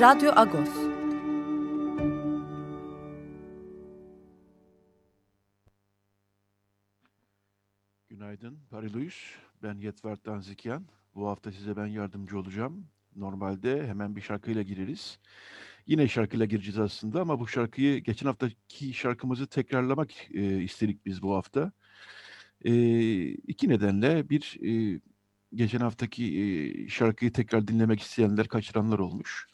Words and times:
Radyo 0.00 0.32
Agos. 0.36 0.68
Günaydın 8.08 8.58
Pariluyuz. 8.70 9.34
Ben 9.62 9.74
Yetvert 9.74 10.26
Danzikyan. 10.26 10.86
Bu 11.14 11.28
hafta 11.28 11.52
size 11.52 11.76
ben 11.76 11.86
yardımcı 11.86 12.38
olacağım. 12.38 12.86
Normalde 13.16 13.86
hemen 13.86 14.16
bir 14.16 14.20
şarkıyla 14.20 14.62
gireriz. 14.62 15.18
Yine 15.86 16.08
şarkıyla 16.08 16.46
gireceğiz 16.46 16.78
aslında 16.78 17.20
ama 17.20 17.40
bu 17.40 17.48
şarkıyı 17.48 17.98
geçen 17.98 18.26
haftaki 18.26 18.94
şarkımızı 18.94 19.46
tekrarlamak 19.46 20.10
e, 20.34 20.62
istedik 20.62 21.06
biz 21.06 21.22
bu 21.22 21.34
hafta. 21.34 21.72
E, 22.64 22.72
iki 23.28 23.68
nedenle 23.68 24.30
bir 24.30 24.58
e, 24.66 25.00
geçen 25.54 25.80
haftaki 25.80 26.40
e, 26.40 26.88
şarkıyı 26.88 27.32
tekrar 27.32 27.68
dinlemek 27.68 28.00
isteyenler 28.00 28.48
kaçıranlar 28.48 28.98
olmuş. 28.98 29.49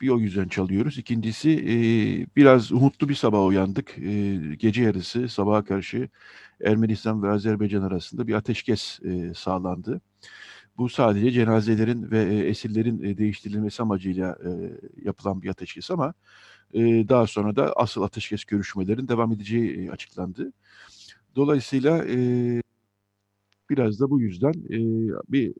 Bir 0.00 0.08
o 0.08 0.18
yüzden 0.18 0.48
çalıyoruz. 0.48 0.98
İkincisi 0.98 1.50
e, 1.50 1.74
biraz 2.36 2.72
umutlu 2.72 3.08
bir 3.08 3.14
sabah 3.14 3.46
uyandık. 3.46 3.98
E, 3.98 4.36
gece 4.58 4.82
yarısı 4.82 5.28
sabaha 5.28 5.64
karşı 5.64 6.08
Ermenistan 6.64 7.22
ve 7.22 7.30
Azerbaycan 7.30 7.82
arasında 7.82 8.26
bir 8.26 8.34
ateşkes 8.34 9.00
e, 9.04 9.34
sağlandı. 9.34 10.00
Bu 10.78 10.88
sadece 10.88 11.30
cenazelerin 11.30 12.10
ve 12.10 12.24
e, 12.34 12.38
esirlerin 12.48 13.02
e, 13.02 13.18
değiştirilmesi 13.18 13.82
amacıyla 13.82 14.38
e, 14.44 14.50
yapılan 15.04 15.42
bir 15.42 15.48
ateşkes 15.48 15.90
ama 15.90 16.14
e, 16.74 16.80
daha 17.08 17.26
sonra 17.26 17.56
da 17.56 17.72
asıl 17.76 18.02
ateşkes 18.02 18.44
görüşmelerin 18.44 19.08
devam 19.08 19.32
edeceği 19.32 19.86
e, 19.86 19.90
açıklandı. 19.90 20.52
Dolayısıyla 21.36 22.04
e, 22.08 22.16
Biraz 23.70 24.00
da 24.00 24.10
bu 24.10 24.20
yüzden 24.20 24.52
e, 24.52 24.78
bir 25.28 25.54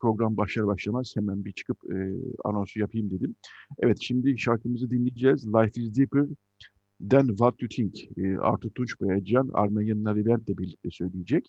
program 0.00 0.36
başlar 0.36 0.66
başlamaz 0.66 1.12
hemen 1.16 1.44
bir 1.44 1.52
çıkıp 1.52 1.78
e, 1.92 1.96
anonsu 2.44 2.80
yapayım 2.80 3.10
dedim. 3.10 3.36
Evet 3.78 3.98
şimdi 4.00 4.38
şarkımızı 4.38 4.90
dinleyeceğiz. 4.90 5.46
Life 5.46 5.80
is 5.80 5.96
Deeper 5.96 6.24
Than 7.10 7.28
What 7.28 7.62
You 7.62 7.68
Think. 7.68 8.18
E, 8.18 8.38
Artur 8.38 8.70
Tunç 8.70 9.00
Boyacan, 9.00 9.50
Armenyan 9.52 10.04
Narivent 10.04 10.48
de 10.48 10.58
birlikte 10.58 10.90
söyleyecek. 10.90 11.46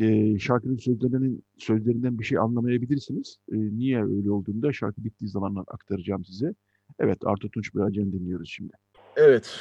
E, 0.00 0.38
şarkının 0.38 0.76
sözlerinden, 0.76 1.42
sözlerinden 1.58 2.18
bir 2.18 2.24
şey 2.24 2.38
anlamayabilirsiniz. 2.38 3.38
E, 3.52 3.56
niye 3.56 4.04
öyle 4.04 4.30
olduğunda 4.30 4.72
şarkı 4.72 5.04
bittiği 5.04 5.30
zaman 5.30 5.64
aktaracağım 5.68 6.24
size. 6.24 6.54
Evet 6.98 7.18
Artur 7.24 7.48
Tunç 7.48 7.74
Boyacan'ı 7.74 8.12
dinliyoruz 8.12 8.50
şimdi. 8.52 8.72
Evet. 9.16 9.58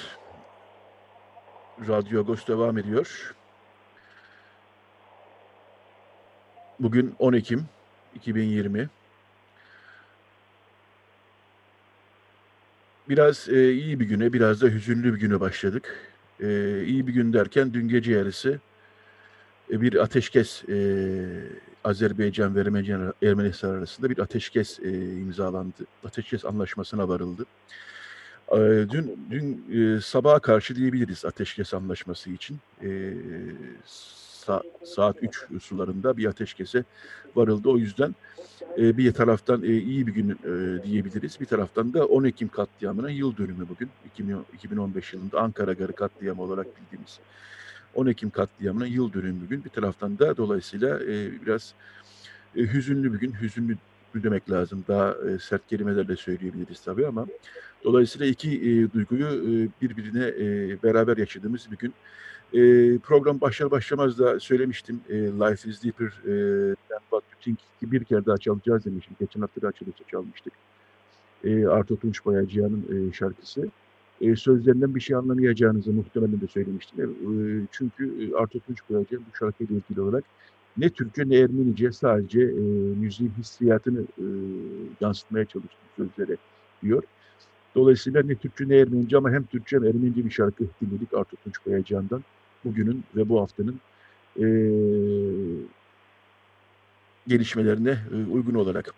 Radyo 1.88 2.19
Agos 2.19 2.47
devam 2.47 2.78
ediyor. 2.78 3.35
Bugün 6.79 7.15
10 7.19 7.33
Ekim 7.33 7.65
2020. 8.15 8.89
Biraz 13.09 13.49
e, 13.49 13.71
iyi 13.71 13.99
bir 13.99 14.05
güne, 14.05 14.33
biraz 14.33 14.61
da 14.61 14.67
hüzünlü 14.67 15.13
bir 15.13 15.19
güne 15.19 15.39
başladık. 15.39 16.13
E, 16.39 16.83
iyi 16.83 17.07
bir 17.07 17.13
gün 17.13 17.33
derken 17.33 17.73
dün 17.73 17.88
gece 17.88 18.11
yarısı 18.11 18.59
e, 19.71 19.81
bir 19.81 19.95
ateşkes 19.95 20.63
e, 20.69 20.77
Azerbaycan 21.83 22.55
ve 22.55 22.59
Ermenistan, 22.59 23.13
Ermenistan 23.23 23.69
arasında 23.69 24.09
bir 24.09 24.17
ateşkes 24.17 24.79
e, 24.79 24.91
imzalandı. 25.19 25.85
Ateşkes 26.05 26.45
anlaşmasına 26.45 27.09
varıldı. 27.09 27.45
E, 28.51 28.57
dün 28.89 29.27
dün 29.31 29.65
e, 29.73 30.01
sabaha 30.01 30.39
karşı 30.39 30.75
diyebiliriz 30.75 31.25
ateşkes 31.25 31.73
anlaşması 31.73 32.29
için. 32.29 32.57
E, 32.83 33.13
sa 34.47 34.63
saat 34.84 35.16
3 35.22 35.63
sularında 35.63 36.18
bir 36.18 36.25
ateşkese 36.25 36.84
varıldı. 37.35 37.69
O 37.69 37.78
yüzden 37.78 38.16
e, 38.78 38.97
bir 38.97 39.13
taraftan 39.13 39.63
e, 39.63 39.68
iyi 39.68 40.08
bir 40.08 40.13
gün 40.13 40.30
e, 40.30 40.84
diyebiliriz. 40.84 41.40
Bir 41.40 41.46
taraftan 41.46 41.94
da 41.94 42.06
10 42.06 42.24
Ekim 42.24 42.47
katliamının 42.47 43.09
yıl 43.09 43.38
dönümü 43.38 43.69
bugün. 43.69 43.90
2015 44.53 45.13
yılında 45.13 45.41
Ankara 45.41 45.74
Garı 45.74 45.94
katliamı 45.94 46.41
olarak 46.41 46.68
bildiğimiz 46.68 47.19
10 47.96 48.07
Ekim 48.07 48.30
katliamının 48.30 48.86
yıl 48.86 49.13
dönümü 49.13 49.46
bugün. 49.46 49.63
Bir 49.66 49.69
taraftan 49.69 50.19
da 50.19 50.38
dolayısıyla 50.38 51.00
e, 51.00 51.41
biraz 51.46 51.74
e, 52.56 52.62
hüzünlü 52.62 53.13
bir 53.13 53.19
gün. 53.19 53.34
Hüzünlü 53.41 53.78
demek 54.16 54.52
lazım. 54.52 54.86
Daha 54.88 55.16
e, 55.30 55.40
sert 55.40 55.68
kelimelerle 55.68 56.16
söyleyebiliriz 56.16 56.81
tabii 56.81 57.07
ama 57.07 57.28
dolayısıyla 57.84 58.28
iki 58.28 58.50
e, 58.50 58.94
duyguyu 58.94 59.28
e, 59.28 59.69
birbirine 59.81 60.25
e, 60.28 60.78
beraber 60.84 61.18
yaşadığımız 61.18 61.72
bir 61.72 61.78
gün. 61.78 61.94
E, 62.53 62.59
program 62.97 63.41
başlar 63.41 63.72
başlamaz 63.72 64.19
da 64.19 64.40
söylemiştim. 64.40 65.00
E, 65.09 65.16
Life 65.16 65.69
is 65.69 65.84
Deeper 65.84 66.22
e, 66.25 66.75
You 67.12 67.22
Think 67.41 67.59
bir 67.81 68.03
kere 68.03 68.25
daha 68.25 68.38
çalacağız 68.38 68.85
demiştim. 68.85 69.16
Geçen 69.19 69.41
hafta 69.41 69.62
da 69.62 69.68
açılışta 69.68 70.03
çalmıştık. 70.12 70.53
E, 71.44 71.68
Arto 71.68 71.96
Tunç 71.96 72.25
Boyacıyan'ın 72.25 73.09
e, 73.09 73.13
şarkısı. 73.13 73.69
E, 74.22 74.36
sözlerinden 74.36 74.96
bir 74.96 75.00
şey 75.00 75.16
anlamayacağınızı 75.16 75.91
muhtemelen 75.91 76.41
de 76.41 76.47
söylemiştim. 76.47 77.02
E, 77.02 77.31
çünkü 77.72 78.34
Arto 78.36 78.59
Tunç 78.59 78.78
Boyacıyan 78.90 79.24
bu 79.31 79.38
şarkıyla 79.38 79.75
ilgili 79.75 80.02
olarak 80.02 80.24
ne 80.78 80.90
Türkçe 80.90 81.30
ne 81.30 81.36
Ermenice 81.38 81.91
sadece 81.91 82.41
e, 82.41 82.62
müziğin 83.00 83.34
hissiyatını 83.38 84.02
e, 84.02 84.25
yansıtmaya 85.02 85.46
çalıştım 85.46 85.80
sözlere 85.97 86.38
diyor. 86.84 87.03
Dolayısıyla 87.77 88.23
ne 88.23 88.35
Türkçe 88.35 88.69
ne 88.69 88.75
Ermenice 88.75 89.17
ama 89.17 89.31
hem 89.31 89.43
Türkçe 89.43 89.75
hem 89.75 89.83
Ermenice 89.83 90.25
bir 90.25 90.31
şarkı 90.31 90.63
dinledik 90.81 91.13
Artur 91.13 91.38
Tunç 91.43 91.55
Boyacıyan'dan 91.65 92.23
bugünün 92.65 93.03
ve 93.15 93.29
bu 93.29 93.41
haftanın 93.41 93.79
e, 94.39 94.45
gelişmelerine 97.27 97.97
e, 98.11 98.31
uygun 98.31 98.53
olarak. 98.53 98.93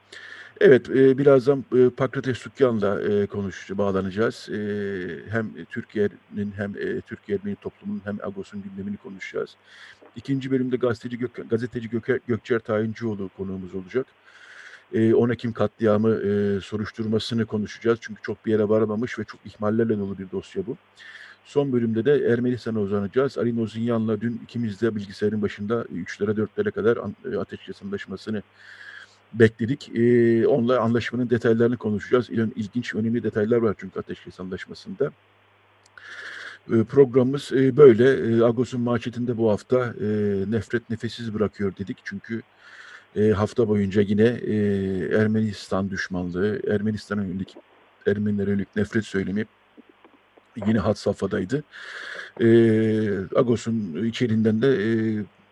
Evet, 0.62 0.90
e, 0.90 1.18
birazdan 1.18 1.66
e, 1.76 1.90
Pakrates 1.90 2.38
Sukyan'la 2.38 3.02
e, 3.02 3.26
konuş, 3.26 3.70
bağlanacağız. 3.70 4.50
E, 4.50 4.60
hem 5.30 5.66
Türkiye'nin 5.70 6.52
hem 6.56 6.76
e, 6.78 7.02
Türkiye 7.02 7.38
Ermeni 7.38 7.56
toplumunun 7.56 8.02
hem 8.06 8.18
Agos'un 8.24 8.64
gündemini 8.64 8.98
konuşacağız. 8.98 9.56
İkinci 10.16 10.52
bölümde 10.52 10.76
gazeteci, 10.76 11.18
Gök, 11.18 11.50
gazeteci 11.50 11.90
Gök, 11.90 12.28
Gökçer 12.28 12.60
Tayincioğlu 12.60 13.30
konuğumuz 13.38 13.76
olacak. 13.76 14.06
E, 14.94 15.14
10 15.14 15.30
Ekim 15.30 15.54
katliamı 15.54 16.16
e, 16.16 16.62
soruşturmasını 16.62 17.46
konuşacağız. 17.46 18.00
Çünkü 18.02 18.22
çok 18.22 18.46
bir 18.46 18.52
yere 18.52 18.70
varamamış 18.70 19.20
ve 19.20 19.24
çok 19.24 19.40
ihmallerle 19.46 20.00
dolu 20.00 20.18
bir 20.18 20.32
dosya 20.32 20.68
bu. 20.68 20.78
Son 21.46 21.74
bölümde 21.74 22.06
de 22.06 22.34
Ermenistan'a 22.34 22.80
uzanacağız. 22.80 23.38
Ali 23.38 23.58
Nozinyan'la 23.58 24.22
dün 24.22 24.42
ikimiz 24.44 24.82
de 24.82 24.96
bilgisayarın 24.96 25.42
başında 25.42 25.82
3'lere 25.82 26.48
4'lere 26.48 26.72
kadar 26.72 26.98
ateşkes 27.40 27.84
anlaşmasını 27.84 28.42
bekledik. 29.34 29.92
E, 29.96 30.48
onunla 30.48 30.80
anlaşmanın 30.80 31.30
detaylarını 31.30 31.78
konuşacağız. 31.78 32.30
İlginç, 32.30 32.96
önemli 32.96 33.24
detaylar 33.24 33.58
var 33.58 33.76
çünkü 33.78 34.00
ateşkes 34.00 34.40
anlaşmasında. 34.40 35.12
Programımız 36.90 37.52
böyle. 37.52 38.46
Agos'un 38.46 38.82
manşetinde 38.82 39.38
bu 39.38 39.52
hafta 39.52 39.94
nefret 40.48 40.90
nefessiz 40.90 41.34
bırakıyor 41.34 41.74
dedik. 41.78 41.98
Çünkü 42.04 42.42
e, 43.16 43.30
hafta 43.30 43.68
boyunca 43.68 44.02
yine 44.02 44.28
e, 44.28 44.56
Ermenistan 45.22 45.90
düşmanlığı, 45.90 46.62
Ermenistan'a 46.68 47.24
yönelik, 47.24 47.56
Ermenilere 48.08 48.50
yönelik 48.50 48.76
nefret 48.76 49.06
söylemi 49.06 49.46
yine 50.68 50.80
hat 50.80 50.98
safhadaydı. 50.98 51.64
E, 52.42 52.48
Agos'un 53.36 54.06
içeriğinden 54.06 54.62
de 54.62 54.68
e, 54.68 54.90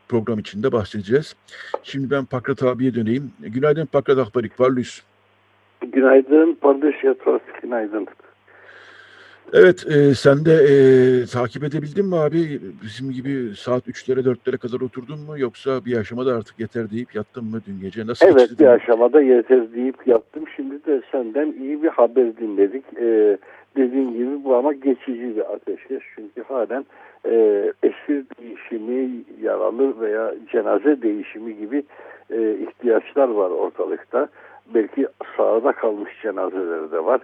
program 0.10 0.40
içinde 0.40 0.72
bahsedeceğiz. 0.72 1.36
Şimdi 1.84 2.12
ben 2.12 2.26
Pakrat 2.26 2.64
abiye 2.64 2.96
döneyim. 2.96 3.32
Günaydın 3.40 3.86
Pakrat 3.86 4.18
Akbarik, 4.18 4.60
varlıyız. 4.60 5.04
Günaydın, 5.82 6.54
Pardeş 6.62 7.04
Yatras, 7.04 7.42
günaydın. 7.62 8.08
Evet, 9.54 9.86
e, 9.88 10.14
sen 10.16 10.46
de 10.46 10.54
e, 10.54 11.26
takip 11.26 11.64
edebildin 11.64 12.06
mi 12.06 12.16
abi? 12.16 12.60
Bizim 12.84 13.12
gibi 13.12 13.56
saat 13.56 13.88
3'lere 13.88 14.20
4'lere 14.20 14.58
kadar 14.58 14.82
oturdun 14.82 15.20
mu? 15.20 15.40
Yoksa 15.40 15.86
bir 15.86 15.98
aşamada 15.98 16.36
artık 16.36 16.60
yeter 16.60 16.92
deyip 16.92 17.16
yattın 17.16 17.44
mı 17.46 17.62
dün 17.68 17.80
gece? 17.82 18.08
Nasıl 18.08 18.26
Evet, 18.26 18.40
geçti? 18.40 18.60
bir 18.60 18.68
aşamada 18.68 19.22
yeter 19.22 19.74
deyip 19.74 20.08
yattım. 20.08 20.44
Şimdi 20.56 20.86
de 20.86 21.02
senden 21.12 21.52
iyi 21.60 21.84
bir 21.84 21.88
haber 21.90 22.38
dinledik. 22.38 22.84
E, 22.98 23.38
dediğin 23.78 24.14
gibi 24.14 24.44
bu 24.44 24.56
ama 24.56 24.74
geçici 24.74 25.36
bir 25.36 25.54
ateşkes. 25.54 26.02
Çünkü 26.16 26.44
halen 26.44 26.86
e, 27.26 27.36
esir 27.84 28.26
değiş 28.40 28.58
değişimi, 28.72 29.24
yaralı 29.42 30.00
veya 30.02 30.34
cenaze 30.52 31.02
değişimi 31.02 31.58
gibi 31.58 31.84
e, 32.30 32.58
ihtiyaçlar 32.60 33.28
var 33.28 33.50
ortalıkta. 33.50 34.28
Belki 34.74 35.08
sahada 35.38 35.72
kalmış 35.72 36.12
cenazeler 36.22 36.92
de 36.92 37.06
var. 37.06 37.22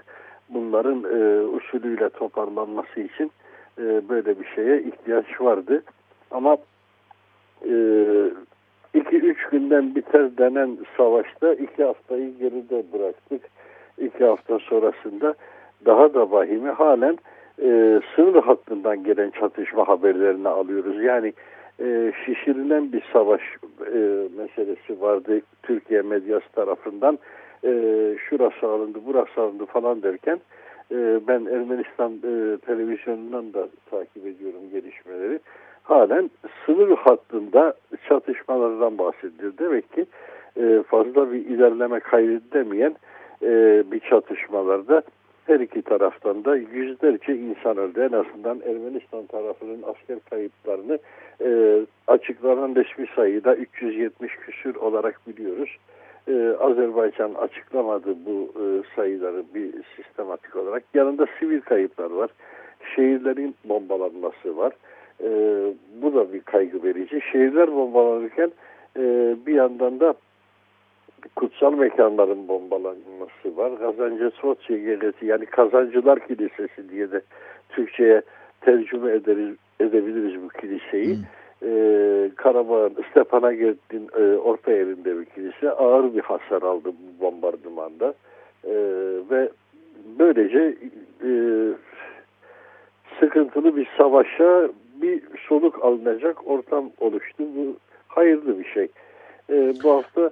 Bunların 0.54 1.04
e, 1.04 1.42
usulüyle 1.42 2.10
toparlanması 2.10 3.00
için 3.00 3.32
e, 3.80 4.10
böyle 4.10 4.40
bir 4.40 4.46
şeye 4.56 4.82
ihtiyaç 4.82 5.42
vardı. 5.42 5.84
Ama 6.32 6.58
e, 7.70 7.76
iki 8.94 9.16
üç 9.16 9.46
günden 9.52 9.96
biter 9.96 10.38
denen 10.38 10.78
savaşta 10.98 11.54
iki 11.54 11.84
haftayı 11.84 12.38
geride 12.38 12.84
bıraktık. 12.94 13.42
İki 13.98 14.26
hafta 14.26 14.60
sonrasında 14.60 15.34
daha 15.86 16.14
da 16.14 16.32
vahimi 16.32 16.70
halen 16.70 17.18
e, 17.62 18.02
sınır 18.16 18.44
hattından 18.44 19.04
gelen 19.04 19.30
çatışma 19.30 19.88
haberlerini 19.88 20.50
alıyoruz. 20.50 21.04
Yani 21.04 21.34
e, 21.80 22.14
şişirilen 22.26 22.94
bir 22.94 23.04
savaş 23.14 23.42
e, 23.94 24.28
meselesi 24.38 25.02
vardı 25.02 25.42
Türkiye 25.64 26.02
medyası 26.02 26.50
tarafından. 26.56 27.20
E, 27.64 27.72
şurası 28.30 28.68
alındı, 28.68 29.00
burası 29.06 29.42
alındı 29.42 29.66
falan 29.66 30.04
derken 30.04 30.40
e, 30.92 31.20
ben 31.28 31.46
Ermenistan 31.46 32.12
e, 32.14 32.58
televizyonundan 32.58 33.54
da 33.54 33.68
takip 33.92 34.28
ediyorum 34.28 34.62
gelişmeleri. 34.72 35.40
Halen 35.84 36.30
sınır 36.66 36.98
hattında 36.98 37.74
çatışmalardan 38.10 38.98
bahsediyor. 38.98 39.54
Demek 39.60 39.94
ki 39.94 40.06
e, 40.58 40.84
fazla 40.88 41.32
bir 41.32 41.46
ilerleme 41.46 42.00
kaydedemeyen 42.00 42.96
e, 43.42 43.84
bir 43.92 44.00
çatışmalarda 44.00 45.04
her 45.46 45.60
iki 45.60 45.82
taraftan 45.82 46.46
da 46.46 46.56
yüzlerce 46.56 47.36
insan 47.36 47.78
öldü. 47.78 48.10
En 48.12 48.18
azından 48.18 48.62
Ermenistan 48.66 49.26
tarafının 49.26 49.84
asker 49.84 50.20
kayıplarını 50.30 51.00
e, 51.42 51.80
açıklanan 52.08 52.76
resmi 52.76 53.08
sayıda 53.16 53.56
370 53.56 54.36
küsür 54.36 54.76
olarak 54.76 55.20
biliyoruz. 55.28 55.78
E, 56.28 56.56
Azerbaycan 56.60 57.34
açıklamadı 57.34 58.16
bu 58.26 58.54
e, 58.56 58.66
sayıları 58.96 59.44
bir 59.56 59.72
sistematik 59.96 60.56
olarak. 60.56 60.84
Yanında 60.94 61.26
sivil 61.40 61.62
kayıplar 61.62 62.12
var. 62.12 62.30
Şehirlerin 62.96 63.56
bombalanması 63.66 64.58
var. 64.58 64.74
E, 65.24 65.30
bu 66.02 66.16
da 66.16 66.34
bir 66.34 66.42
kaygı 66.42 66.84
verici. 66.84 67.22
Şehirler 67.32 67.76
bombalanırken 67.76 68.52
e, 68.98 69.36
bir 69.46 69.54
yandan 69.54 70.00
da 70.00 70.14
kutsal 71.36 71.74
mekanların 71.74 72.48
bombalanması 72.48 73.58
var. 73.58 73.80
Kazancı 73.80 74.32
Soçya 74.36 74.78
Gelesi 74.78 75.26
yani 75.26 75.46
Kazancılar 75.46 76.28
Kilisesi 76.28 76.90
diye 76.90 77.12
de 77.12 77.22
Türkçe'ye 77.70 78.22
tercüme 78.62 79.12
ederiz, 79.12 79.56
edebiliriz 79.80 80.44
bu 80.44 80.50
kiliseyi. 80.50 81.18
Ee, 81.66 82.32
Karabağ'ın 82.36 82.96
Stepanakert 83.12 83.78
e, 84.18 84.38
orta 84.38 84.72
yerinde 84.72 85.20
bir 85.20 85.26
kilise 85.26 85.72
ağır 85.72 86.16
bir 86.16 86.22
hasar 86.22 86.62
aldı 86.62 86.90
bu 86.90 87.26
bombardımanda. 87.26 88.14
Ee, 88.66 88.74
ve 89.30 89.50
böylece 90.20 90.76
e, 91.24 91.32
sıkıntılı 93.20 93.78
bir 93.78 93.88
savaşa 93.98 94.70
bir 95.02 95.22
soluk 95.48 95.86
alınacak 95.86 96.48
ortam 96.48 96.90
oluştu. 97.00 97.44
Bu 97.56 97.76
hayırlı 98.08 98.60
bir 98.60 98.66
şey. 98.66 98.88
Ee, 99.50 99.74
bu 99.84 99.92
hafta 99.92 100.32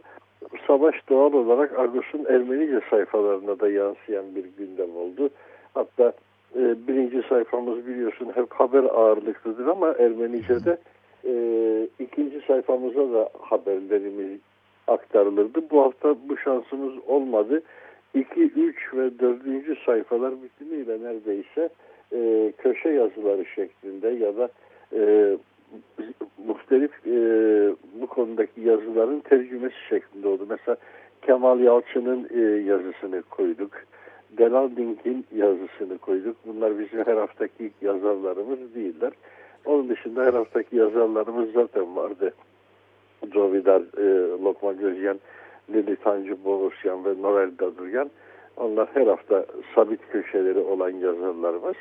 savaş 0.67 0.95
doğal 1.09 1.33
olarak 1.33 1.79
Argos'un 1.79 2.25
Ermenice 2.25 2.81
sayfalarına 2.89 3.59
da 3.59 3.69
yansıyan 3.69 4.35
bir 4.35 4.45
gündem 4.57 4.95
oldu. 4.95 5.29
Hatta 5.73 6.13
e, 6.55 6.87
birinci 6.87 7.27
sayfamız 7.29 7.87
biliyorsun 7.87 8.31
hep 8.35 8.53
haber 8.53 8.83
ağırlıklıdır 8.83 9.67
ama 9.67 9.95
Ermenice'de 9.99 10.77
e, 11.25 11.33
ikinci 11.99 12.41
sayfamıza 12.47 13.13
da 13.13 13.29
haberlerimiz 13.41 14.39
aktarılırdı. 14.87 15.69
Bu 15.71 15.81
hafta 15.83 16.15
bu 16.29 16.37
şansımız 16.37 16.93
olmadı. 17.07 17.61
2, 18.13 18.41
3 18.41 18.93
ve 18.93 19.19
4. 19.19 19.79
sayfalar 19.85 20.33
bütünüyle 20.41 21.03
neredeyse 21.03 21.69
e, 22.13 22.53
köşe 22.57 22.89
yazıları 22.89 23.45
şeklinde 23.45 24.09
ya 24.09 24.37
da 24.37 24.49
e, 24.93 25.37
muhtelif 26.47 26.91
e, 27.07 27.15
bu 28.01 28.07
konudaki 28.07 28.61
yazıların 28.61 29.19
tercümesi 29.19 29.75
şeklinde 29.89 30.27
oldu. 30.27 30.45
Mesela 30.49 30.77
Kemal 31.21 31.59
Yalçın'ın 31.59 32.29
e, 32.33 32.41
yazısını 32.61 33.21
koyduk. 33.21 33.71
Delal 34.37 34.75
Dink'in 34.75 35.25
yazısını 35.35 35.97
koyduk. 35.97 36.37
Bunlar 36.45 36.79
bizim 36.79 37.05
her 37.05 37.17
haftaki 37.17 37.71
yazarlarımız 37.81 38.75
değiller. 38.75 39.11
Onun 39.65 39.89
dışında 39.89 40.25
her 40.25 40.33
haftaki 40.33 40.75
yazarlarımız 40.75 41.51
zaten 41.51 41.95
vardı. 41.95 42.33
Jovidar, 43.33 43.81
e, 43.97 44.29
Lokman 44.43 44.77
Gözyen, 44.77 45.19
Lili 45.69 45.95
Tancı 45.95 46.45
Boğuşyan 46.45 47.05
ve 47.05 47.21
Noel 47.21 47.49
Daduryan. 47.59 48.09
Onlar 48.57 48.87
her 48.93 49.07
hafta 49.07 49.45
sabit 49.75 49.99
köşeleri 50.11 50.59
olan 50.59 50.89
yazarlarımız. 50.89 51.75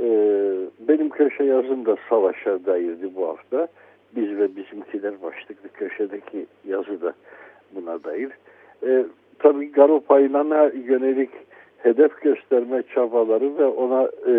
Ee, 0.00 0.56
benim 0.88 1.08
köşe 1.08 1.44
yazım 1.44 1.86
da 1.86 1.96
savaşa 2.08 2.66
dairdi 2.66 3.14
bu 3.16 3.28
hafta. 3.28 3.68
Biz 4.16 4.38
ve 4.38 4.56
bizimkiler 4.56 5.22
başlıklı 5.22 5.68
köşedeki 5.68 6.46
yazı 6.68 7.02
da 7.02 7.12
buna 7.74 8.04
dair. 8.04 8.30
Ee, 8.86 9.04
tabii 9.38 9.72
Garo 9.72 10.00
Paylan'a 10.00 10.64
yönelik 10.64 11.30
hedef 11.78 12.20
gösterme 12.20 12.82
çabaları 12.94 13.58
ve 13.58 13.64
ona 13.64 14.02
e, 14.26 14.32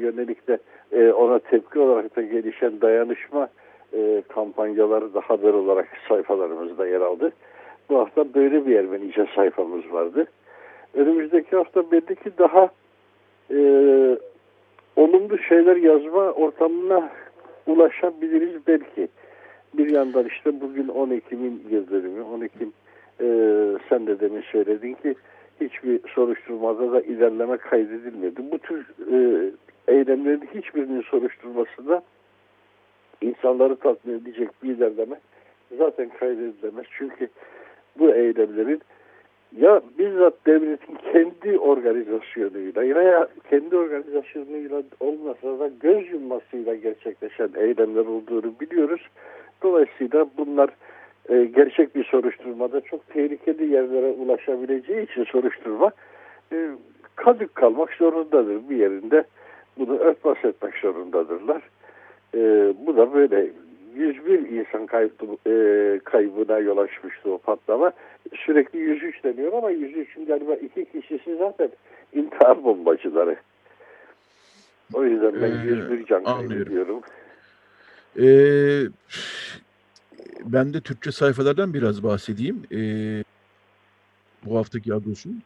yönelik 0.00 0.48
de 0.48 0.58
e, 0.92 1.12
ona 1.12 1.38
tepki 1.38 1.78
olarak 1.78 2.16
da 2.16 2.22
gelişen 2.22 2.80
dayanışma 2.80 3.48
e, 3.94 4.22
kampanyaları 4.28 5.14
da 5.14 5.20
haber 5.20 5.54
olarak 5.54 5.88
sayfalarımızda 6.08 6.86
yer 6.86 7.00
aldı. 7.00 7.32
Bu 7.90 7.98
hafta 7.98 8.34
böyle 8.34 8.66
bir 8.66 8.76
Ermenice 8.76 9.26
sayfamız 9.34 9.92
vardı. 9.92 10.26
Önümüzdeki 10.94 11.56
hafta 11.56 11.90
belli 11.90 12.16
ki 12.16 12.30
daha 12.38 12.70
e, 13.50 13.58
olumlu 14.96 15.38
şeyler 15.38 15.76
yazma 15.76 16.20
ortamına 16.20 17.10
ulaşabiliriz 17.66 18.66
belki. 18.66 19.08
Bir 19.74 19.90
yandan 19.90 20.26
işte 20.26 20.60
bugün 20.60 20.88
10 20.88 21.10
Ekim'in 21.10 21.62
yıl 21.70 21.90
dönümü. 21.90 22.22
10 22.22 22.40
Ekim 22.40 22.72
e, 23.20 23.26
sen 23.88 24.06
de 24.06 24.20
demin 24.20 24.42
söyledin 24.52 24.94
ki 24.94 25.14
hiçbir 25.60 26.00
soruşturmada 26.14 26.92
da 26.92 27.00
ilerleme 27.00 27.56
kaydedilmedi. 27.56 28.42
Bu 28.52 28.58
tür 28.58 28.86
e, 29.12 29.50
eylemlerin 29.92 30.48
hiçbirinin 30.54 31.02
soruşturmasında 31.02 32.02
insanları 33.20 33.76
tatmin 33.76 34.18
edecek 34.18 34.48
bir 34.62 34.68
ilerleme 34.68 35.20
zaten 35.78 36.08
kaydedilemez. 36.08 36.86
Çünkü 36.98 37.28
bu 37.98 38.14
eylemlerin 38.14 38.80
ya 39.56 39.82
bizzat 39.98 40.46
devletin 40.46 40.98
kendi 41.12 41.58
organizasyonuyla 41.58 42.84
ya 42.84 43.28
kendi 43.50 43.76
organizasyonuyla 43.76 44.82
olmasa 45.00 45.58
da 45.58 45.70
göz 45.80 46.12
yummasıyla 46.12 46.74
gerçekleşen 46.74 47.50
eylemler 47.56 48.06
olduğunu 48.06 48.52
biliyoruz. 48.60 49.00
Dolayısıyla 49.62 50.26
bunlar 50.38 50.70
e, 51.28 51.44
gerçek 51.44 51.94
bir 51.94 52.04
soruşturmada 52.04 52.80
çok 52.80 53.08
tehlikeli 53.08 53.72
yerlere 53.72 54.10
ulaşabileceği 54.10 55.10
için 55.10 55.24
soruşturma 55.24 55.90
e, 56.52 56.68
kadık 57.16 57.54
kalmak 57.54 57.92
zorundadır 57.92 58.68
bir 58.70 58.76
yerinde. 58.76 59.24
Bunu 59.78 59.98
örtbas 59.98 60.44
etmek 60.44 60.74
zorundadırlar. 60.82 61.62
E, 62.34 62.38
bu 62.86 62.96
da 62.96 63.14
böyle 63.14 63.50
101 63.96 64.38
insan 64.38 64.86
kaybı, 64.86 65.12
e, 65.46 65.98
kaybına 66.04 66.58
yol 66.58 66.78
açmıştı 66.78 67.30
o 67.32 67.38
patlama. 67.38 67.92
Sürekli 68.36 68.78
103 68.78 69.24
deniyor 69.24 69.52
ama 69.52 69.70
103'ün 69.72 70.26
galiba 70.26 70.54
iki 70.54 70.84
kişisi 70.84 71.36
zaten 71.38 71.68
intihar 72.12 72.64
bombacıları. 72.64 73.36
O 74.94 75.04
yüzden 75.04 75.34
ben 75.42 75.50
Ee, 75.50 75.64
101 75.70 76.06
can 76.06 76.24
anlıyorum. 76.24 76.48
kaybediyorum. 76.48 77.00
Ee, 78.18 78.82
ben 80.44 80.74
de 80.74 80.80
Türkçe 80.80 81.12
sayfalardan 81.12 81.74
biraz 81.74 82.02
bahsedeyim. 82.02 82.62
Ee, 82.72 83.24
bu 84.44 84.56
haftaki 84.58 84.94
Agos'un. 84.94 85.42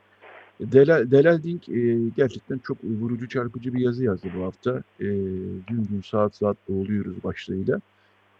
Delal, 0.60 1.10
Delal 1.10 1.42
Dink 1.42 1.68
e, 1.68 1.98
gerçekten 2.16 2.58
çok 2.58 2.84
vurucu 2.84 3.28
çarpıcı 3.28 3.74
bir 3.74 3.80
yazı 3.80 4.04
yazdı 4.04 4.28
bu 4.38 4.44
hafta. 4.44 4.82
E, 5.00 5.04
gün 5.66 5.84
gün 5.90 6.00
saat 6.04 6.34
saat 6.34 6.56
boğuluyoruz 6.68 7.24
başlığıyla. 7.24 7.80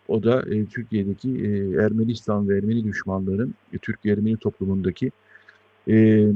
O 0.09 0.23
da 0.23 0.41
e, 0.41 0.67
Türkiye'deki 0.67 1.31
e, 1.31 1.73
Ermenistan 1.83 2.49
ve 2.49 2.59
Ermeni 2.59 2.85
düşmanların 2.85 3.55
e, 3.73 3.79
Türk-Ermeni 3.79 4.37
toplumundaki 4.37 5.11
e, 5.89 6.27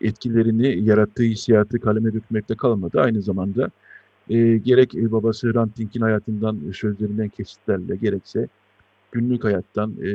etkilerini 0.00 0.84
yarattığı 0.84 1.22
hissiyatı 1.22 1.80
kaleme 1.80 2.12
dökmekte 2.12 2.54
kalmadı. 2.54 3.00
Aynı 3.00 3.22
zamanda 3.22 3.70
e, 4.30 4.56
gerek 4.56 4.94
e, 4.94 5.12
babası 5.12 5.52
Hrant 5.52 5.78
Dink'in 5.78 6.00
hayatından 6.00 6.58
e, 6.70 6.72
sözlerinden 6.72 7.28
kesitlerle 7.28 7.96
gerekse 7.96 8.48
günlük 9.12 9.44
hayattan 9.44 9.94
e, 10.02 10.12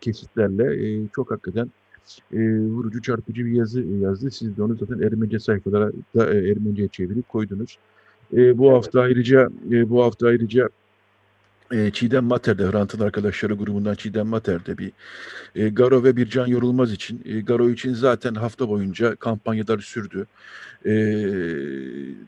kesitlerle 0.00 0.86
e, 0.86 1.08
çok 1.14 1.30
hakikaten 1.30 1.70
e, 2.32 2.38
vurucu 2.60 3.02
çarpıcı 3.02 3.46
bir 3.46 3.50
yazı 3.52 3.80
yazdı. 3.80 4.30
Siz 4.30 4.56
de 4.56 4.62
onu 4.62 4.74
zaten 4.74 4.98
Ermenice 5.06 5.38
sayfalara 5.38 5.92
da 6.16 6.34
e, 6.34 6.50
Ermenice'ye 6.50 6.88
çevirip 6.88 7.28
koydunuz. 7.28 7.78
E, 8.36 8.58
bu 8.58 8.64
Evet. 8.64 8.76
hafta 8.76 9.00
ayrıca 9.00 9.48
e, 9.70 9.90
bu 9.90 10.04
hafta 10.04 10.26
ayrıca 10.26 10.68
e, 11.72 11.90
Çiğdem 11.90 12.24
Mater'de, 12.24 12.70
Hrant'ın 12.70 13.00
arkadaşları 13.00 13.54
grubundan 13.54 13.94
Çiğdem 13.94 14.26
Mater'de 14.26 14.78
bir 14.78 14.92
e, 15.54 15.68
Garo 15.68 16.04
ve 16.04 16.16
Bircan 16.16 16.46
Yorulmaz 16.46 16.92
için, 16.92 17.22
e, 17.24 17.40
Garo 17.40 17.70
için 17.70 17.94
zaten 17.94 18.34
hafta 18.34 18.68
boyunca 18.68 19.16
kampanyalar 19.16 19.78
sürdü. 19.78 20.26
E, 20.86 20.92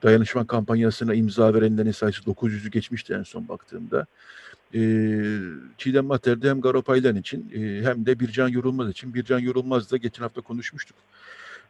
dayanışma 0.03 0.47
kampanyasına 0.47 1.15
imza 1.15 1.55
verenlerin 1.55 1.91
sayısı 1.91 2.23
900'ü 2.23 2.71
geçmişti 2.71 3.15
en 3.15 3.23
son 3.23 3.49
baktığımda. 3.49 4.07
E, 4.75 4.81
Çiğdem 5.79 6.05
Mater'de 6.05 6.51
hem 6.51 6.61
Garo 6.61 6.83
Paylan 6.83 7.17
için 7.17 7.51
e, 7.55 7.83
hem 7.83 8.07
de 8.07 8.21
Bircan 8.21 8.49
Yorulmaz 8.49 8.91
için. 8.91 9.15
Bircan 9.15 9.39
Yorulmaz 9.39 9.91
da 9.93 9.97
geçen 9.97 10.23
hafta 10.23 10.41
konuşmuştuk. 10.41 10.97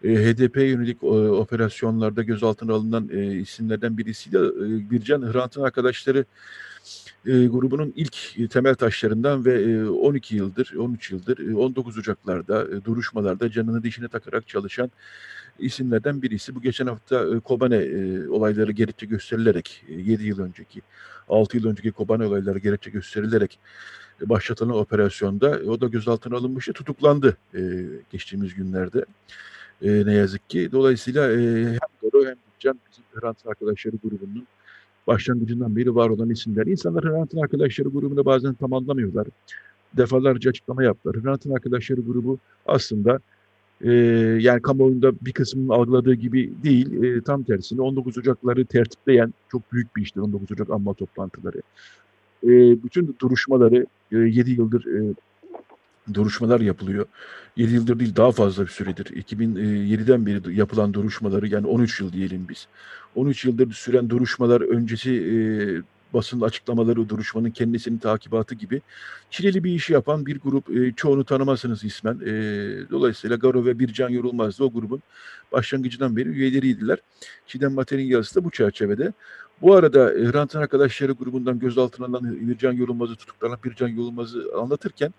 E, 0.04 0.09
HDP 0.09 0.57
yönelik 0.57 1.02
e, 1.02 1.07
operasyonlarda 1.07 2.23
gözaltına 2.23 2.75
alınan 2.75 3.09
e, 3.12 3.35
isimlerden 3.35 3.99
birisiyle 3.99 4.38
e, 4.38 4.90
Bircan 4.90 5.33
Hrant'ın 5.33 5.62
arkadaşları 5.62 6.25
e, 7.26 7.47
grubunun 7.47 7.92
ilk 7.97 8.38
e, 8.38 8.49
temel 8.49 8.75
taşlarından 8.75 9.45
ve 9.45 9.62
e, 9.62 9.85
12 9.85 10.37
yıldır, 10.37 10.75
13 10.78 11.11
yıldır, 11.11 11.50
e, 11.50 11.57
19 11.57 11.99
Ocaklar'da 11.99 12.64
e, 12.64 12.85
duruşmalarda 12.85 13.50
canını 13.50 13.83
dişine 13.83 14.09
takarak 14.09 14.49
çalışan 14.49 14.90
isimlerden 15.60 16.22
birisi. 16.22 16.54
Bu 16.54 16.62
geçen 16.62 16.86
hafta 16.86 17.36
e, 17.36 17.40
Kobane 17.40 17.76
e, 17.76 18.28
olayları 18.28 18.72
gerekçe 18.72 19.06
gösterilerek, 19.06 19.84
e, 19.88 19.94
7 19.94 20.24
yıl 20.24 20.38
önceki, 20.40 20.82
6 21.28 21.56
yıl 21.56 21.66
önceki 21.66 21.92
Kobane 21.92 22.26
olayları 22.26 22.58
gerekçe 22.58 22.90
gösterilerek 22.90 23.58
e, 24.22 24.28
başlatılan 24.28 24.76
operasyonda 24.76 25.58
e, 25.58 25.62
o 25.62 25.80
da 25.80 25.86
gözaltına 25.86 26.36
alınmıştı, 26.36 26.72
tutuklandı 26.72 27.36
geçtiğimiz 28.12 28.54
günlerde. 28.54 29.04
Ne 29.82 30.12
yazık 30.12 30.50
ki. 30.50 30.72
Dolayısıyla 30.72 31.30
hem 31.30 31.78
Doro 32.02 32.26
hem 32.26 32.36
Can 32.58 32.78
bizim 32.90 33.04
Hrant 33.14 33.46
arkadaşları 33.46 33.96
grubunun 33.96 34.46
başlangıcından 35.06 35.76
beri 35.76 35.94
var 35.94 36.10
olan 36.10 36.30
isimler. 36.30 36.66
İnsanlar 36.66 37.04
Hrant'ın 37.04 37.38
arkadaşları 37.38 37.88
grubunu 37.88 38.24
bazen 38.24 38.54
tam 38.54 38.72
anlamıyorlar. 38.72 39.26
Defalarca 39.96 40.50
açıklama 40.50 40.82
yaptılar. 40.82 41.22
Hrant'ın 41.22 41.50
arkadaşları 41.50 42.00
grubu 42.00 42.38
aslında 42.66 43.20
e, 43.84 43.92
yani 44.40 44.62
kamuoyunda 44.62 45.12
bir 45.20 45.32
kısmının 45.32 45.68
algıladığı 45.68 46.14
gibi 46.14 46.52
değil, 46.64 47.02
e, 47.02 47.22
tam 47.22 47.42
tersine 47.42 47.80
19 47.80 48.18
Ocakları 48.18 48.64
tertipleyen 48.64 49.34
çok 49.52 49.72
büyük 49.72 49.96
bir 49.96 50.02
iştir 50.02 50.20
19 50.20 50.52
Ocak 50.52 50.70
anma 50.70 50.94
toplantıları. 50.94 51.62
E, 52.44 52.49
bütün 52.84 53.16
duruşmaları 53.20 53.87
e, 54.12 54.16
7 54.16 54.50
yıldır 54.50 54.87
e, 54.87 55.14
duruşmalar 56.14 56.60
yapılıyor. 56.60 57.06
7 57.56 57.75
yıldır 57.75 57.99
değil 57.99 58.16
daha 58.16 58.32
fazla 58.32 58.62
bir 58.62 58.68
süredir. 58.68 59.04
2007'den 59.04 60.26
beri 60.26 60.56
yapılan 60.56 60.94
duruşmaları 60.94 61.49
yani 61.49 61.66
13 61.66 62.00
yıl 62.00 62.12
diyelim 62.12 62.46
biz. 62.49 62.68
13 63.14 63.44
yıldır 63.44 63.72
süren 63.72 64.10
duruşmalar 64.10 64.60
öncesi 64.60 65.10
e, 65.10 65.34
basın 66.14 66.40
açıklamaları, 66.40 67.08
duruşmanın 67.08 67.50
kendisinin 67.50 67.98
takibatı 67.98 68.54
gibi 68.54 68.82
çileli 69.30 69.64
bir 69.64 69.72
işi 69.72 69.92
yapan 69.92 70.26
bir 70.26 70.40
grup. 70.40 70.76
E, 70.76 70.92
çoğunu 70.96 71.24
tanımazsınız 71.24 71.84
ismen. 71.84 72.14
E, 72.14 72.30
dolayısıyla 72.90 73.36
Garo 73.36 73.64
ve 73.64 73.78
Bircan 73.78 74.08
Yorulmaz 74.08 74.58
da 74.58 74.64
o 74.64 74.72
grubun 74.72 75.02
başlangıcından 75.52 76.16
beri 76.16 76.28
üyeleriydiler. 76.28 76.98
Çiğdem 77.46 77.72
Mater'in 77.72 78.06
yazısı 78.06 78.40
da 78.40 78.44
bu 78.44 78.50
çerçevede. 78.50 79.12
Bu 79.62 79.74
arada 79.74 80.14
e, 80.14 80.24
Hrant'ın 80.24 80.58
arkadaşları 80.58 81.12
grubundan 81.12 81.58
gözaltına 81.58 82.06
alınan 82.06 82.48
Bircan 82.48 82.72
Yorulmaz'ı 82.72 83.16
tutuklanan 83.16 83.58
Bircan 83.64 83.88
Yorulmaz'ı 83.88 84.44
anlatırken 84.56 85.14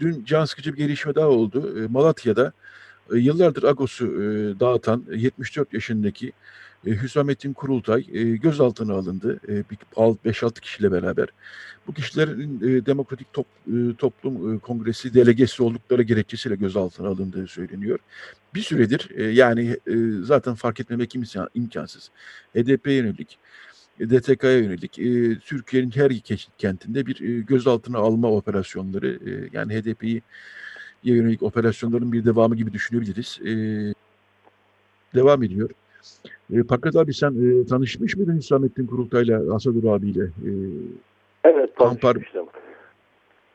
dün 0.00 0.24
can 0.24 0.44
sıkıcı 0.44 0.72
bir 0.72 0.78
gelişme 0.78 1.14
daha 1.14 1.28
oldu. 1.28 1.84
E, 1.84 1.86
Malatya'da 1.86 2.52
e, 3.12 3.18
yıllardır 3.18 3.62
Agos'u 3.62 4.06
e, 4.06 4.60
dağıtan 4.60 5.04
74 5.10 5.74
yaşındaki 5.74 6.32
e, 6.86 6.90
Hüsamettin 6.90 7.52
Kurultay 7.52 8.06
e, 8.12 8.22
gözaltına 8.36 8.94
alındı. 8.94 9.40
E, 9.48 9.62
5-6 9.96 10.60
kişiyle 10.60 10.92
beraber. 10.92 11.28
Bu 11.86 11.94
kişilerin 11.94 12.60
e, 12.60 12.86
Demokratik 12.86 13.32
Top, 13.32 13.46
e, 13.66 13.94
Toplum 13.98 14.56
e, 14.56 14.58
Kongresi 14.58 15.14
delegesi 15.14 15.62
oldukları 15.62 16.02
gerekçesiyle 16.02 16.56
gözaltına 16.56 17.08
alındığı 17.08 17.46
söyleniyor. 17.46 17.98
Bir 18.54 18.60
süredir 18.60 19.10
e, 19.14 19.24
yani 19.24 19.76
e, 19.86 19.94
zaten 20.22 20.54
fark 20.54 20.80
etmemek 20.80 21.14
imkan, 21.14 21.48
imkansız. 21.54 22.10
HDP'ye 22.54 22.96
yönelik 22.96 23.38
DTK'ya 24.00 24.58
yönelik 24.58 24.98
e, 24.98 25.38
Türkiye'nin 25.38 25.90
her 25.90 26.12
kentinde 26.58 27.06
bir 27.06 27.20
e, 27.20 27.40
gözaltına 27.40 27.98
alma 27.98 28.30
operasyonları 28.30 29.08
e, 29.08 29.48
yani 29.52 29.74
HDP'yi 29.74 30.22
yönelik 31.04 31.42
operasyonların 31.42 32.12
bir 32.12 32.24
devamı 32.24 32.56
gibi 32.56 32.72
düşünebiliriz. 32.72 33.38
E, 33.44 33.52
devam 35.14 35.42
ediyor. 35.42 35.70
E, 36.54 36.62
Fakat 36.68 36.96
abi 36.96 37.14
sen 37.14 37.30
e, 37.30 37.66
tanışmış 37.66 38.16
mıydın 38.16 38.36
Hüsamettin 38.36 38.86
Kurultay'la, 38.86 39.54
Asadur 39.54 39.84
abiyle? 39.84 40.24
E, 40.24 40.50
evet 41.44 41.74
Kampar... 41.74 42.14
tanışmıştım. 42.14 42.46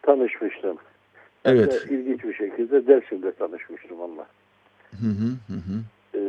Tanışmıştım. 0.02 0.78
Evet. 1.46 1.88
De 1.90 1.96
ilginç 1.96 2.24
bir 2.24 2.34
şekilde 2.34 2.88
Dersim'de 2.88 3.32
tanışmıştım 3.32 4.00
onunla. 4.00 4.28
Hı 4.92 5.08
hı 5.08 5.54
hı. 5.54 5.54
hı. 5.54 5.80
E, 6.20 6.22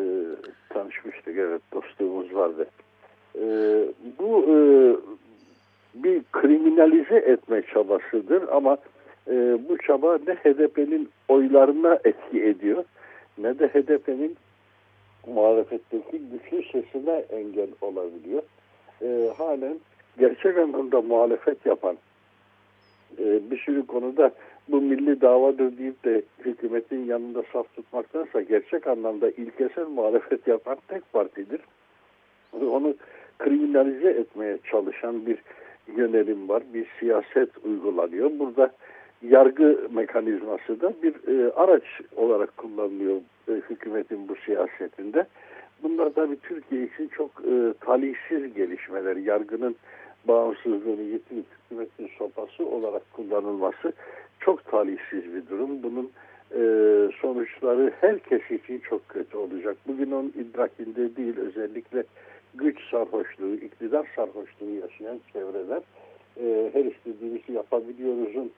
tanışmıştık 0.69 1.39
evet 1.39 1.63
dostluğumuz 1.73 2.35
vardı. 2.35 2.67
E, 3.39 3.45
bu 4.19 4.45
e, 4.49 4.57
bir 5.95 6.23
kriminalize 6.33 7.17
etme 7.17 7.63
çabasıdır 7.75 8.43
ama 8.53 8.77
e, 9.29 9.59
bu 9.69 9.79
çaba 9.79 10.19
ne 10.27 10.35
HDP'nin 10.35 11.09
oylarına 11.29 11.99
etki 12.05 12.45
ediyor 12.45 12.85
ne 13.39 13.59
de 13.59 13.69
HDP'nin 13.69 14.37
muhalefetteki 15.27 16.19
güçlü 16.19 16.63
sesine 16.63 17.25
engel 17.31 17.69
olabiliyor. 17.81 18.43
E, 19.03 19.31
halen 19.37 19.77
gerçek 20.19 20.59
anlamda 20.59 21.01
muhalefet 21.01 21.67
yapan 21.67 21.97
e, 23.19 23.51
bir 23.51 23.59
sürü 23.59 23.87
konuda 23.87 24.31
bu 24.69 24.81
milli 24.81 25.21
davadır 25.21 25.79
deyip 25.79 26.05
de 26.05 26.23
hükümetin 26.45 27.05
yanında 27.07 27.43
saf 27.53 27.75
tutmaktansa 27.77 28.41
gerçek 28.41 28.87
anlamda 28.87 29.31
ilkesel 29.31 29.87
muhalefet 29.87 30.47
yapan 30.47 30.79
tek 30.89 31.13
partidir. 31.13 31.61
Ve 32.61 32.67
onu 32.67 32.95
kriminalize 33.39 34.11
etmeye 34.11 34.59
çalışan 34.71 35.27
bir 35.27 35.39
yönelim 35.97 36.49
var, 36.49 36.63
bir 36.75 36.87
siyaset 37.01 37.51
uygulanıyor. 37.65 38.31
Burada 38.39 38.73
yargı 39.29 39.89
mekanizması 39.95 40.81
da 40.81 40.93
bir 41.03 41.15
e, 41.29 41.53
araç 41.53 42.01
olarak 42.17 42.57
kullanılıyor 42.57 43.17
e, 43.49 43.53
hükümetin 43.53 44.29
bu 44.29 44.37
siyasetinde. 44.37 45.27
Bunlar 45.83 46.11
tabii 46.11 46.37
Türkiye 46.37 46.85
için 46.85 47.09
çok 47.09 47.31
e, 47.31 47.75
talihsiz 47.81 48.55
gelişmeler. 48.55 49.17
Yargının 49.17 49.77
bağımsızlığını 50.29 51.03
yitirip 51.03 51.45
hükümetin 51.65 52.11
sopası 52.19 52.67
olarak 52.67 53.13
kullanılması 53.13 53.93
çok 54.41 54.65
talihsiz 54.65 55.35
bir 55.35 55.47
durum. 55.51 55.83
Bunun 55.83 56.11
e, 56.51 56.63
sonuçları 57.21 57.93
herkes 58.01 58.51
için 58.51 58.79
çok 58.79 59.09
kötü 59.09 59.37
olacak. 59.37 59.77
Bugün 59.87 60.11
onun 60.11 60.33
idrakinde 60.39 61.17
değil 61.17 61.39
özellikle 61.39 62.05
güç 62.55 62.91
sarhoşluğu, 62.91 63.55
iktidar 63.55 64.07
sarhoşluğu 64.17 64.71
yaşayan 64.83 65.21
çevreler 65.33 65.83
e, 66.41 66.71
her 66.73 66.85
istediğimizi 66.85 67.53
yapabiliyoruzun 67.53 68.53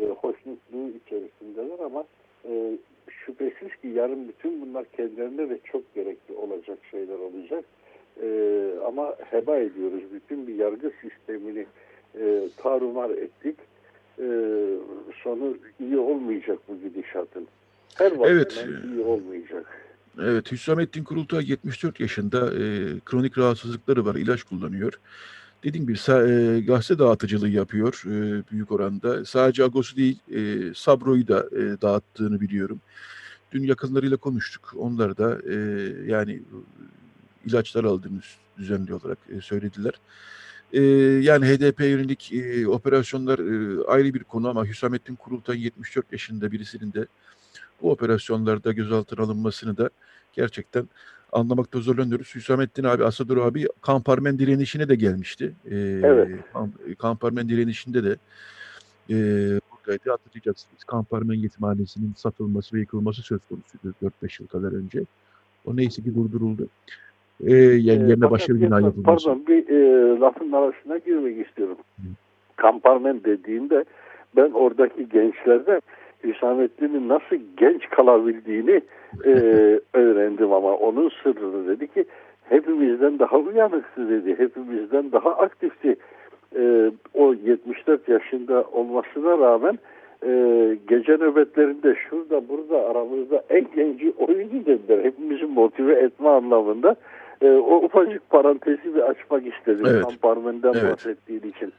e, 0.00 0.06
hoşnutluğu 0.06 0.88
içerisindeler 1.04 1.84
ama 1.84 2.04
e, 2.48 2.78
şüphesiz 3.10 3.76
ki 3.82 3.88
yarın 3.88 4.28
bütün 4.28 4.62
bunlar 4.62 4.84
kendilerine 4.96 5.50
de 5.50 5.58
çok 5.64 5.94
gerekli 5.94 6.34
olacak 6.34 6.78
şeyler 6.90 7.18
olacak. 7.18 7.64
E, 8.22 8.26
ama 8.86 9.14
heba 9.30 9.58
ediyoruz. 9.58 10.02
Bütün 10.12 10.46
bir 10.46 10.54
yargı 10.54 10.92
sistemini 11.02 11.66
e, 12.20 12.48
tarumar 12.56 13.10
ettik. 13.10 13.56
E, 14.18 14.26
sonu 15.22 15.56
iyi 15.80 15.98
olmayacak 15.98 16.58
bu 16.68 16.88
gidişatın. 16.88 17.46
Her 17.94 18.12
Evet. 18.30 18.66
iyi 18.94 19.00
olmayacak. 19.00 19.78
Evet, 20.22 20.52
Hüsamettin 20.52 21.04
Kurultay 21.04 21.50
74 21.50 22.00
yaşında 22.00 22.38
e, 22.54 22.60
kronik 23.04 23.38
rahatsızlıkları 23.38 24.04
var, 24.06 24.14
ilaç 24.14 24.42
kullanıyor. 24.42 25.00
Dediğim 25.64 25.86
gibi 25.86 25.98
e, 26.08 26.60
gazete 26.60 26.98
dağıtıcılığı 26.98 27.48
yapıyor 27.48 28.02
e, 28.06 28.42
büyük 28.50 28.72
oranda. 28.72 29.24
Sadece 29.24 29.64
Agos'u 29.64 29.96
değil, 29.96 30.18
e, 30.30 30.74
Sabro'yu 30.74 31.28
da 31.28 31.46
e, 31.52 31.80
dağıttığını 31.82 32.40
biliyorum. 32.40 32.80
Dün 33.52 33.62
yakınlarıyla 33.62 34.16
konuştuk. 34.16 34.74
Onlar 34.76 35.16
da 35.16 35.38
e, 35.50 35.56
yani 36.06 36.42
ilaçlar 37.46 37.84
aldığını 37.84 38.20
düzenli 38.58 38.94
olarak 38.94 39.18
e, 39.36 39.40
söylediler. 39.40 39.92
E, 40.72 40.82
yani 41.22 41.46
HDP 41.46 41.80
yönelik 41.80 42.32
e, 42.32 42.68
operasyonlar 42.68 43.38
e, 43.38 43.84
ayrı 43.84 44.14
bir 44.14 44.24
konu 44.24 44.48
ama 44.48 44.66
Hüsamettin 44.66 45.14
Kurultay 45.14 45.62
74 45.62 46.12
yaşında 46.12 46.52
birisinin 46.52 46.92
de 46.92 47.06
bu 47.82 47.90
operasyonlarda 47.90 48.72
gözaltına 48.72 49.24
alınmasını 49.24 49.76
da 49.76 49.90
gerçekten 50.32 50.88
anlamakta 51.32 51.78
zorlanıyoruz. 51.80 52.34
Hüsamettin 52.34 52.84
abi, 52.84 53.04
Asadur 53.04 53.36
abi 53.36 53.66
Kamparmen 53.80 54.38
direnişine 54.38 54.88
de 54.88 54.94
gelmişti. 54.94 55.52
Ee, 55.70 55.76
Evet. 56.04 56.28
Kamp- 56.54 56.96
Kamparmen 56.98 57.48
direnişinde 57.48 58.04
de 58.04 58.16
e, 59.10 59.14
buradaydı 59.72 60.10
hatırlayacaksınız. 60.10 60.84
Kamparmen 60.86 61.34
yetimhanesinin 61.34 62.12
satılması 62.16 62.76
ve 62.76 62.80
yıkılması 62.80 63.22
söz 63.22 63.40
konusuydu 63.48 63.94
4-5 64.22 64.42
yıl 64.42 64.48
kadar 64.48 64.72
önce. 64.72 65.02
O 65.66 65.76
neyse 65.76 66.02
ki 66.02 66.14
durduruldu. 66.14 66.66
Ee, 67.44 67.52
yani 67.54 68.02
Ee, 68.04 68.08
yerine 68.08 68.30
başka 68.30 68.54
bir 68.54 68.60
bina 68.60 68.80
yapılması. 68.80 69.24
Pardon 69.26 69.46
bir 69.46 69.68
e, 69.68 70.20
lafın 70.20 70.52
arasına 70.52 70.98
girmek 70.98 71.46
istiyorum. 71.46 71.76
Hı. 71.96 72.02
Kamparmen 72.56 73.24
dediğinde 73.24 73.84
ben 74.36 74.50
oradaki 74.50 75.08
gençlerden 75.08 75.80
Hüsamettin'in 76.24 77.08
nasıl 77.08 77.36
genç 77.56 77.90
kalabildiğini 77.90 78.80
e, 79.24 79.30
öğrendim 79.92 80.52
ama 80.52 80.74
onun 80.74 81.10
sırrını 81.22 81.68
dedi 81.68 81.88
ki 81.88 82.04
hepimizden 82.44 83.18
daha 83.18 83.36
uyanıktı 83.38 84.08
dedi. 84.08 84.38
Hepimizden 84.38 85.12
daha 85.12 85.30
aktifti. 85.30 85.96
E, 86.56 86.90
o 87.14 87.34
74 87.44 88.08
yaşında 88.08 88.64
olmasına 88.72 89.38
rağmen 89.38 89.78
e, 90.26 90.30
gece 90.88 91.12
nöbetlerinde 91.12 91.94
şurada 91.94 92.48
burada 92.48 92.88
aramızda 92.90 93.44
en 93.50 93.66
genci 93.76 94.12
oyuncu 94.18 94.66
dediler. 94.66 95.04
Hepimizi 95.04 95.44
motive 95.46 95.94
etme 95.94 96.28
anlamında. 96.28 96.96
E, 97.42 97.50
o 97.50 97.76
ufacık 97.76 98.30
parantezi 98.30 98.94
bir 98.94 99.00
açmak 99.00 99.46
istedim. 99.46 99.86
Evet. 99.88 100.02
Kamparmen'den 100.02 100.72
Evet. 100.72 100.92
bahsettiğin 100.92 101.42
için. 101.42 101.72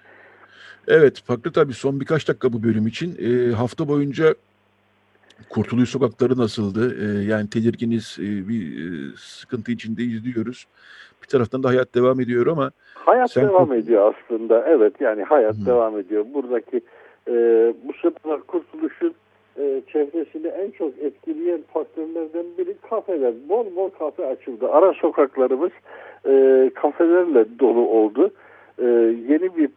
Evet, 0.87 1.21
farklı 1.21 1.51
tabii 1.51 1.73
son 1.73 1.99
birkaç 1.99 2.27
dakika 2.27 2.53
bu 2.53 2.63
bölüm 2.63 2.87
için. 2.87 3.17
Ee, 3.19 3.51
hafta 3.51 3.87
boyunca 3.87 4.35
Kurtuluş 5.49 5.89
Sokakları 5.89 6.37
nasıldı? 6.37 6.95
Ee, 7.01 7.23
yani 7.23 7.49
tedirginiz, 7.49 8.17
e, 8.19 8.49
bir 8.49 8.61
e, 8.61 9.15
sıkıntı 9.17 9.71
içinde 9.71 10.03
izliyoruz. 10.03 10.65
Bir 11.23 11.27
taraftan 11.27 11.63
da 11.63 11.69
hayat 11.69 11.95
devam 11.95 12.19
ediyor 12.19 12.47
ama 12.47 12.71
Hayat 12.93 13.31
Sen 13.31 13.47
devam 13.47 13.73
ediyor 13.73 14.13
aslında. 14.13 14.65
Evet 14.67 14.93
yani 14.99 15.23
hayat 15.23 15.55
Hı. 15.55 15.65
devam 15.65 15.99
ediyor. 15.99 16.25
Buradaki 16.33 16.81
e, 17.27 17.33
bu 17.83 17.93
sefer 17.93 18.39
kurtuluşun 18.47 19.13
e, 19.57 19.81
çevresini 19.91 20.47
en 20.47 20.71
çok 20.71 20.99
etkileyen 20.99 21.61
faktörlerden 21.73 22.45
biri 22.57 22.75
kafeler. 22.89 23.33
Bol 23.49 23.75
bol 23.75 23.89
kafe 23.89 24.25
açıldı. 24.25 24.71
Ara 24.71 24.93
sokaklarımız 24.93 25.71
e, 26.25 26.71
kafelerle 26.75 27.45
dolu 27.59 27.87
oldu. 27.87 28.31
E, 28.79 28.85
yeni 29.29 29.57
bir 29.57 29.69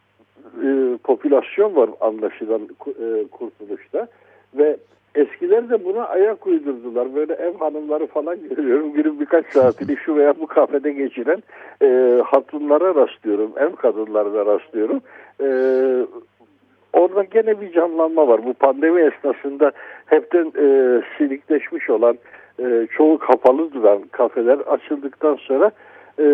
e, 0.65 0.99
popülasyon 1.05 1.77
var 1.77 1.91
anlaşılan 2.01 2.63
e, 2.87 3.29
kurtuluşta 3.29 4.09
ve 4.55 4.77
Eskiler 5.17 5.71
de 5.71 5.85
buna 5.85 6.05
ayak 6.05 6.47
uydurdular. 6.47 7.15
Böyle 7.15 7.35
ev 7.35 7.55
hanımları 7.55 8.07
falan 8.07 8.37
görüyorum. 8.57 8.93
Günün 8.93 9.21
birkaç 9.21 9.47
saatini 9.47 9.97
şu 9.97 10.17
veya 10.17 10.35
bu 10.41 10.47
kafede 10.47 10.93
geçiren 10.93 11.43
e, 11.83 12.21
hatunlara 12.23 12.95
rastlıyorum. 12.95 13.53
Ev 13.57 13.73
kadınlarına 13.73 14.47
rastlıyorum. 14.47 15.01
E, 15.41 15.49
orada 16.93 17.23
gene 17.23 17.61
bir 17.61 17.73
canlanma 17.73 18.29
var. 18.29 18.45
Bu 18.45 18.55
pandemi 18.55 19.01
esnasında 19.01 19.73
hepten 20.07 20.53
e, 20.59 21.01
silikleşmiş 21.19 21.91
olan 21.91 22.19
e, 22.61 22.87
çoğu 22.97 23.19
kapalı 23.19 23.73
duran 23.73 24.03
kafeler 24.13 24.59
açıldıktan 24.59 25.35
sonra 25.35 25.71
e, 26.19 26.25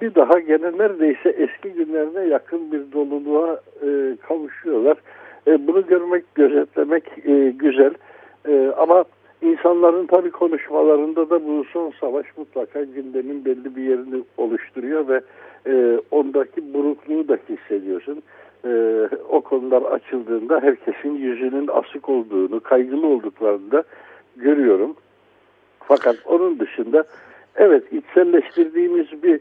bir 0.00 0.14
daha 0.14 0.38
gene 0.38 0.78
neredeyse 0.78 1.28
eski 1.28 1.72
günlerine 1.72 2.20
yakın 2.20 2.72
bir 2.72 2.92
doluluğa 2.92 3.60
e, 3.82 4.16
kavuşuyorlar. 4.28 4.96
E, 5.46 5.66
bunu 5.66 5.86
görmek, 5.86 6.34
gözetlemek 6.34 7.04
e, 7.24 7.50
güzel. 7.50 7.94
Ama 8.76 9.04
insanların 9.42 10.06
tabii 10.06 10.30
konuşmalarında 10.30 11.30
da 11.30 11.46
bu 11.46 11.64
son 11.72 11.92
savaş 12.00 12.26
mutlaka 12.36 12.84
gündemin 12.84 13.44
belli 13.44 13.76
bir 13.76 13.82
yerini 13.82 14.22
oluşturuyor 14.36 15.08
ve 15.08 15.20
ondaki 16.10 16.74
burukluğu 16.74 17.28
da 17.28 17.38
hissediyorsun. 17.48 18.22
O 19.28 19.40
konular 19.40 19.82
açıldığında 19.82 20.60
herkesin 20.60 21.10
yüzünün 21.10 21.68
asık 21.68 22.08
olduğunu, 22.08 22.60
kaygılı 22.60 23.06
olduklarını 23.06 23.70
da 23.70 23.84
görüyorum. 24.36 24.94
Fakat 25.80 26.16
onun 26.26 26.58
dışında 26.58 27.04
evet 27.56 27.92
içselleştirdiğimiz 27.92 29.06
bir 29.22 29.40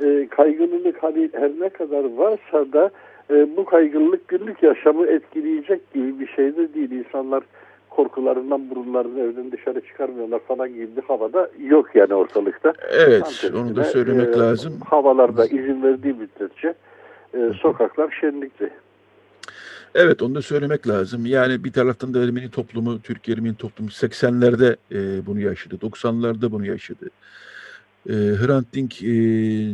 e, 0.00 0.28
kaygılılık 0.28 1.02
hani 1.02 1.30
her 1.32 1.50
ne 1.60 1.68
kadar 1.68 2.04
varsa 2.16 2.72
da 2.72 2.90
e, 3.30 3.56
bu 3.56 3.64
kaygılılık 3.64 4.28
günlük 4.28 4.62
yaşamı 4.62 5.06
etkileyecek 5.06 5.92
gibi 5.92 6.20
bir 6.20 6.26
şey 6.26 6.56
de 6.56 6.74
değil. 6.74 6.90
İnsanlar 6.90 7.42
korkularından 7.90 8.70
burunlarını 8.70 9.20
evden 9.20 9.52
dışarı 9.52 9.80
çıkarmıyorlar 9.80 10.38
falan 10.38 10.68
gibi 10.68 10.96
bir 10.96 11.02
havada 11.02 11.50
yok 11.58 11.86
yani 11.94 12.14
ortalıkta. 12.14 12.72
evet 12.90 13.50
onu 13.54 13.76
da 13.76 13.84
söylemek 13.84 14.36
e, 14.36 14.38
lazım. 14.38 14.72
Havalarda 14.90 15.46
izin 15.46 15.82
verdiği 15.82 16.14
müddetçe 16.14 16.74
e, 17.34 17.38
sokaklar 17.60 18.16
şenlikli. 18.20 18.70
Evet 19.94 20.22
onu 20.22 20.34
da 20.34 20.42
söylemek 20.42 20.88
lazım. 20.88 21.26
Yani 21.26 21.64
bir 21.64 21.72
taraftan 21.72 22.14
da 22.14 22.24
Ermeni 22.24 22.50
toplumu, 22.50 23.02
Türk 23.02 23.28
Ermeni 23.28 23.54
toplumu 23.54 23.90
80'lerde 23.90 24.76
e, 24.92 25.26
bunu 25.26 25.40
yaşadı, 25.40 25.74
90'larda 25.74 26.50
bunu 26.50 26.66
yaşadı. 26.66 27.10
E, 28.08 28.12
Hrant 28.12 28.72
Dink 28.74 29.02
e, 29.02 29.06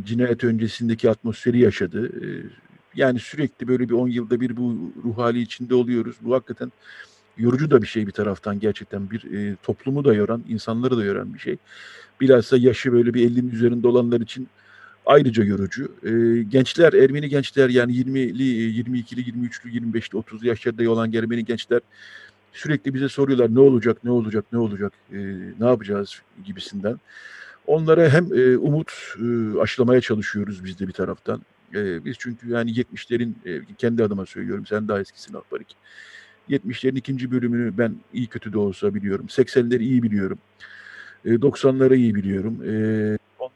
cinayet 0.05 0.45
öncesindeki 0.45 1.11
atmosferi 1.11 1.59
yaşadı. 1.59 2.07
E, 2.07 2.27
yani 2.95 3.19
sürekli 3.19 3.69
böyle 3.69 3.89
bir 3.89 3.95
10 3.95 4.09
yılda 4.09 4.41
bir 4.41 4.57
bu 4.57 4.93
ruh 5.05 5.19
hali 5.19 5.41
içinde 5.41 5.75
oluyoruz. 5.75 6.17
Bu 6.21 6.35
hakikaten 6.35 6.73
yorucu 7.39 7.71
da 7.71 7.83
bir 7.83 7.87
şey 7.87 8.07
bir 8.07 8.13
taraftan 8.13 8.61
gerçekten 8.61 9.11
bir 9.11 9.33
e, 9.33 9.57
toplumu 9.63 10.05
da 10.05 10.15
yoran, 10.15 10.45
insanları 10.49 10.97
da 10.97 11.05
yoran 11.05 11.35
bir 11.35 11.39
şey. 11.39 11.57
Bilhassa 12.21 12.57
yaşı 12.57 12.93
böyle 12.93 13.15
bir 13.15 13.31
50'nin 13.31 13.51
üzerinde 13.51 13.89
olanlar 13.89 14.21
için 14.21 14.49
ayrıca 15.07 15.45
yorucu. 15.45 15.93
E, 16.03 16.43
gençler, 16.43 16.93
Ermeni 16.93 17.29
gençler 17.29 17.69
yani 17.69 17.93
20'li, 17.93 18.83
22'li, 18.83 19.21
23'lü, 19.21 19.69
25'li, 19.69 20.19
30'lu 20.19 20.47
yaşlarda 20.47 20.91
olan 20.91 21.13
Ermeni 21.13 21.45
gençler 21.45 21.81
sürekli 22.53 22.95
bize 22.95 23.09
soruyorlar 23.09 23.55
ne 23.55 23.61
olacak, 23.61 24.05
ne 24.05 24.11
olacak, 24.11 24.45
ne 24.53 24.59
olacak, 24.59 24.93
e, 25.13 25.19
ne 25.61 25.67
yapacağız 25.67 26.23
gibisinden. 26.45 27.01
Onlara 27.67 28.09
hem 28.09 28.35
e, 28.35 28.57
umut 28.57 28.93
e, 29.19 29.59
aşılamaya 29.61 30.01
çalışıyoruz 30.01 30.65
biz 30.65 30.81
de 30.81 30.89
bir 30.89 30.93
taraftan. 30.93 31.43
E, 31.75 32.05
biz 32.05 32.17
çünkü 32.19 32.51
yani 32.51 32.71
70'lerin 32.71 33.33
e, 33.47 33.61
kendi 33.79 34.05
adıma 34.05 34.27
söylüyorum, 34.27 34.67
sen 34.67 34.89
daha 34.89 35.01
eskisini 35.01 35.37
Akbarik. 35.37 35.77
70'lerin 36.51 36.97
ikinci 36.99 37.31
bölümünü 37.31 37.79
ben 37.79 37.95
iyi 38.13 38.27
kötü 38.27 38.53
de 38.53 38.59
olsa 38.59 38.95
biliyorum. 38.95 39.27
80'leri 39.27 39.83
iyi 39.83 40.03
biliyorum. 40.03 40.39
E, 41.25 41.29
90'ları 41.29 41.97
iyi 41.97 42.15
biliyorum. 42.15 42.61
E, 42.65 42.73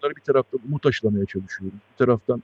onları 0.02 0.16
bir 0.16 0.20
taraftan 0.20 0.60
umut 0.68 0.86
aşılamaya 0.86 1.26
çalışıyoruz. 1.26 1.78
Bir 1.92 1.98
taraftan 1.98 2.42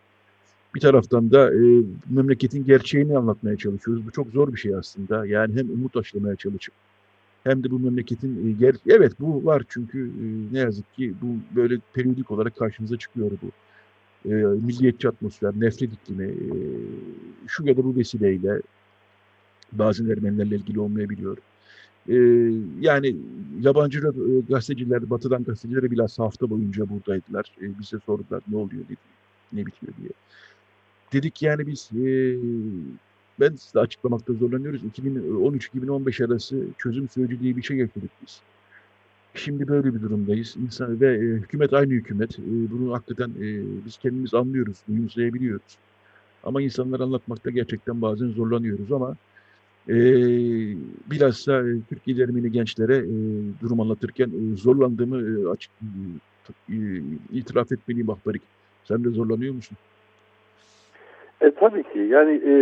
bir 0.75 0.81
taraftan 0.81 1.31
da 1.31 1.55
e, 1.55 1.83
memleketin 2.11 2.64
gerçeğini 2.64 3.19
anlatmaya 3.19 3.57
çalışıyoruz. 3.57 4.07
Bu 4.07 4.11
çok 4.11 4.29
zor 4.29 4.53
bir 4.53 4.59
şey 4.59 4.75
aslında. 4.75 5.27
Yani 5.27 5.57
hem 5.57 5.71
umut 5.71 5.97
aşılamaya 5.97 6.37
çalışıp 6.37 6.75
hem 7.45 7.64
de 7.64 7.71
bu 7.71 7.79
memleketin 7.79 8.49
e, 8.49 8.53
ger 8.53 8.75
evet 8.87 9.12
bu 9.21 9.45
var 9.45 9.62
çünkü 9.69 10.07
e, 10.07 10.55
ne 10.55 10.59
yazık 10.59 10.95
ki 10.95 11.14
bu 11.23 11.57
böyle 11.57 11.79
periyodik 11.93 12.31
olarak 12.31 12.57
karşımıza 12.57 12.99
çıkıyor 12.99 13.31
bu. 13.31 13.51
E, 14.31 14.35
milliyetçi 14.35 15.09
atmosfer, 15.09 15.53
nefret 15.57 15.93
iklimi 15.93 16.25
e, 16.25 16.55
şu 17.47 17.67
ya 17.67 17.77
da 17.77 17.85
bu 17.85 17.97
vesileyle 17.97 18.61
bazen 19.73 20.09
Ermenilerle 20.09 20.57
ilgili 20.57 20.81
olmayabiliyor. 20.81 21.37
E, 22.09 22.14
yani 22.81 23.17
yabancı 23.61 24.01
gazeteciler, 24.49 25.11
batıdan 25.11 25.45
gazeteciler 25.45 25.90
bilhassa 25.90 26.25
hafta 26.25 26.51
boyunca 26.51 26.88
buradaydılar. 26.88 27.53
E, 27.61 27.79
bize 27.79 27.99
sordular 28.07 28.43
ne 28.49 28.57
oluyor 28.57 28.85
dedi, 28.85 28.97
ne 29.53 29.67
bitiyor 29.67 29.93
diye. 30.01 30.11
Dedik 31.12 31.43
yani 31.43 31.67
biz 31.67 31.90
e, 31.93 32.37
ben 33.40 33.55
size 33.57 33.81
açıklamakta 33.81 34.33
zorlanıyoruz. 34.33 34.83
2013-2015 34.85 36.27
arası 36.27 36.64
çözüm 36.79 37.09
süreci 37.09 37.40
diye 37.40 37.57
bir 37.57 37.62
şey 37.62 37.77
yaşadık 37.77 38.11
biz. 38.23 38.40
Şimdi 39.35 39.69
böyle 39.69 39.95
bir 39.95 40.03
durumdayız. 40.03 40.57
İnsan 40.57 41.01
ve 41.01 41.14
e, 41.14 41.21
hükümet 41.21 41.73
aynı 41.73 41.93
hükümet. 41.93 42.38
E, 42.38 42.43
bunu 42.71 42.95
hakikaten 42.95 43.31
e, 43.31 43.62
biz 43.87 43.97
kendimiz 43.97 44.35
anlıyoruz, 44.35 44.79
duyumsayabiliyoruz. 44.88 45.79
Ama 46.45 46.62
insanlara 46.62 47.03
anlatmakta 47.03 47.51
gerçekten 47.51 48.03
bazen 48.03 48.29
zorlanıyoruz 48.29 48.93
ama 48.93 49.17
e, 49.88 49.97
bilhassa 51.11 51.53
e, 51.53 51.73
Türkiye 51.88 52.25
Ermeni 52.25 52.53
gençlere 52.53 52.97
e, 52.97 53.12
durum 53.62 53.81
anlatırken 53.81 54.27
e, 54.29 54.57
zorlandığımı 54.57 55.20
e, 55.20 55.49
açık 55.49 55.70
e, 56.68 56.77
itiraf 57.33 57.73
etmeliyim 57.73 58.11
Ahbarik. 58.11 58.42
Sen 58.85 59.05
de 59.05 59.09
zorlanıyor 59.09 59.55
musun? 59.55 59.77
E 61.40 61.51
tabii 61.51 61.83
ki 61.83 61.99
yani 61.99 62.33
e, 62.33 62.55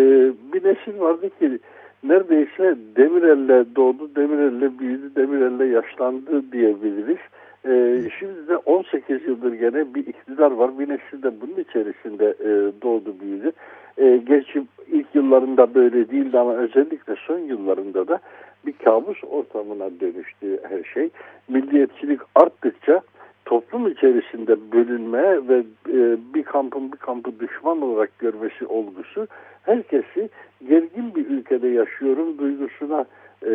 bir 0.52 0.64
nesil 0.64 1.00
vardı 1.00 1.30
ki 1.38 1.58
neredeyse 2.02 2.76
Demirel'le 2.96 3.76
doğdu, 3.76 4.14
Demirel'le 4.16 4.78
büyüdü, 4.78 5.14
Demirel'le 5.16 5.72
yaşlandı 5.72 6.52
diyebiliriz. 6.52 7.18
E, 7.66 8.02
şimdi 8.18 8.48
de 8.48 8.56
18 8.56 9.26
yıldır 9.26 9.52
gene 9.52 9.94
bir 9.94 10.06
iktidar 10.06 10.50
var. 10.50 10.78
Bir 10.78 10.88
nesil 10.88 11.22
de 11.22 11.40
bunun 11.40 11.60
içerisinde 11.60 12.34
e, 12.40 12.82
doğdu, 12.82 13.20
büyüdü. 13.20 13.52
E, 13.98 14.16
gerçi 14.16 14.62
ilk 14.86 15.14
yıllarında 15.14 15.74
böyle 15.74 16.10
değildi 16.10 16.38
ama 16.38 16.54
özellikle 16.54 17.14
son 17.26 17.38
yıllarında 17.38 18.08
da 18.08 18.18
bir 18.66 18.72
kabus 18.72 19.24
ortamına 19.24 20.00
dönüştü 20.00 20.60
her 20.68 20.84
şey. 20.84 21.10
Milliyetçilik 21.48 22.20
arttıkça 22.34 23.00
toplum 23.44 23.88
içerisinde 23.88 24.72
bölünme 24.72 25.48
ve 25.48 25.64
e, 25.88 26.16
bir 26.34 26.42
kampın 26.42 26.92
bir 26.92 26.96
kampı 26.96 27.40
düşman 27.40 27.82
olarak 27.82 28.18
görmesi 28.18 28.66
olgusu 28.66 29.26
herkesi 29.62 30.28
gergin 30.68 31.14
bir 31.14 31.26
ülkede 31.26 31.68
yaşıyorum 31.68 32.38
duygusuna 32.38 33.04
e, 33.46 33.52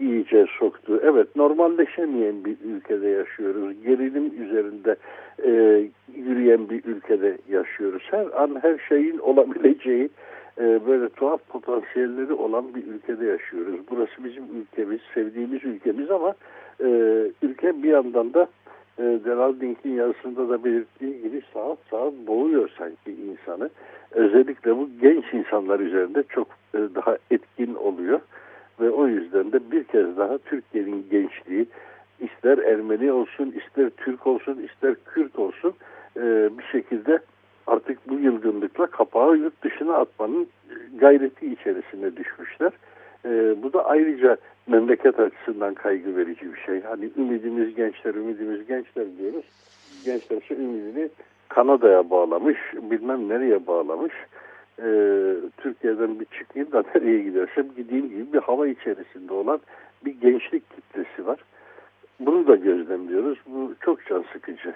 iyice 0.00 0.46
soktu. 0.58 1.00
Evet 1.02 1.36
normalleşemeyen 1.36 2.44
bir 2.44 2.56
ülkede 2.64 3.08
yaşıyoruz. 3.08 3.82
Gerilim 3.84 4.42
üzerinde 4.42 4.96
e, 5.44 5.50
yürüyen 6.16 6.70
bir 6.70 6.84
ülkede 6.84 7.38
yaşıyoruz. 7.48 8.02
Her 8.10 8.42
an 8.42 8.62
her 8.62 8.78
şeyin 8.88 9.18
olabileceği 9.18 10.08
e, 10.58 10.86
böyle 10.86 11.08
tuhaf 11.08 11.48
potansiyelleri 11.48 12.32
olan 12.32 12.74
bir 12.74 12.86
ülkede 12.86 13.26
yaşıyoruz. 13.26 13.74
Burası 13.90 14.24
bizim 14.24 14.44
ülkemiz, 14.60 15.00
sevdiğimiz 15.14 15.64
ülkemiz 15.64 16.10
ama 16.10 16.34
e, 16.80 16.86
ülke 17.42 17.82
bir 17.82 17.88
yandan 17.88 18.34
da 18.34 18.48
e, 18.98 19.02
Delal 19.02 19.60
Dink'in 19.60 19.92
yazısında 19.92 20.48
da 20.48 20.64
belirttiği 20.64 21.22
gibi 21.22 21.42
saat 21.54 21.78
saat 21.90 22.12
boğuyor 22.26 22.70
sanki 22.78 23.12
insanı. 23.12 23.70
Özellikle 24.10 24.76
bu 24.76 24.88
genç 25.02 25.24
insanlar 25.32 25.80
üzerinde 25.80 26.22
çok 26.28 26.48
e, 26.74 26.78
daha 26.94 27.18
etkin 27.30 27.74
oluyor. 27.74 28.20
Ve 28.80 28.90
o 28.90 29.06
yüzden 29.06 29.52
de 29.52 29.70
bir 29.70 29.84
kez 29.84 30.16
daha 30.16 30.38
Türkiye'nin 30.38 31.06
gençliği 31.10 31.66
ister 32.20 32.58
Ermeni 32.58 33.12
olsun, 33.12 33.54
ister 33.66 33.90
Türk 33.90 34.26
olsun, 34.26 34.68
ister 34.72 34.94
Kürt 35.04 35.38
olsun 35.38 35.74
e, 36.16 36.50
bir 36.58 36.64
şekilde 36.72 37.18
artık 37.66 38.08
bu 38.08 38.14
yılgınlıkla 38.14 38.86
kapağı 38.86 39.36
yurt 39.36 39.62
dışına 39.62 39.94
atmanın 39.94 40.48
gayreti 40.98 41.46
içerisine 41.46 42.16
düşmüşler. 42.16 42.72
E, 43.24 43.62
bu 43.62 43.72
da 43.72 43.84
ayrıca 43.84 44.36
memleket 44.66 45.20
açısından 45.20 45.74
kaygı 45.74 46.16
verici 46.16 46.54
bir 46.54 46.60
şey. 46.60 46.82
Hani 46.82 47.10
ümidimiz 47.16 47.74
gençler, 47.74 48.14
ümidimiz 48.14 48.66
gençler 48.66 49.06
diyoruz. 49.18 49.44
Gençler 50.04 50.42
ise 50.42 50.54
ümidini 50.54 51.08
Kanada'ya 51.48 52.10
bağlamış, 52.10 52.58
bilmem 52.74 53.28
nereye 53.28 53.66
bağlamış. 53.66 54.12
E, 54.78 54.88
Türkiye'den 55.56 56.20
bir 56.20 56.26
çıkayım 56.38 56.72
da 56.72 56.84
nereye 56.94 57.22
gidersem 57.22 57.74
gideyim 57.76 58.08
gibi 58.08 58.32
bir 58.32 58.38
hava 58.38 58.66
içerisinde 58.66 59.32
olan 59.32 59.60
bir 60.04 60.20
gençlik 60.20 60.76
kitlesi 60.76 61.26
var. 61.26 61.38
Bunu 62.20 62.46
da 62.46 62.56
gözlemliyoruz. 62.56 63.38
Bu 63.46 63.74
çok 63.80 64.06
can 64.06 64.24
sıkıcı. 64.32 64.74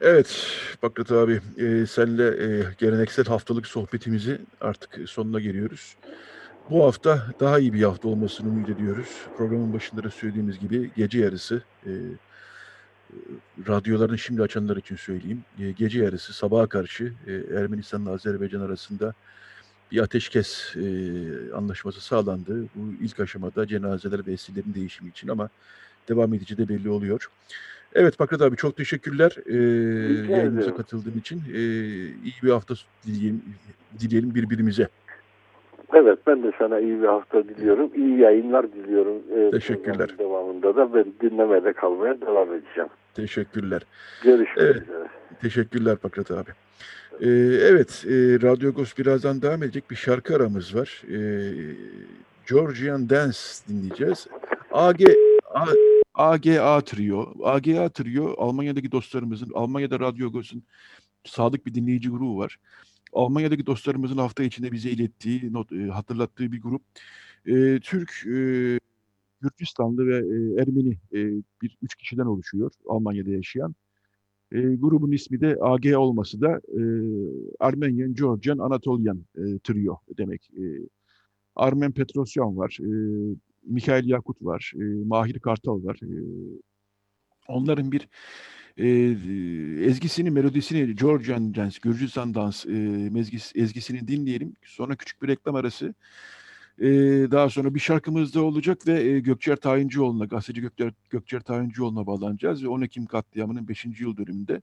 Evet 0.00 0.58
Bakrat 0.82 1.12
abi 1.12 1.40
e, 1.58 1.86
senle 1.86 2.26
e, 2.26 2.62
geleneksel 2.78 3.24
haftalık 3.24 3.66
sohbetimizi 3.66 4.38
artık 4.60 5.08
sonuna 5.08 5.40
geliyoruz. 5.40 5.96
Bu 6.70 6.84
hafta 6.84 7.22
daha 7.40 7.58
iyi 7.58 7.72
bir 7.72 7.82
hafta 7.82 8.08
olmasını 8.08 8.48
ümit 8.48 8.68
ediyoruz. 8.68 9.26
Programın 9.36 9.74
başında 9.74 10.04
da 10.04 10.10
söylediğimiz 10.10 10.58
gibi 10.58 10.90
gece 10.96 11.20
yarısı 11.20 11.62
e, 11.86 11.90
radyolarını 13.68 14.18
şimdi 14.18 14.42
açanlar 14.42 14.76
için 14.76 14.96
söyleyeyim. 14.96 15.42
E, 15.60 15.70
gece 15.70 16.04
yarısı 16.04 16.32
sabaha 16.32 16.66
karşı 16.66 17.12
e, 17.26 17.32
Ermenistan'la 17.56 18.12
Azerbaycan 18.12 18.60
arasında 18.60 19.14
bir 19.92 20.00
ateşkes 20.00 20.76
e, 20.76 20.82
anlaşması 21.54 22.00
sağlandı. 22.00 22.62
Bu 22.74 23.04
ilk 23.04 23.20
aşamada 23.20 23.66
cenazeler 23.66 24.26
ve 24.26 24.32
esirlerin 24.32 24.74
değişimi 24.74 25.10
için 25.10 25.28
ama 25.28 25.48
devam 26.08 26.34
edici 26.34 26.58
de 26.58 26.68
belli 26.68 26.90
oluyor. 26.90 27.28
Evet 27.94 28.18
Pakrat 28.18 28.42
abi 28.42 28.56
çok 28.56 28.76
teşekkürler 28.76 29.36
e, 29.46 29.56
yayınımıza 30.32 30.74
katıldığın 30.74 31.18
için. 31.18 31.42
E, 31.54 31.60
iyi 32.24 32.34
bir 32.42 32.50
hafta 32.50 32.74
dileyelim, 33.06 33.42
dileyelim 34.00 34.34
birbirimize. 34.34 34.88
Evet 35.94 36.18
ben 36.26 36.42
de 36.42 36.52
sana 36.58 36.80
iyi 36.80 37.02
bir 37.02 37.06
hafta 37.06 37.44
diliyorum. 37.48 37.90
İyi 37.94 38.18
yayınlar 38.18 38.72
diliyorum. 38.72 39.50
Teşekkürler. 39.50 40.14
Devamında 40.18 40.76
da 40.76 40.94
ben 40.94 41.04
dinlemede 41.22 41.72
kalmaya 41.72 42.20
devam 42.20 42.52
edeceğim. 42.54 42.90
Teşekkürler. 43.14 43.82
Görüşmek 44.22 44.58
evet. 44.58 44.82
üzere. 44.82 45.08
Teşekkürler 45.40 45.96
Pakrat 45.96 46.30
abi. 46.30 46.50
Ee, 47.20 47.28
evet, 47.62 48.04
e, 48.06 48.12
Radyo 48.42 48.72
Ghost 48.72 48.98
birazdan 48.98 49.42
devam 49.42 49.62
edecek 49.62 49.90
bir 49.90 49.96
şarkı 49.96 50.36
aramız 50.36 50.74
var. 50.74 51.02
Ee, 51.08 51.52
Georgian 52.48 53.10
Dance 53.10 53.38
dinleyeceğiz. 53.68 54.26
AG, 54.72 55.00
A, 55.54 55.66
AGA 56.14 56.80
Trio. 56.80 57.34
AGA 57.44 57.88
Trio 57.88 58.34
Almanya'daki 58.38 58.92
dostlarımızın, 58.92 59.50
Almanya'da 59.54 60.00
Radyo 60.00 60.32
Ghost'un 60.32 60.62
sadık 61.24 61.66
bir 61.66 61.74
dinleyici 61.74 62.08
grubu 62.08 62.38
var. 62.38 62.58
Almanya'daki 63.12 63.66
dostlarımızın 63.66 64.18
hafta 64.18 64.42
içinde 64.42 64.72
bize 64.72 64.90
ilettiği, 64.90 65.52
not, 65.52 65.72
e, 65.72 65.86
hatırlattığı 65.86 66.52
bir 66.52 66.62
grup. 66.62 66.82
E, 67.46 67.80
Türk, 67.80 68.26
e, 68.26 68.78
Gürcistanlı 69.42 70.06
ve 70.06 70.16
e, 70.16 70.62
Ermeni 70.62 70.92
e, 71.12 71.42
bir 71.62 71.78
üç 71.82 71.94
kişiden 71.94 72.26
oluşuyor 72.26 72.70
Almanya'da 72.86 73.30
yaşayan. 73.30 73.74
E, 74.52 74.60
grubun 74.60 75.12
ismi 75.12 75.40
de 75.40 75.56
AG 75.60 75.96
olması 75.96 76.40
da 76.40 76.60
e, 76.78 76.82
Armenian, 77.60 78.14
Georgian, 78.14 78.58
Anatolian 78.58 79.24
e, 79.36 79.58
trio 79.58 79.98
demek. 80.18 80.50
E, 80.50 80.62
Armen 81.56 81.92
Petrosyan 81.92 82.56
var, 82.56 82.78
e, 82.80 82.90
Mikhail 83.66 84.08
Yakut 84.08 84.36
var, 84.42 84.72
e, 84.74 84.84
Mahir 85.04 85.38
Kartal 85.38 85.84
var. 85.84 86.00
E, 86.02 86.10
onların 87.48 87.92
bir 87.92 88.08
e, 88.76 88.88
ezgisini, 89.86 90.30
melodisini, 90.30 90.96
Georgian 90.96 91.54
Dance, 91.54 91.78
Gürcistan 91.82 92.34
Dans 92.34 92.66
e, 92.66 92.70
mezgis, 93.10 93.52
ezgisini 93.54 94.08
dinleyelim. 94.08 94.56
Sonra 94.64 94.96
küçük 94.96 95.22
bir 95.22 95.28
reklam 95.28 95.54
arası. 95.54 95.94
E, 96.78 96.86
daha 97.30 97.50
sonra 97.50 97.74
bir 97.74 97.80
şarkımız 97.80 98.34
da 98.34 98.42
olacak 98.42 98.86
ve 98.86 99.02
e, 99.02 99.20
Gökçer 99.20 99.56
Tayincioğlu'na, 99.56 100.24
gazeteci 100.24 100.60
Gökçer, 100.60 100.92
Gökçer 101.10 101.40
Tayincioğlu'na 101.40 102.06
bağlanacağız 102.06 102.64
ve 102.64 102.68
10 102.68 102.80
Ekim 102.80 103.06
katliamının 103.06 103.68
5. 103.68 103.86
yıl 104.00 104.16
dönümünde 104.16 104.62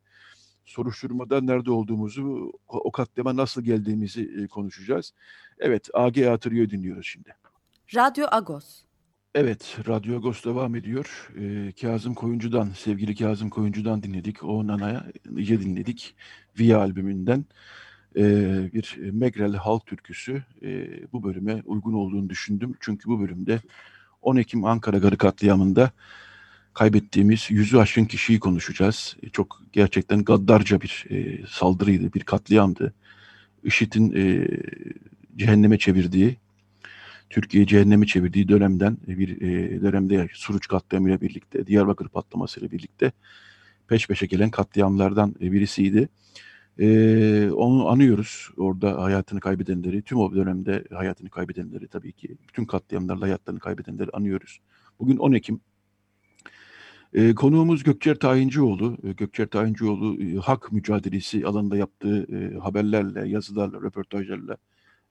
soruşturmada 0.66 1.42
nerede 1.42 1.72
olduğumuzu, 1.72 2.54
o 2.68 2.92
katliama 2.92 3.36
nasıl 3.36 3.62
geldiğimizi 3.62 4.32
e, 4.44 4.48
konuşacağız. 4.48 5.14
Evet, 5.60 5.90
AG 5.94 6.18
Atırıyor 6.18 6.70
dinliyoruz 6.70 7.06
şimdi. 7.06 7.36
Radyo 7.96 8.28
Agos. 8.32 8.84
Evet, 9.36 9.78
Radyo 9.88 10.16
Agos 10.18 10.46
devam 10.46 10.76
ediyor. 10.76 11.32
Ee, 11.40 11.72
Kazım 11.82 12.14
Koyuncu'dan, 12.14 12.70
sevgili 12.70 13.16
Kazım 13.16 13.50
Koyuncu'dan 13.50 14.04
dinledik. 14.04 14.44
O 14.44 14.68
Nana'ya 14.68 15.06
dinledik. 15.36 16.16
Via 16.60 16.80
albümünden 16.80 17.46
bir 18.74 18.98
Megrel 19.12 19.54
halk 19.54 19.86
türküsü 19.86 20.44
bu 21.14 21.24
bölüme 21.24 21.62
uygun 21.66 21.94
olduğunu 21.94 22.30
düşündüm. 22.30 22.76
Çünkü 22.80 23.10
bu 23.10 23.20
bölümde 23.22 23.60
10 24.22 24.36
Ekim 24.36 24.66
Ankara 24.66 24.98
Garı 24.98 25.18
katliamında 25.18 25.92
kaybettiğimiz 26.74 27.52
yüzü 27.52 27.78
aşkın 27.78 28.06
kişiyi 28.06 28.40
konuşacağız. 28.40 29.18
Çok 29.32 29.64
gerçekten 29.74 30.24
gaddarca 30.24 30.82
bir 30.82 31.06
saldırıydı, 31.50 32.14
bir 32.14 32.20
katliamdı. 32.20 32.94
IŞİD'in 33.64 34.12
cehenneme 35.38 35.78
çevirdiği, 35.78 36.38
Türkiye 37.30 37.68
cehenneme 37.68 38.06
çevirdiği 38.06 38.48
dönemden 38.48 38.98
bir 39.08 39.40
dönemde 39.82 40.28
Suruç 40.34 40.68
katliamıyla 40.68 41.22
birlikte, 41.22 41.68
Diyarbakır 41.68 42.08
patlamasıyla 42.08 42.72
birlikte 42.72 43.12
peş 43.88 44.08
peşe 44.08 44.26
gelen 44.26 44.50
katliamlardan 44.50 45.36
birisiydi. 45.40 46.10
E, 46.80 47.52
onu 47.52 47.90
anıyoruz. 47.90 48.50
Orada 48.58 49.04
hayatını 49.04 49.40
kaybedenleri, 49.40 50.02
tüm 50.02 50.18
o 50.18 50.36
dönemde 50.36 50.84
hayatını 50.94 51.30
kaybedenleri 51.30 51.88
tabii 51.88 52.12
ki, 52.12 52.38
bütün 52.50 52.66
katliamlarla 52.66 53.26
hayatlarını 53.26 53.60
kaybedenleri 53.60 54.10
anıyoruz. 54.14 54.60
Bugün 55.00 55.18
10 55.18 55.32
Ekim. 55.32 55.62
E, 57.14 57.36
konuğumuz 57.36 57.84
Gökçer 57.84 58.16
Tayincioğlu. 58.16 58.98
E, 59.04 59.12
Gökçer 59.12 59.48
Tayincioğlu 59.48 60.24
e, 60.24 60.36
hak 60.36 60.72
mücadelesi 60.72 61.46
alanında 61.46 61.78
yaptığı 61.78 62.28
e, 62.36 62.58
haberlerle, 62.58 63.30
yazılarla, 63.30 63.82
röportajlarla 63.82 64.58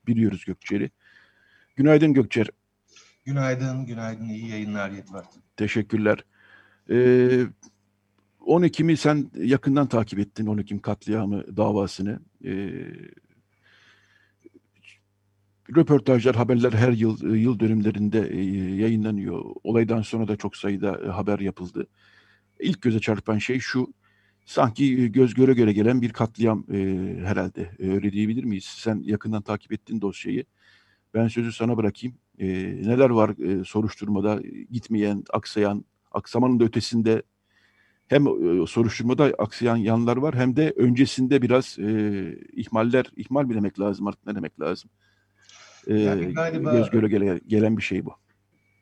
biliyoruz 0.07 0.45
Gökçer'i. 0.45 0.91
Günaydın 1.75 2.13
Gökçer. 2.13 2.49
Günaydın, 3.25 3.85
günaydın. 3.85 4.29
İyi 4.29 4.49
yayınlar 4.49 4.89
Yetvar. 4.89 5.25
Teşekkürler. 5.57 6.25
Ee, 6.89 7.45
10 8.45 8.61
Ekim'i 8.61 8.97
sen 8.97 9.31
yakından 9.35 9.87
takip 9.87 10.19
ettin 10.19 10.45
10 10.45 10.57
Ekim 10.57 10.79
katliamı 10.79 11.57
davasını. 11.57 12.19
Ee, 12.45 12.69
röportajlar, 15.75 16.35
haberler 16.35 16.71
her 16.71 16.91
yıl 16.91 17.35
yıl 17.35 17.59
dönümlerinde 17.59 18.29
e, 18.31 18.41
yayınlanıyor. 18.75 19.45
Olaydan 19.63 20.01
sonra 20.01 20.27
da 20.27 20.35
çok 20.35 20.57
sayıda 20.57 21.01
e, 21.05 21.07
haber 21.07 21.39
yapıldı. 21.39 21.87
İlk 22.59 22.81
göze 22.81 22.99
çarpan 22.99 23.37
şey 23.37 23.59
şu, 23.59 23.93
sanki 24.45 25.11
göz 25.11 25.33
göre 25.33 25.53
göre 25.53 25.73
gelen 25.73 26.01
bir 26.01 26.13
katliam 26.13 26.65
e, 26.73 26.77
herhalde. 27.25 27.71
Öyle 27.79 28.11
diyebilir 28.11 28.43
miyiz? 28.43 28.63
Sen 28.65 29.01
yakından 29.05 29.41
takip 29.41 29.73
ettin 29.73 30.01
dosyayı. 30.01 30.45
Ben 31.13 31.27
sözü 31.27 31.51
sana 31.51 31.77
bırakayım. 31.77 32.17
E, 32.39 32.47
neler 32.87 33.09
var 33.09 33.29
e, 33.29 33.63
soruşturmada 33.63 34.41
gitmeyen, 34.71 35.23
aksayan, 35.33 35.85
aksamanın 36.11 36.59
da 36.59 36.63
ötesinde 36.63 37.23
hem 38.09 38.27
e, 38.27 38.67
soruşturmada 38.67 39.23
aksayan 39.23 39.75
yanlar 39.75 40.17
var 40.17 40.35
hem 40.35 40.55
de 40.55 40.73
öncesinde 40.77 41.41
biraz 41.41 41.79
e, 41.79 41.89
ihmaller, 42.53 43.05
ihmal 43.15 43.49
bilemek 43.49 43.79
lazım 43.79 44.07
artık 44.07 44.25
ne 44.25 44.35
demek 44.35 44.59
lazım. 44.59 44.89
E, 45.87 45.93
yani 45.93 46.33
galiba, 46.33 46.71
göz 46.71 46.89
göre 46.89 47.07
gele, 47.07 47.39
gelen 47.47 47.77
bir 47.77 47.81
şey 47.81 48.05
bu. 48.05 48.13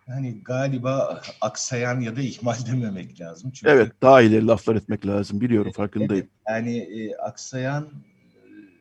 Yani 0.08 0.44
galiba 0.44 1.22
aksayan 1.42 2.00
ya 2.00 2.16
da 2.16 2.22
ihmal 2.22 2.56
dememek 2.72 3.22
lazım. 3.22 3.52
Çünkü, 3.52 3.72
evet 3.72 3.92
daha 4.02 4.22
ileri 4.22 4.48
laflar 4.48 4.76
etmek 4.76 5.06
lazım 5.06 5.42
biliyorum 5.42 5.72
farkındayım. 5.72 6.14
Evet, 6.14 6.30
yani 6.50 6.78
e, 6.78 7.16
aksayan 7.16 7.84
e, 7.84 7.90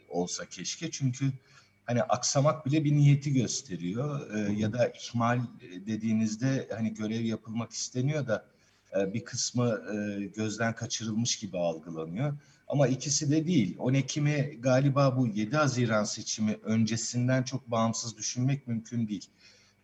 olsa 0.09 0.45
keşke 0.45 0.91
çünkü 0.91 1.25
hani 1.85 2.03
aksamak 2.03 2.67
bile 2.67 2.85
bir 2.85 2.93
niyeti 2.93 3.33
gösteriyor 3.33 4.35
e, 4.35 4.53
ya 4.53 4.73
da 4.73 4.89
ihmal 4.89 5.41
dediğinizde 5.87 6.69
hani 6.75 6.95
görev 6.95 7.25
yapılmak 7.25 7.73
isteniyor 7.73 8.27
da 8.27 8.37
e, 8.37 8.56
bir 9.15 9.25
kısmı 9.25 9.83
e, 9.95 10.25
gözden 10.27 10.75
kaçırılmış 10.75 11.39
gibi 11.39 11.59
algılanıyor. 11.59 12.35
Ama 12.69 12.89
ikisi 12.89 13.31
de 13.31 13.47
değil. 13.47 13.77
10 13.79 13.95
Ekim'i 13.95 14.59
galiba 14.61 15.17
bu 15.17 15.27
7 15.27 15.57
Haziran 15.57 16.05
seçimi 16.05 16.57
öncesinden 16.63 17.43
çok 17.43 17.71
bağımsız 17.71 18.17
düşünmek 18.17 18.67
mümkün 18.67 19.09
değil. 19.09 19.29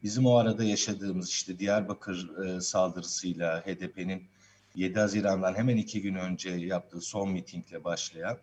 Bizim 0.03 0.27
o 0.27 0.37
arada 0.37 0.65
yaşadığımız 0.65 1.29
işte 1.29 1.59
Diyarbakır 1.59 2.39
e, 2.39 2.61
saldırısıyla 2.61 3.61
HDP'nin 3.61 4.23
7 4.75 5.01
Haziran'dan 5.01 5.55
hemen 5.55 5.77
iki 5.77 6.03
gün 6.03 6.15
önce 6.15 6.51
yaptığı 6.51 7.01
son 7.01 7.31
mitingle 7.31 7.85
başlayan, 7.85 8.39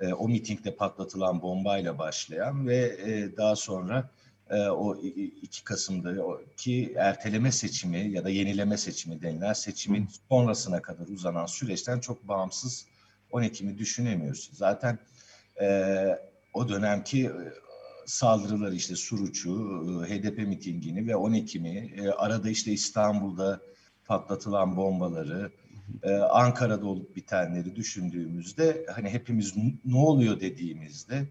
e, 0.00 0.12
o 0.12 0.28
mitingde 0.28 0.74
patlatılan 0.74 1.42
bombayla 1.42 1.98
başlayan 1.98 2.66
ve 2.66 2.76
e, 2.76 3.36
daha 3.36 3.56
sonra 3.56 4.10
e, 4.50 4.68
o 4.68 4.96
2 4.96 5.64
Kasım'da 5.64 6.14
ki 6.56 6.94
erteleme 6.96 7.52
seçimi 7.52 8.10
ya 8.10 8.24
da 8.24 8.30
yenileme 8.30 8.76
seçimi 8.76 9.22
denilen 9.22 9.52
seçimin 9.52 10.08
sonrasına 10.28 10.82
kadar 10.82 11.06
uzanan 11.06 11.46
süreçten 11.46 12.00
çok 12.00 12.28
bağımsız 12.28 12.86
10 13.30 13.42
Ekim'i 13.42 13.78
düşünemiyoruz. 13.78 14.50
Zaten 14.52 14.98
e, 15.60 16.18
o 16.54 16.68
dönemki 16.68 17.26
e, 17.26 17.32
saldırılar 18.06 18.72
işte 18.72 18.96
Suruç'u, 18.96 20.04
e, 20.04 20.14
HDP 20.14 20.38
mitingini 20.38 21.06
ve 21.06 21.16
10 21.16 21.32
Ekim'i, 21.32 21.92
e, 21.96 22.08
arada 22.08 22.50
işte 22.50 22.72
İstanbul'da 22.72 23.60
patlatılan 24.06 24.76
bombaları, 24.76 25.50
e, 26.02 26.14
Ankara'da 26.14 26.86
olup 26.86 27.16
bitenleri 27.16 27.76
düşündüğümüzde 27.76 28.86
hani 28.94 29.10
hepimiz 29.10 29.54
ne 29.84 29.96
oluyor 29.96 30.40
dediğimizde 30.40 31.26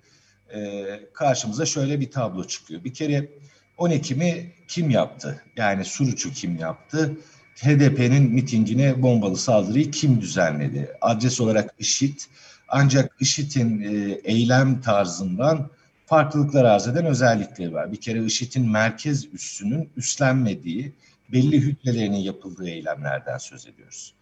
e, 0.53 0.85
karşımıza 1.13 1.65
şöyle 1.65 1.99
bir 1.99 2.11
tablo 2.11 2.43
çıkıyor. 2.47 2.83
Bir 2.83 2.93
kere 2.93 3.29
10 3.77 3.89
Ekim'i 3.89 4.51
kim 4.67 4.89
yaptı? 4.89 5.43
Yani 5.57 5.85
Suruç'u 5.85 6.31
kim 6.31 6.57
yaptı? 6.57 7.17
HDP'nin 7.55 8.31
mitingine 8.31 9.01
bombalı 9.01 9.37
saldırıyı 9.37 9.91
kim 9.91 10.21
düzenledi? 10.21 10.91
Adres 11.01 11.41
olarak 11.41 11.75
IŞİD. 11.79 12.19
Ancak 12.67 13.15
IŞİD'in 13.19 13.81
e, 13.81 14.19
eylem 14.23 14.81
tarzından 14.81 15.69
farklılıklar 16.05 16.65
arz 16.65 16.87
eden 16.87 17.05
özellikleri 17.05 17.73
var. 17.73 17.91
Bir 17.91 18.01
kere 18.01 18.25
IŞİD'in 18.25 18.69
merkez 18.69 19.33
üssünün 19.33 19.89
üstlenmediği, 19.97 20.93
belli 21.31 21.59
hücrelerinin 21.59 22.17
yapıldığı 22.17 22.69
eylemlerden 22.69 23.37
söz 23.37 23.67
ediyoruz. 23.67 24.13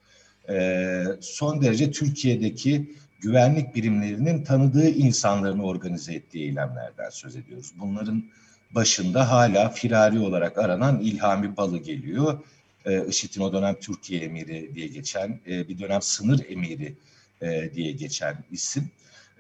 E, 0.49 1.05
son 1.21 1.61
derece 1.61 1.91
Türkiye'deki 1.91 2.95
güvenlik 3.23 3.75
birimlerinin 3.75 4.43
tanıdığı 4.43 4.89
insanların 4.89 5.59
organize 5.59 6.13
ettiği 6.13 6.43
eylemlerden 6.43 7.09
söz 7.09 7.35
ediyoruz. 7.35 7.71
Bunların 7.75 8.23
başında 8.71 9.31
hala 9.31 9.69
firari 9.69 10.19
olarak 10.19 10.57
aranan 10.57 10.99
İlhami 10.99 11.57
Balı 11.57 11.77
geliyor. 11.77 12.39
E, 12.85 13.07
IŞİD'in 13.07 13.41
o 13.41 13.53
dönem 13.53 13.75
Türkiye 13.75 14.21
emiri 14.21 14.75
diye 14.75 14.87
geçen, 14.87 15.39
e, 15.47 15.67
bir 15.67 15.79
dönem 15.79 16.01
sınır 16.01 16.45
emiri 16.49 16.95
e, 17.41 17.71
diye 17.75 17.91
geçen 17.91 18.35
isim. 18.51 18.91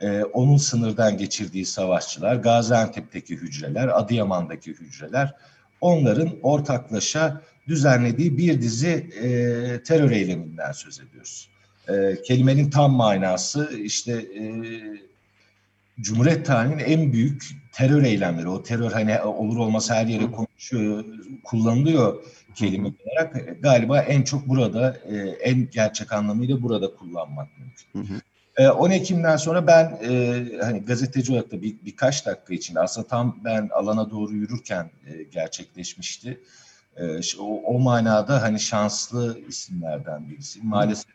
E, 0.01 0.23
onun 0.23 0.57
sınırdan 0.57 1.17
geçirdiği 1.17 1.65
savaşçılar, 1.65 2.35
Gaziantep'teki 2.35 3.35
hücreler, 3.35 3.99
Adıyaman'daki 3.99 4.71
hücreler, 4.71 5.35
onların 5.81 6.29
ortaklaşa 6.41 7.41
düzenlediği 7.67 8.37
bir 8.37 8.61
dizi 8.61 9.09
e, 9.23 9.29
terör 9.83 10.11
eyleminden 10.11 10.71
söz 10.71 10.99
ediyoruz. 10.99 11.52
E, 11.89 12.21
kelimenin 12.21 12.69
tam 12.69 12.91
manası 12.91 13.77
işte 13.77 14.11
e, 14.11 14.43
Cumhuriyet 16.01 16.45
tarihinin 16.45 16.79
en 16.79 17.13
büyük 17.13 17.49
terör 17.71 18.03
eylemleri. 18.03 18.49
O 18.49 18.63
terör 18.63 18.91
hani 18.91 19.21
olur 19.21 19.57
olmaz 19.57 19.91
her 19.91 20.05
yere 20.05 20.31
konuşuyor, 20.31 21.05
kullanılıyor 21.43 22.23
kelime 22.55 22.87
olarak. 22.87 23.61
Galiba 23.61 23.99
en 23.99 24.21
çok 24.21 24.47
burada, 24.47 24.97
e, 25.09 25.17
en 25.17 25.69
gerçek 25.71 26.13
anlamıyla 26.13 26.61
burada 26.61 26.95
kullanmak 26.95 27.47
mümkün. 27.57 28.13
Hı 28.13 28.13
hı. 28.13 28.19
10 28.57 28.91
e, 28.91 28.95
Ekim'den 28.95 29.37
sonra 29.37 29.67
ben 29.67 29.99
e, 30.03 30.43
hani 30.61 30.79
gazeteci 30.85 31.31
olarak 31.31 31.51
da 31.51 31.61
bir, 31.61 31.75
birkaç 31.85 32.25
dakika 32.25 32.53
içinde 32.53 32.79
aslında 32.79 33.07
tam 33.07 33.39
ben 33.45 33.69
alana 33.73 34.11
doğru 34.11 34.33
yürürken 34.33 34.89
e, 35.07 35.23
gerçekleşmişti. 35.23 36.39
E, 36.97 37.19
o, 37.39 37.61
o 37.63 37.79
manada 37.79 38.41
hani 38.41 38.59
şanslı 38.59 39.39
isimlerden 39.47 40.29
birisi. 40.29 40.59
Maalesef 40.63 41.13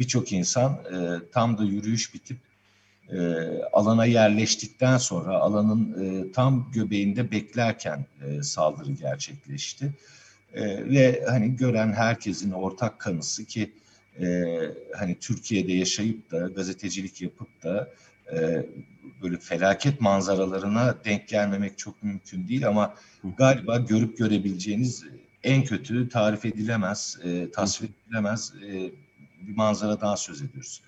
birçok 0.00 0.32
insan 0.32 0.72
e, 0.72 1.30
tam 1.32 1.58
da 1.58 1.64
yürüyüş 1.64 2.14
bitip 2.14 2.38
e, 3.12 3.18
alana 3.72 4.04
yerleştikten 4.04 4.98
sonra 4.98 5.38
alanın 5.38 6.04
e, 6.04 6.32
tam 6.32 6.70
göbeğinde 6.72 7.30
beklerken 7.30 8.06
e, 8.26 8.42
saldırı 8.42 8.92
gerçekleşti. 8.92 9.94
E, 10.54 10.90
ve 10.90 11.24
hani 11.28 11.56
gören 11.56 11.92
herkesin 11.92 12.50
ortak 12.50 12.98
kanısı 12.98 13.44
ki 13.44 13.72
e, 14.20 14.46
hani 14.96 15.18
Türkiye'de 15.18 15.72
yaşayıp 15.72 16.30
da 16.30 16.38
gazetecilik 16.38 17.22
yapıp 17.22 17.62
da 17.62 17.90
e, 18.32 18.66
böyle 19.22 19.38
felaket 19.38 20.00
manzaralarına 20.00 21.04
denk 21.04 21.28
gelmemek 21.28 21.78
çok 21.78 22.02
mümkün 22.02 22.48
değil 22.48 22.68
ama 22.68 22.94
galiba 23.38 23.76
görüp 23.76 24.18
görebileceğiniz 24.18 25.04
en 25.42 25.64
kötü 25.64 26.08
tarif 26.08 26.44
edilemez, 26.44 27.18
e, 27.24 27.50
tasvir 27.50 27.88
edilemez 28.06 28.52
e, 28.68 28.90
bir 29.40 29.56
manzaradan 29.56 30.14
söz 30.14 30.42
ediyoruz. 30.42 30.80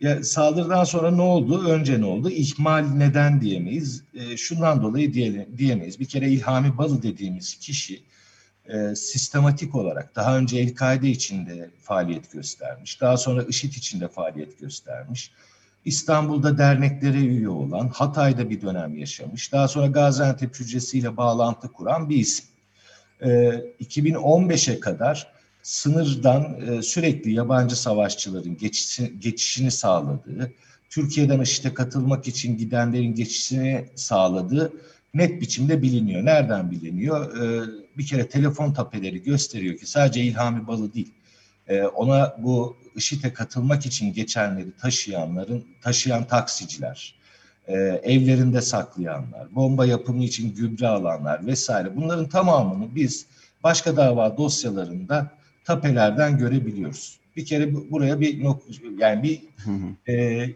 Ya, 0.00 0.24
saldırıdan 0.24 0.84
sonra 0.84 1.10
ne 1.10 1.22
oldu? 1.22 1.68
Önce 1.68 2.00
ne 2.00 2.04
oldu? 2.04 2.30
İhmal 2.30 2.82
neden 2.82 3.40
diyemeyiz? 3.40 4.04
E, 4.14 4.36
şundan 4.36 4.82
dolayı 4.82 5.14
diye, 5.14 5.48
diyemeyiz. 5.58 6.00
Bir 6.00 6.04
kere 6.04 6.28
İlhami 6.28 6.78
Balı 6.78 7.02
dediğimiz 7.02 7.54
kişi 7.54 8.02
e, 8.68 8.94
sistematik 8.94 9.74
olarak 9.74 10.16
daha 10.16 10.38
önce 10.38 10.58
El-Kaide 10.58 11.08
içinde 11.08 11.70
faaliyet 11.82 12.32
göstermiş. 12.32 13.00
Daha 13.00 13.16
sonra 13.16 13.42
IŞİD 13.42 13.72
içinde 13.72 14.08
faaliyet 14.08 14.60
göstermiş. 14.60 15.30
İstanbul'da 15.84 16.58
derneklere 16.58 17.18
üye 17.18 17.48
olan, 17.48 17.88
Hatay'da 17.88 18.50
bir 18.50 18.60
dönem 18.60 18.98
yaşamış. 18.98 19.52
Daha 19.52 19.68
sonra 19.68 19.86
Gaziantep 19.86 20.60
hücresiyle 20.60 21.16
bağlantı 21.16 21.68
kuran 21.68 22.08
bir 22.08 22.16
isim. 22.16 22.46
E, 23.20 23.28
2015'e 23.80 24.80
kadar 24.80 25.32
sınırdan 25.62 26.60
e, 26.68 26.82
sürekli 26.82 27.32
yabancı 27.32 27.80
savaşçıların 27.80 28.56
geçişini, 28.56 29.20
geçişini 29.20 29.70
sağladığı, 29.70 30.52
Türkiye'den 30.90 31.40
IŞİD'e 31.40 31.74
katılmak 31.74 32.28
için 32.28 32.58
gidenlerin 32.58 33.14
geçişini 33.14 33.84
sağladığı 33.94 34.72
net 35.14 35.40
biçimde 35.40 35.82
biliniyor. 35.82 36.24
Nereden 36.24 36.70
biliniyor? 36.70 37.36
Ee, 37.36 37.68
bir 37.98 38.06
kere 38.06 38.28
telefon 38.28 38.72
tapeleri 38.72 39.22
gösteriyor 39.22 39.76
ki 39.78 39.86
sadece 39.86 40.22
İlhami 40.22 40.66
Balı 40.66 40.94
değil. 40.94 41.12
Ee, 41.68 41.82
ona 41.82 42.36
bu 42.38 42.76
IŞİD'e 42.96 43.32
katılmak 43.32 43.86
için 43.86 44.12
geçenleri 44.12 44.76
taşıyanların, 44.76 45.64
taşıyan 45.82 46.24
taksiciler, 46.24 47.14
e, 47.68 47.74
evlerinde 48.02 48.60
saklayanlar, 48.60 49.54
bomba 49.54 49.86
yapımı 49.86 50.24
için 50.24 50.54
gübre 50.54 50.88
alanlar 50.88 51.46
vesaire 51.46 51.96
bunların 51.96 52.28
tamamını 52.28 52.94
biz 52.94 53.26
başka 53.64 53.96
dava 53.96 54.36
dosyalarında 54.36 55.30
tapelerden 55.64 56.38
görebiliyoruz. 56.38 57.20
Bir 57.36 57.44
kere 57.44 57.74
buraya 57.90 58.20
bir 58.20 58.44
yani 58.98 59.22
bir 59.22 59.40
e, 60.12 60.46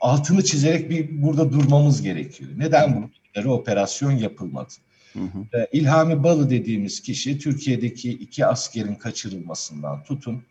altını 0.00 0.44
çizerek 0.44 0.90
bir 0.90 1.22
burada 1.22 1.52
durmamız 1.52 2.02
gerekiyor. 2.02 2.50
Neden 2.56 3.02
bu? 3.02 3.10
operasyon 3.50 4.12
yapılmadı. 4.12 4.72
Hı 5.12 5.18
hı. 5.18 5.58
Ee, 5.58 5.68
İlhami 5.72 6.22
Balı 6.22 6.50
dediğimiz 6.50 7.02
kişi 7.02 7.38
Türkiye'deki 7.38 8.10
iki 8.10 8.46
askerin 8.46 8.94
kaçırılmasından 8.94 10.04
tutun 10.04 10.42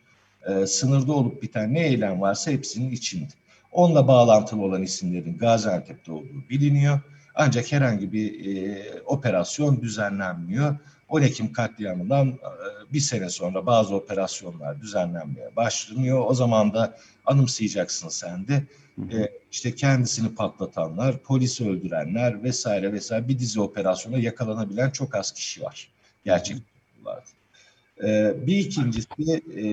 e, 0.47 0.67
sınırda 0.67 1.13
olup 1.13 1.41
biten 1.41 1.73
ne 1.73 1.87
eylem 1.87 2.21
varsa 2.21 2.51
hepsinin 2.51 2.91
içinde. 2.91 3.33
Onunla 3.71 4.07
bağlantılı 4.07 4.61
olan 4.61 4.83
isimlerin 4.83 5.37
Gaziantep'te 5.37 6.11
olduğu 6.11 6.49
biliniyor. 6.49 6.99
Ancak 7.35 7.71
herhangi 7.71 8.13
bir 8.13 8.55
e, 8.55 8.81
operasyon 9.05 9.81
düzenlenmiyor. 9.81 10.77
10 11.09 11.21
Ekim 11.21 11.53
katliamından 11.53 12.27
e, 12.27 12.93
bir 12.93 12.99
sene 12.99 13.29
sonra 13.29 13.65
bazı 13.65 13.95
operasyonlar 13.95 14.81
düzenlenmeye 14.81 15.55
başlanıyor. 15.55 16.25
O 16.27 16.33
zaman 16.33 16.73
da 16.73 16.97
anımsayacaksın 17.25 18.09
sen 18.09 18.47
de 18.47 18.63
e, 18.97 19.31
işte 19.51 19.75
kendisini 19.75 20.35
patlatanlar, 20.35 21.23
polisi 21.23 21.69
öldürenler 21.69 22.43
vesaire 22.43 22.93
vesaire 22.93 23.27
bir 23.27 23.39
dizi 23.39 23.61
operasyona 23.61 24.17
yakalanabilen 24.17 24.89
çok 24.89 25.15
az 25.15 25.31
kişi 25.31 25.61
var. 25.61 25.89
Gerçek 26.25 26.57
vardı. 27.03 27.29
E, 28.03 28.33
bir 28.47 28.57
ikincisi 28.57 29.43
e, 29.57 29.63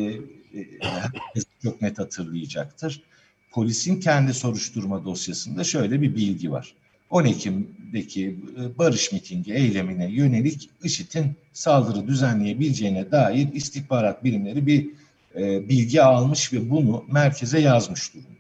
herkes 0.81 1.45
çok 1.63 1.83
net 1.83 1.99
hatırlayacaktır. 1.99 3.03
Polisin 3.51 4.01
kendi 4.01 4.35
soruşturma 4.35 5.05
dosyasında 5.05 5.65
şöyle 5.65 6.03
bir 6.03 6.17
bilgi 6.17 6.51
var. 6.51 6.75
10 7.11 7.25
Ekim'deki 7.25 8.37
e, 8.61 8.79
barış 8.79 9.13
mitingi 9.13 9.53
eylemine 9.53 10.11
yönelik 10.11 10.71
IŞİD'in 10.83 11.37
saldırı 11.53 12.09
düzenleyebileceğine 12.09 13.11
dair 13.11 13.49
istihbarat 13.53 14.25
birimleri 14.25 14.67
bir 14.67 14.91
e, 15.37 15.69
bilgi 15.69 16.03
almış 16.03 16.53
ve 16.53 16.71
bunu 16.71 17.05
merkeze 17.13 17.61
yazmış 17.61 18.15
durumda. 18.15 18.31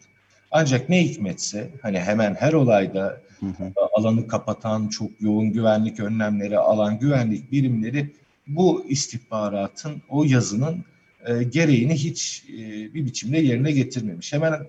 Ancak 0.51 0.89
ne 0.89 1.05
hikmetse 1.05 1.71
hani 1.83 2.01
hemen 2.01 2.35
her 2.35 2.53
olayda 2.53 3.21
hı 3.41 3.47
hı. 3.47 3.73
alanı 3.97 4.29
kapatan, 4.29 4.89
çok 4.89 5.11
yoğun 5.21 5.53
güvenlik 5.53 6.01
önlemleri 6.01 6.59
alan 6.59 6.99
güvenlik 6.99 7.53
birimleri 7.53 8.11
bu 8.47 8.87
istihbaratın, 8.89 10.03
o 10.09 10.25
yazının 10.25 10.85
e, 11.27 11.43
gereğini 11.43 11.95
hiç 11.95 12.45
e, 12.49 12.59
bir 12.95 13.07
biçimde 13.07 13.39
yerine 13.39 13.73
getirmemiş. 13.73 14.33
Hemen 14.33 14.67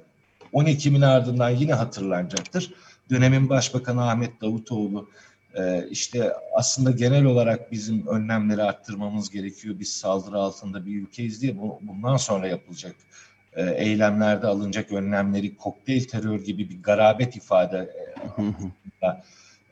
10 0.54 0.66
Ekim'in 0.66 1.02
ardından 1.02 1.50
yine 1.50 1.74
hatırlanacaktır. 1.74 2.74
Dönemin 3.12 3.50
Başbakanı 3.50 4.10
Ahmet 4.10 4.41
Davutoğlu 4.41 5.10
e, 5.56 5.88
işte 5.89 6.34
aslında 6.54 6.91
genel 6.91 7.26
olarak 7.26 7.71
bizim 7.71 8.08
önlemleri 8.08 8.63
arttırmamız 8.63 9.30
gerekiyor. 9.30 9.76
Biz 9.80 9.93
saldırı 9.93 10.38
altında 10.38 10.86
bir 10.86 11.02
ülkeyiz 11.02 11.41
diye 11.41 11.58
bundan 11.82 12.17
sonra 12.17 12.47
yapılacak 12.47 12.95
e, 13.54 13.71
eylemlerde 13.71 14.47
alınacak 14.47 14.91
önlemleri 14.91 15.56
kokteyl 15.56 16.04
terör 16.04 16.39
gibi 16.39 16.69
bir 16.69 16.84
garabet 16.84 17.36
ifade 17.36 17.89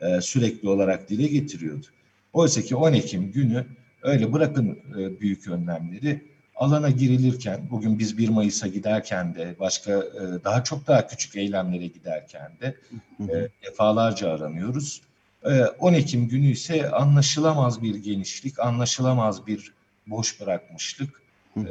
e, 0.02 0.22
sürekli 0.22 0.70
olarak 0.70 1.10
dile 1.10 1.28
getiriyordu. 1.28 1.86
Oysa 2.34 2.62
ki 2.62 2.76
10 2.76 2.94
Ekim 2.94 3.32
günü 3.32 3.66
öyle 4.02 4.34
bırakın 4.34 4.80
e, 5.00 5.22
büyük 5.22 5.48
önlemleri 5.48 6.29
alana 6.60 6.90
girilirken 6.90 7.68
bugün 7.72 8.00
biz 8.00 8.18
1 8.18 8.30
Mayıs'a 8.30 8.68
giderken 8.68 9.36
de 9.36 9.56
başka 9.60 9.92
e, 9.92 10.44
daha 10.44 10.64
çok 10.64 10.88
daha 10.88 11.08
küçük 11.08 11.36
eylemlere 11.36 11.88
giderken 11.88 12.52
de 12.62 12.76
e, 13.20 13.50
defalarca 13.66 14.30
aranıyoruz. 14.30 15.02
E, 15.46 15.64
10 15.64 15.94
Ekim 15.94 16.28
günü 16.28 16.48
ise 16.48 16.92
anlaşılamaz 16.92 17.84
bir 17.84 17.96
genişlik, 17.96 18.60
anlaşılamaz 18.60 19.48
bir 19.48 19.74
boş 20.08 20.42
bırakmışlık. 20.42 21.22
E, 21.58 21.62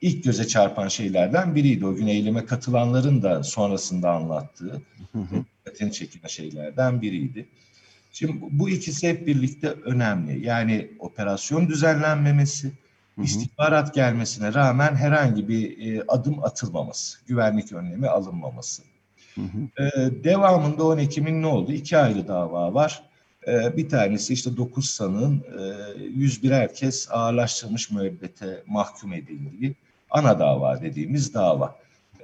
ilk 0.00 0.24
göze 0.24 0.46
çarpan 0.46 0.88
şeylerden 0.88 1.54
biriydi. 1.54 1.86
O 1.86 1.94
gün 1.94 2.06
eyleme 2.06 2.44
katılanların 2.44 3.22
da 3.22 3.42
sonrasında 3.42 4.10
anlattığı, 4.10 4.82
dikkatini 5.14 5.92
çekilen 5.92 6.28
şeylerden 6.28 7.02
biriydi. 7.02 7.46
Şimdi 8.12 8.32
bu 8.50 8.70
ikisi 8.70 9.08
hep 9.08 9.26
birlikte 9.26 9.68
önemli. 9.68 10.46
Yani 10.46 10.90
operasyon 10.98 11.68
düzenlenmemesi, 11.68 12.72
istihbarat 13.22 13.94
gelmesine 13.94 14.54
rağmen 14.54 14.94
herhangi 14.94 15.48
bir 15.48 15.94
e, 15.94 16.04
adım 16.08 16.44
atılmaması, 16.44 17.18
güvenlik 17.26 17.72
önlemi 17.72 18.08
alınmaması. 18.08 18.82
Hı 19.34 19.40
hı. 19.40 19.84
E, 19.84 20.24
devamında 20.24 20.84
10 20.84 20.98
Ekim'in 20.98 21.42
ne 21.42 21.46
oldu? 21.46 21.72
İki 21.72 21.98
ayrı 21.98 22.28
dava 22.28 22.74
var. 22.74 23.02
E, 23.46 23.76
bir 23.76 23.88
tanesi 23.88 24.32
işte 24.32 24.56
9 24.56 24.90
sanığın 24.90 25.44
e, 25.98 26.02
101 26.02 26.50
herkes 26.50 27.08
ağırlaştırılmış 27.10 27.90
müebbete 27.90 28.62
mahkum 28.66 29.12
edildiği 29.12 29.74
ana 30.10 30.38
dava 30.38 30.82
dediğimiz 30.82 31.34
dava. 31.34 31.76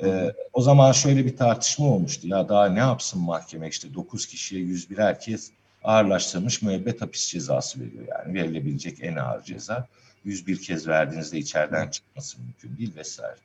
Ee, 0.04 0.32
o 0.52 0.62
zaman 0.62 0.92
şöyle 0.92 1.26
bir 1.26 1.36
tartışma 1.36 1.86
olmuştu. 1.86 2.28
Ya 2.28 2.48
daha 2.48 2.68
ne 2.68 2.78
yapsın 2.78 3.22
mahkeme 3.22 3.68
işte 3.68 3.94
9 3.94 4.26
kişiye 4.26 4.62
101 4.62 4.98
herkes 4.98 5.50
ağırlaştırmış 5.84 6.62
müebbet 6.62 7.02
hapis 7.02 7.28
cezası 7.28 7.80
veriyor. 7.80 8.04
Yani 8.08 8.34
verilebilecek 8.34 8.98
en 9.00 9.16
ağır 9.16 9.42
ceza. 9.42 9.86
101 10.24 10.62
kez 10.62 10.88
verdiğinizde 10.88 11.38
içeriden 11.38 11.88
çıkması 11.88 12.40
mümkün 12.40 12.76
değil 12.76 12.96
vesaire. 12.96 13.36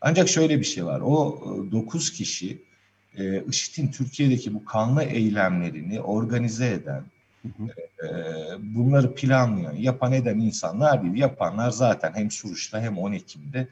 Ancak 0.00 0.28
şöyle 0.28 0.60
bir 0.60 0.64
şey 0.64 0.84
var. 0.86 1.00
O 1.00 1.40
9 1.72 2.08
e, 2.08 2.12
kişi 2.12 2.62
e, 3.16 3.44
IŞİD'in 3.44 3.90
Türkiye'deki 3.90 4.54
bu 4.54 4.64
kanlı 4.64 5.02
eylemlerini 5.02 6.00
organize 6.00 6.70
eden, 6.70 7.04
e, 7.44 8.08
bunları 8.60 9.14
planlayan, 9.14 9.72
yapan 9.72 10.12
eden 10.12 10.38
insanlar 10.38 11.02
değil. 11.02 11.14
Yapanlar 11.14 11.70
zaten 11.70 12.12
hem 12.14 12.30
Suruç'ta 12.30 12.80
hem 12.80 12.98
10 12.98 13.12
Ekim'de 13.12 13.68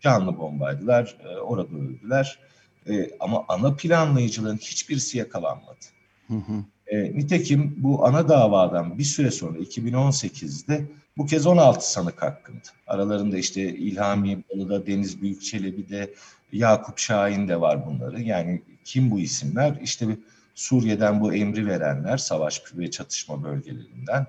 canlı 0.00 0.38
bombaydılar. 0.38 1.16
orada 1.42 1.76
öldüler. 1.76 2.38
ama 3.20 3.44
ana 3.48 3.74
planlayıcıların 3.74 4.56
hiçbirisi 4.56 5.18
yakalanmadı. 5.18 5.86
Hı 6.28 6.34
hı. 6.34 6.64
E, 6.90 7.02
nitekim 7.02 7.74
bu 7.76 8.06
ana 8.06 8.28
davadan 8.28 8.98
bir 8.98 9.04
süre 9.04 9.30
sonra 9.30 9.58
2018'de 9.58 10.86
bu 11.16 11.26
kez 11.26 11.46
16 11.46 11.92
sanık 11.92 12.22
hakkında. 12.22 12.60
Aralarında 12.86 13.38
işte 13.38 13.62
İlhami 13.62 14.44
Balı'da, 14.50 14.86
Deniz 14.86 15.22
Büyükçelebi 15.22 15.88
de, 15.88 16.14
Yakup 16.52 16.98
Şahin 16.98 17.48
de 17.48 17.60
var 17.60 17.86
bunları. 17.86 18.22
Yani 18.22 18.62
kim 18.84 19.10
bu 19.10 19.20
isimler? 19.20 19.78
İşte 19.82 20.06
Suriye'den 20.54 21.20
bu 21.20 21.34
emri 21.34 21.66
verenler, 21.66 22.16
savaş 22.16 22.62
ve 22.74 22.90
çatışma 22.90 23.44
bölgelerinden, 23.44 24.26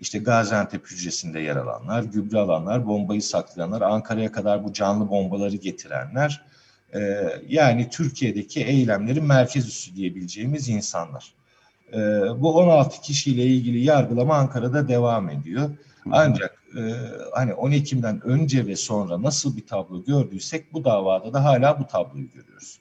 işte 0.00 0.18
Gaziantep 0.18 0.90
hücresinde 0.90 1.40
yer 1.40 1.56
alanlar, 1.56 2.02
gübre 2.02 2.38
alanlar, 2.38 2.86
bombayı 2.86 3.22
saklayanlar, 3.22 3.82
Ankara'ya 3.82 4.32
kadar 4.32 4.64
bu 4.64 4.72
canlı 4.72 5.10
bombaları 5.10 5.56
getirenler, 5.56 6.44
e, 6.94 7.28
yani 7.48 7.90
Türkiye'deki 7.90 8.64
eylemlerin 8.64 9.24
merkez 9.24 9.68
üssü 9.68 9.96
diyebileceğimiz 9.96 10.68
insanlar. 10.68 11.34
E, 11.92 11.98
bu 12.36 12.58
16 12.58 13.00
kişiyle 13.00 13.42
ilgili 13.42 13.84
yargılama 13.84 14.34
Ankara'da 14.34 14.88
devam 14.88 15.30
ediyor. 15.30 15.70
Ancak 16.10 16.62
e, 16.76 16.82
hani 17.32 17.54
10 17.54 17.70
Ekim'den 17.70 18.26
önce 18.26 18.66
ve 18.66 18.76
sonra 18.76 19.22
nasıl 19.22 19.56
bir 19.56 19.66
tablo 19.66 20.04
gördüysek 20.04 20.72
bu 20.72 20.84
davada 20.84 21.32
da 21.32 21.44
hala 21.44 21.80
bu 21.80 21.86
tabloyu 21.86 22.30
görüyoruz. 22.30 22.78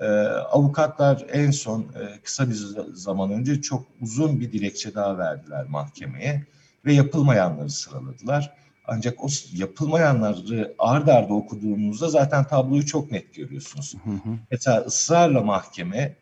E, 0.00 0.06
avukatlar 0.28 1.26
en 1.32 1.50
son 1.50 1.80
e, 1.80 2.20
kısa 2.22 2.48
bir 2.48 2.54
zaman 2.92 3.32
önce 3.32 3.62
çok 3.62 3.86
uzun 4.00 4.40
bir 4.40 4.52
dilekçe 4.52 4.94
daha 4.94 5.18
verdiler 5.18 5.66
mahkemeye 5.68 6.44
ve 6.84 6.92
yapılmayanları 6.92 7.70
sıraladılar. 7.70 8.52
Ancak 8.84 9.24
o 9.24 9.28
yapılmayanları 9.52 10.74
ard 10.78 11.08
arda 11.08 11.34
okuduğunuzda 11.34 12.08
zaten 12.08 12.44
tabloyu 12.44 12.86
çok 12.86 13.10
net 13.10 13.34
görüyorsunuz. 13.34 13.94
Hı 14.04 14.10
hı. 14.10 14.36
Mesela 14.50 14.80
ısrarla 14.80 15.40
mahkeme 15.40 16.16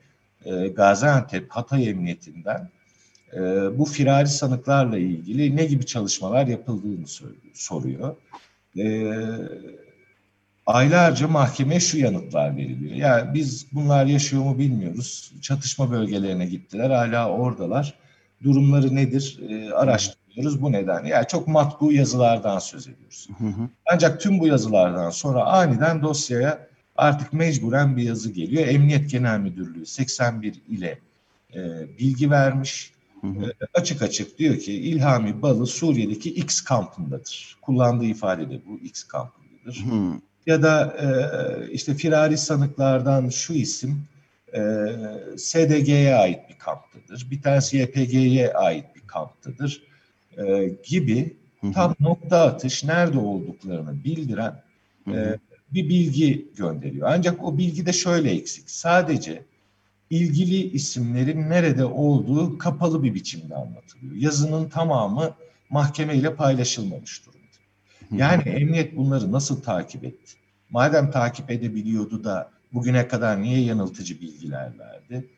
e, 0.48 0.68
Gaziantep 0.68 1.50
Hatay 1.50 1.88
Emniyetinden 1.88 2.70
e, 3.34 3.40
bu 3.78 3.84
firari 3.84 4.28
sanıklarla 4.28 4.98
ilgili 4.98 5.56
ne 5.56 5.64
gibi 5.64 5.86
çalışmalar 5.86 6.46
yapıldığını 6.46 7.06
soruyor. 7.54 8.16
E, 8.78 9.12
aylarca 10.66 11.28
mahkemeye 11.28 11.80
şu 11.80 11.98
yanıtlar 11.98 12.56
veriliyor. 12.56 12.94
Yani 12.96 13.34
biz 13.34 13.66
bunlar 13.72 14.06
yaşıyor 14.06 14.42
mu 14.42 14.58
bilmiyoruz. 14.58 15.32
Çatışma 15.42 15.90
bölgelerine 15.90 16.46
gittiler, 16.46 16.90
hala 16.90 17.30
oradalar. 17.30 17.94
Durumları 18.44 18.94
nedir 18.94 19.40
e, 19.48 19.72
araştırıyoruz 19.72 20.62
bu 20.62 20.72
nedenle. 20.72 21.08
Yani 21.08 21.26
çok 21.28 21.48
matbu 21.48 21.92
yazılardan 21.92 22.58
söz 22.58 22.88
ediyoruz. 22.88 23.28
Hı 23.38 23.44
hı. 23.44 23.68
Ancak 23.92 24.20
tüm 24.20 24.38
bu 24.38 24.46
yazılardan 24.46 25.10
sonra 25.10 25.44
aniden 25.44 26.02
dosyaya 26.02 26.67
artık 26.98 27.32
mecburen 27.32 27.96
bir 27.96 28.02
yazı 28.02 28.32
geliyor. 28.32 28.66
Emniyet 28.66 29.10
Genel 29.10 29.38
Müdürlüğü 29.38 29.86
81 29.86 30.54
ile 30.68 30.98
e, 31.54 31.60
bilgi 31.98 32.30
vermiş. 32.30 32.92
Hı 33.20 33.26
hı. 33.26 33.44
E, 33.44 33.66
açık 33.74 34.02
açık 34.02 34.38
diyor 34.38 34.58
ki 34.58 34.72
İlhami 34.72 35.42
Balı 35.42 35.66
Suriye'deki 35.66 36.30
X 36.30 36.60
kampındadır. 36.60 37.56
Kullandığı 37.62 38.04
ifade 38.04 38.50
de 38.50 38.60
bu 38.66 38.78
X 38.78 39.02
kampındadır. 39.02 39.84
Hı. 39.90 40.20
Ya 40.46 40.62
da 40.62 40.96
e, 41.00 41.08
işte 41.72 41.94
firari 41.94 42.38
sanıklardan 42.38 43.28
şu 43.28 43.52
isim 43.52 44.04
e, 44.54 44.60
SDG'ye 45.36 46.14
ait 46.14 46.40
bir 46.48 46.58
kamptadır. 46.58 47.26
Bir 47.30 47.42
tanesi 47.42 47.76
YPG'ye 47.76 48.52
ait 48.52 48.84
bir 48.96 49.06
kamptadır 49.06 49.82
e, 50.38 50.70
gibi 50.84 51.36
tam 51.74 51.94
nokta 52.00 52.40
atış 52.40 52.84
nerede 52.84 53.18
olduklarını 53.18 54.04
bildiren. 54.04 54.62
E, 55.12 55.38
bir 55.74 55.88
bilgi 55.88 56.48
gönderiyor. 56.56 57.08
Ancak 57.10 57.44
o 57.44 57.58
bilgi 57.58 57.86
de 57.86 57.92
şöyle 57.92 58.30
eksik. 58.30 58.70
Sadece 58.70 59.44
ilgili 60.10 60.70
isimlerin 60.70 61.50
nerede 61.50 61.84
olduğu 61.84 62.58
kapalı 62.58 63.02
bir 63.02 63.14
biçimde 63.14 63.54
anlatılıyor. 63.54 64.14
Yazının 64.14 64.68
tamamı 64.68 65.34
mahkemeyle 65.70 66.34
paylaşılmamış 66.34 67.26
durumda. 67.26 67.38
Yani 68.24 68.42
emniyet 68.42 68.96
bunları 68.96 69.32
nasıl 69.32 69.62
takip 69.62 70.04
etti? 70.04 70.32
Madem 70.70 71.10
takip 71.10 71.50
edebiliyordu 71.50 72.24
da 72.24 72.50
bugüne 72.72 73.08
kadar 73.08 73.42
niye 73.42 73.60
yanıltıcı 73.60 74.20
bilgiler 74.20 74.78
verdi? 74.78 75.28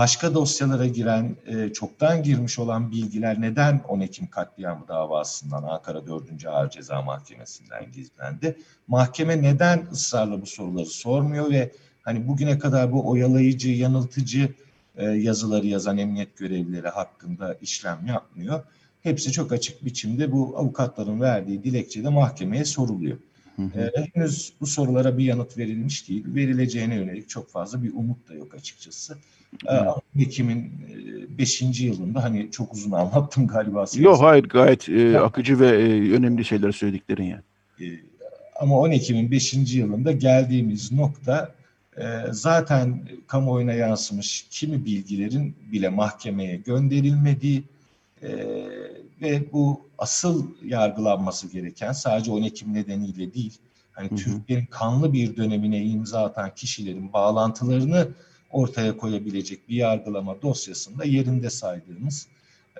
Başka 0.00 0.34
dosyalara 0.34 0.86
giren, 0.86 1.36
e, 1.46 1.72
çoktan 1.72 2.22
girmiş 2.22 2.58
olan 2.58 2.90
bilgiler 2.90 3.40
neden 3.40 3.80
10 3.88 4.00
Ekim 4.00 4.26
katliamı 4.26 4.88
davasından 4.88 5.62
Ankara 5.62 6.06
4. 6.06 6.46
Ağır 6.46 6.70
Ceza 6.70 7.02
Mahkemesi'nden 7.02 7.92
gizlendi? 7.92 8.56
Mahkeme 8.88 9.42
neden 9.42 9.86
ısrarla 9.92 10.42
bu 10.42 10.46
soruları 10.46 10.86
sormuyor 10.86 11.50
ve 11.50 11.72
hani 12.02 12.28
bugüne 12.28 12.58
kadar 12.58 12.92
bu 12.92 13.08
oyalayıcı, 13.10 13.70
yanıltıcı 13.70 14.54
e, 14.96 15.04
yazıları 15.04 15.66
yazan 15.66 15.98
emniyet 15.98 16.36
görevlileri 16.36 16.88
hakkında 16.88 17.54
işlem 17.54 18.06
yapmıyor? 18.06 18.62
Hepsi 19.02 19.32
çok 19.32 19.52
açık 19.52 19.84
biçimde 19.84 20.32
bu 20.32 20.58
avukatların 20.58 21.20
verdiği 21.20 21.64
dilekçede 21.64 22.08
mahkemeye 22.08 22.64
soruluyor. 22.64 23.18
Hı 23.60 23.80
hı. 23.80 23.92
E, 23.96 24.10
henüz 24.14 24.52
bu 24.60 24.66
sorulara 24.66 25.18
bir 25.18 25.24
yanıt 25.24 25.58
verilmiş 25.58 26.08
değil. 26.08 26.24
Verileceğine 26.26 26.94
yönelik 26.94 27.28
çok 27.28 27.50
fazla 27.50 27.82
bir 27.82 27.92
umut 27.92 28.28
da 28.28 28.34
yok 28.34 28.54
açıkçası. 28.54 29.16
Evet. 29.66 29.88
Ekim'in 30.18 30.72
5. 31.38 31.62
yılında 31.80 32.24
hani 32.24 32.50
çok 32.50 32.72
uzun 32.72 32.92
anlattım 32.92 33.46
galiba. 33.46 33.84
Yok 33.98 34.20
hayır 34.20 34.44
gayet 34.44 34.88
e, 34.88 35.18
akıcı 35.18 35.60
ve 35.60 35.68
e, 35.68 36.12
önemli 36.12 36.44
şeyler 36.44 36.72
söylediklerin 36.72 37.24
yani. 37.24 37.42
E, 37.80 37.86
ama 38.60 38.78
10 38.78 38.90
Ekim'in 38.90 39.30
5. 39.30 39.54
yılında 39.74 40.12
geldiğimiz 40.12 40.92
nokta 40.92 41.54
e, 41.96 42.04
zaten 42.30 43.02
kamuoyuna 43.26 43.72
yansımış 43.72 44.46
kimi 44.50 44.84
bilgilerin 44.84 45.54
bile 45.72 45.88
mahkemeye 45.88 46.56
gönderilmediği 46.56 47.62
e, 48.22 48.28
ve 49.20 49.52
bu 49.52 49.88
asıl 49.98 50.46
yargılanması 50.64 51.48
gereken 51.48 51.92
sadece 51.92 52.30
10 52.30 52.42
Ekim 52.42 52.74
nedeniyle 52.74 53.34
değil 53.34 53.58
hani 53.92 54.08
Türkiye'nin 54.08 54.66
kanlı 54.66 55.12
bir 55.12 55.36
dönemine 55.36 55.84
imza 55.84 56.24
atan 56.24 56.54
kişilerin 56.54 57.12
bağlantılarını 57.12 58.08
ortaya 58.50 58.96
koyabilecek 58.96 59.68
bir 59.68 59.76
yargılama 59.76 60.42
dosyasında 60.42 61.04
yerinde 61.04 61.50
saydığımız 61.50 62.28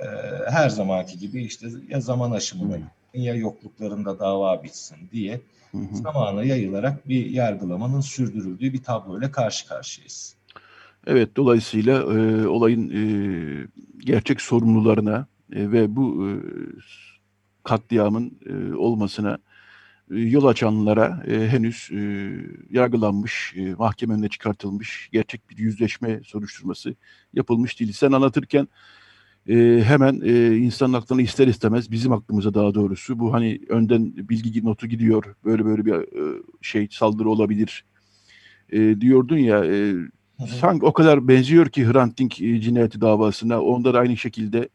e, 0.00 0.06
her 0.50 0.68
zamanki 0.68 1.18
gibi 1.18 1.44
işte 1.44 1.68
ya 1.88 2.00
zaman 2.00 2.30
aşımına 2.30 2.78
ya 3.14 3.34
yokluklarında 3.34 4.18
dava 4.18 4.62
bitsin 4.62 4.98
diye 5.12 5.40
hı 5.72 5.78
hı. 5.78 5.96
zamana 5.96 6.44
yayılarak 6.44 7.08
bir 7.08 7.30
yargılamanın 7.30 8.00
sürdürüldüğü 8.00 8.72
bir 8.72 8.82
tabloyla 8.82 9.32
karşı 9.32 9.68
karşıyayız. 9.68 10.34
Evet, 11.06 11.36
dolayısıyla 11.36 12.02
e, 12.02 12.46
olayın 12.46 12.90
e, 12.90 13.02
gerçek 13.98 14.40
sorumlularına 14.40 15.26
e, 15.52 15.72
ve 15.72 15.96
bu 15.96 16.28
e, 16.28 16.32
katliamın 17.64 18.38
e, 18.46 18.74
olmasına 18.74 19.38
e, 20.10 20.18
yol 20.18 20.44
açanlara 20.44 21.22
e, 21.26 21.48
henüz 21.48 21.90
e, 21.92 22.30
yargılanmış, 22.70 23.54
e, 23.56 23.74
mahkeme 23.74 24.14
önüne 24.14 24.28
çıkartılmış, 24.28 25.08
gerçek 25.12 25.50
bir 25.50 25.58
yüzleşme 25.58 26.20
soruşturması 26.24 26.94
yapılmış 27.34 27.80
değil. 27.80 27.92
Sen 27.92 28.12
anlatırken 28.12 28.68
e, 29.48 29.82
hemen 29.84 30.20
e, 30.24 30.56
insanın 30.56 30.92
aklına 30.92 31.22
ister 31.22 31.46
istemez, 31.46 31.90
bizim 31.90 32.12
aklımıza 32.12 32.54
daha 32.54 32.74
doğrusu 32.74 33.18
bu 33.18 33.32
hani 33.32 33.60
önden 33.68 34.28
bilgi 34.28 34.64
notu 34.64 34.86
gidiyor, 34.86 35.24
böyle 35.44 35.64
böyle 35.64 35.84
bir 35.84 35.92
e, 35.92 36.42
şey 36.60 36.88
saldırı 36.90 37.30
olabilir 37.30 37.84
e, 38.72 39.00
diyordun 39.00 39.38
ya, 39.38 39.64
e, 39.64 39.94
sanki 40.60 40.86
o 40.86 40.92
kadar 40.92 41.28
benziyor 41.28 41.68
ki 41.68 41.86
Hrant 41.86 42.18
Dink 42.18 42.34
cinayeti 42.34 43.00
davasına, 43.00 43.62
onda 43.62 43.94
da 43.94 43.98
aynı 43.98 44.16
şekilde 44.16 44.68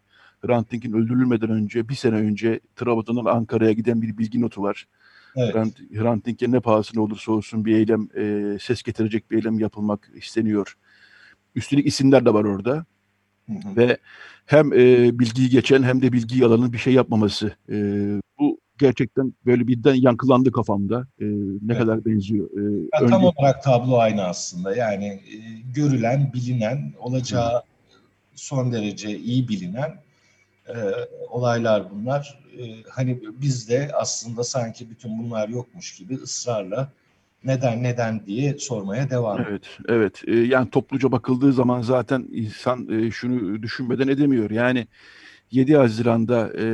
Hrant 0.46 0.72
Dink'in 0.72 0.93
öldürülmeden 0.93 1.50
önce, 1.50 1.89
bir 1.89 1.96
sene 1.96 2.16
önce 2.16 2.60
Trabzon'dan 2.76 3.26
Ankara'ya 3.26 3.72
giden 3.72 4.02
bir 4.02 4.18
bilgi 4.18 4.41
notu 4.41 4.64
var. 4.64 4.88
Evet. 5.36 5.56
Hrant, 5.56 5.80
Hrant 5.93 6.26
Dink'e 6.26 6.52
ne 6.52 6.60
pahasına 6.60 7.02
olursa 7.02 7.32
olsun 7.32 7.66
bir 7.66 7.76
eylem, 7.76 8.08
e, 8.18 8.58
ses 8.60 8.84
getirecek 8.84 9.32
bir 9.32 9.38
eylem 9.38 9.60
yapılmak 9.60 10.12
isteniyor. 10.16 10.78
Üstelik 11.56 11.88
isimler 11.88 12.26
de 12.26 12.34
var 12.34 12.43
orada. 12.43 12.86
Hı 13.48 13.54
hı. 13.54 13.76
Ve 13.78 13.98
hem 14.46 14.74
e, 14.74 15.20
bilgiyi 15.20 15.50
geçen 15.50 15.84
hem 15.84 16.02
de 16.02 16.12
bilgiyi 16.14 16.46
alanın 16.46 16.74
bir 16.74 16.78
şey 16.78 16.93
yapmaması. 16.93 17.52
E, 17.70 17.76
bu 18.39 18.60
gerçekten 18.78 19.34
böyle 19.46 19.68
birden 19.68 19.96
yankılandı 19.96 20.52
kafamda. 20.52 21.08
E, 21.22 21.26
ne 21.26 21.60
evet. 21.66 21.78
kadar 21.78 22.06
benziyor. 22.06 22.50
E, 22.52 22.62
ya, 22.93 23.02
önce... 23.02 23.12
Tam 23.12 23.24
olarak 23.24 23.64
tablo 23.64 23.98
aynı 23.98 24.24
aslında. 24.24 24.76
Yani 24.76 25.06
e, 25.06 25.38
görülen, 25.76 26.32
bilinen, 26.34 26.93
olacağı 27.00 27.56
hı. 27.56 27.62
son 28.36 28.72
derece 28.72 29.18
iyi 29.18 29.48
bilinen 29.48 30.05
e, 30.70 30.76
olaylar 31.30 31.91
bunlar. 31.91 32.39
E, 32.59 32.84
hani 32.89 33.20
biz 33.41 33.70
de 33.70 33.91
aslında 33.93 34.43
sanki 34.43 34.89
bütün 34.89 35.20
bunlar 35.20 35.49
yokmuş 35.49 35.95
gibi 35.95 36.16
ısrarla 36.16 36.91
neden 37.43 37.84
neden 37.84 38.26
diye 38.26 38.57
sormaya 38.57 39.09
devam 39.09 39.41
ediyor. 39.41 39.49
Evet, 39.49 39.80
evet. 39.88 40.22
E, 40.28 40.36
yani 40.36 40.70
topluca 40.70 41.11
bakıldığı 41.11 41.53
zaman 41.53 41.82
zaten 41.82 42.28
insan 42.32 42.89
e, 42.89 43.11
şunu 43.11 43.63
düşünmeden 43.63 44.07
edemiyor. 44.07 44.51
Yani 44.51 44.88
7 45.51 45.76
Haziran'da 45.76 46.51
e, 46.57 46.66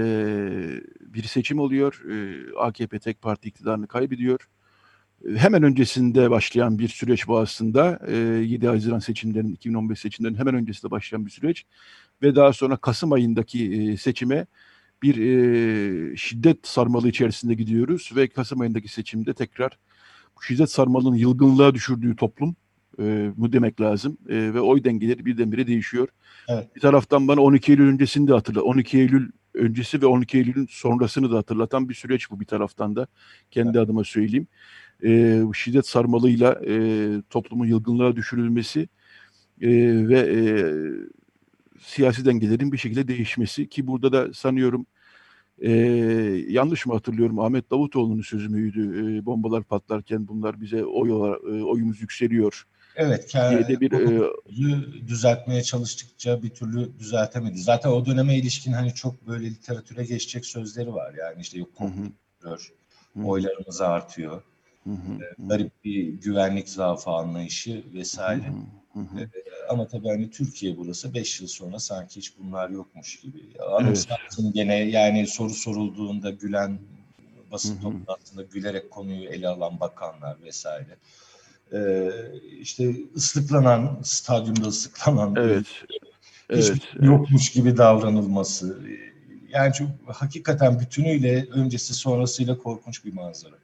bir 1.02 1.24
seçim 1.24 1.60
oluyor. 1.60 2.02
E, 2.12 2.46
AKP 2.58 3.00
tek 3.00 3.22
parti 3.22 3.50
iktidarını 3.50 3.88
kaybediyor. 3.88 4.50
E, 5.30 5.36
hemen 5.36 5.64
öncesinde 5.64 6.32
başlayan 6.32 6.80
bir 6.80 6.88
süreç 6.88 7.28
bu 7.28 7.40
aslında. 7.40 8.00
E, 8.08 8.16
7 8.16 8.68
Haziran 8.68 9.00
seçimlerinin, 9.00 9.54
2015 9.54 10.00
seçimlerinin 10.00 10.40
hemen 10.40 10.56
öncesinde 10.56 10.92
başlayan 10.92 11.26
bir 11.26 11.32
süreç 11.32 11.66
ve 12.22 12.36
daha 12.36 12.54
sonra 12.54 12.78
Kasım 12.78 13.12
ayındaki 13.12 13.74
e, 13.74 13.98
seçime 13.98 14.46
bir 15.04 15.18
e, 15.18 16.16
şiddet 16.18 16.68
sarmalı 16.68 17.10
içerisinde 17.10 17.54
gidiyoruz 17.54 18.12
ve 18.16 18.28
Kasım 18.28 18.62
ayındaki 18.62 18.88
seçimde 18.88 19.34
tekrar 19.34 19.78
bu 20.38 20.44
şiddet 20.44 20.72
sarmalının 20.72 21.16
yılgınlığa 21.16 21.74
düşürdüğü 21.74 22.16
toplum 22.16 22.56
e, 23.00 23.32
mu 23.38 23.54
demek 23.54 23.82
lazım 23.82 24.18
e, 24.30 24.36
ve 24.54 24.62
oy 24.62 24.84
dengeleri 24.84 25.26
birdenbire 25.26 25.68
değişiyor. 25.68 26.08
Evet. 26.48 26.76
Bir 26.76 26.82
taraftan 26.82 27.28
bana 27.28 27.42
12 27.42 27.72
Eylül 27.72 27.88
öncesini 27.88 28.28
de 28.28 28.34
hatırla. 28.34 28.62
12 28.62 28.98
Eylül 28.98 29.32
öncesi 29.54 30.02
ve 30.02 30.06
12 30.06 30.38
Eylül'ün 30.38 30.68
sonrasını 30.70 31.32
da 31.32 31.38
hatırlatan 31.38 31.90
bir 31.90 31.94
süreç 31.94 32.32
bu 32.32 32.40
bir 32.40 32.46
taraftan 32.46 32.96
da. 32.96 33.08
Kendi 33.52 33.78
evet. 33.78 33.86
adıma 33.86 34.04
söyleyeyim. 34.04 34.48
E, 35.04 35.42
şiddet 35.54 35.88
sarmalıyla 35.88 36.62
e, 36.68 37.08
toplumun 37.30 37.68
yılgınlığa 37.68 38.16
düşürülmesi 38.16 38.90
e, 39.62 39.70
ve 40.08 40.20
e, 40.20 40.42
siyasi 41.82 42.26
dengelerin 42.26 42.72
bir 42.72 42.78
şekilde 42.78 43.08
değişmesi 43.08 43.70
ki 43.70 43.88
burada 43.88 44.12
da 44.12 44.34
sanıyorum 44.34 44.86
e, 45.62 45.72
yanlış 46.48 46.86
mı 46.86 46.94
hatırlıyorum 46.94 47.40
Ahmet 47.40 47.72
Davutoğlu'nun 47.72 48.22
sözü 48.22 48.50
müydü 48.50 49.18
e, 49.18 49.26
bombalar 49.26 49.64
patlarken 49.64 50.28
bunlar 50.28 50.62
bize 50.62 50.86
oy 50.86 51.12
olarak, 51.12 51.40
e, 51.44 51.64
oyumuz 51.64 52.02
yükseliyor. 52.02 52.68
Evet, 52.96 53.34
diye 53.34 53.68
de 53.68 53.80
bir 53.80 53.92
e, 53.92 55.08
düzeltmeye 55.08 55.64
çalıştıkça 55.64 56.44
bir 56.44 56.50
türlü 56.50 57.00
düzeltemedi. 57.00 57.58
Zaten 57.58 57.90
o 57.90 58.06
döneme 58.06 58.38
ilişkin 58.38 58.72
hani 58.72 58.94
çok 58.94 59.28
böyle 59.28 59.46
literatüre 59.46 60.06
geçecek 60.06 60.46
sözleri 60.46 60.94
var. 60.94 61.14
Yani 61.20 61.42
işte 61.42 61.60
yok 61.60 61.76
komplo 61.76 62.58
oylarımız 63.24 63.82
artıyor. 63.82 64.42
Hı 64.84 64.90
hı, 64.90 65.48
garip 65.48 65.84
bir 65.84 66.08
güvenlik 66.08 66.70
zaafı 66.70 67.10
anlayışı 67.10 67.84
vesaire. 67.94 68.48
Hı 68.48 68.52
hı. 68.52 68.81
Hı 68.94 69.00
hı. 69.00 69.30
ama 69.70 69.88
tabii 69.88 70.08
hani 70.08 70.30
Türkiye 70.30 70.78
burası 70.78 71.14
5 71.14 71.42
yıl 71.42 71.48
sonra 71.48 71.80
sanki 71.80 72.16
hiç 72.16 72.38
bunlar 72.38 72.70
yokmuş 72.70 73.20
gibi. 73.20 73.40
Anımsarsın 73.78 74.44
evet. 74.44 74.54
gene 74.54 74.76
yani 74.76 75.28
soru 75.28 75.50
sorulduğunda 75.50 76.30
gülen 76.30 76.80
basın 77.52 77.82
toplantısında 77.82 78.44
gülerek 78.44 78.92
konuyu 78.92 79.30
ele 79.30 79.48
alan 79.48 79.80
bakanlar 79.80 80.38
vesaire. 80.44 80.98
Ee, 81.74 82.12
işte 82.60 82.96
ıslıklanan, 83.16 84.00
stadyumda 84.04 84.68
ıslıklanan 84.68 85.36
evet. 85.38 85.66
hiç 86.50 86.70
evet, 86.70 86.82
yokmuş 87.02 87.44
evet. 87.46 87.54
gibi 87.54 87.78
davranılması. 87.78 88.82
Yani 89.50 89.74
çok 89.74 89.88
hakikaten 90.08 90.80
bütünüyle 90.80 91.48
öncesi 91.52 91.94
sonrasıyla 91.94 92.58
korkunç 92.58 93.06
bir 93.06 93.14
manzara. 93.14 93.56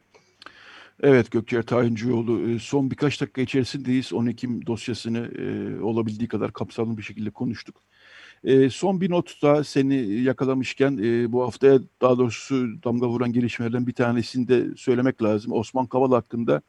Evet 1.03 1.31
Gökçer 1.31 1.63
Tayincioğlu 1.63 2.59
son 2.59 2.91
birkaç 2.91 3.21
dakika 3.21 3.41
içerisindeyiz. 3.41 4.13
10 4.13 4.25
Ekim 4.25 4.65
dosyasını 4.65 5.17
e, 5.17 5.79
olabildiği 5.81 6.27
kadar 6.27 6.53
kapsamlı 6.53 6.97
bir 6.97 7.03
şekilde 7.03 7.29
konuştuk. 7.29 7.75
E, 8.43 8.69
son 8.69 9.01
bir 9.01 9.09
not 9.11 9.41
da 9.41 9.63
seni 9.63 9.95
yakalamışken 10.21 10.97
e, 11.03 11.31
bu 11.31 11.43
haftaya 11.43 11.79
daha 12.01 12.17
doğrusu 12.17 12.83
damga 12.83 13.07
vuran 13.07 13.33
gelişmelerden 13.33 13.87
bir 13.87 13.93
tanesini 13.93 14.47
de 14.47 14.65
söylemek 14.77 15.23
lazım. 15.23 15.51
Osman 15.53 15.85
Kavala 15.85 16.17
hakkında 16.17 16.61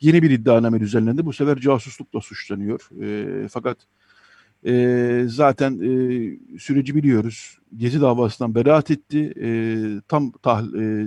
yeni 0.00 0.22
bir 0.22 0.30
iddianame 0.30 0.80
düzenlendi. 0.80 1.26
Bu 1.26 1.32
sefer 1.32 1.58
casuslukla 1.58 2.20
suçlanıyor. 2.20 2.88
E, 3.02 3.48
fakat 3.48 3.78
e, 4.66 5.24
zaten 5.26 5.72
e, 5.72 6.58
süreci 6.58 6.94
biliyoruz. 6.94 7.58
Gezi 7.76 8.00
davasından 8.00 8.54
beraat 8.54 8.90
etti. 8.90 9.32
E, 9.42 9.48
tam 10.08 10.32
tah, 10.32 10.62
e, 10.62 11.06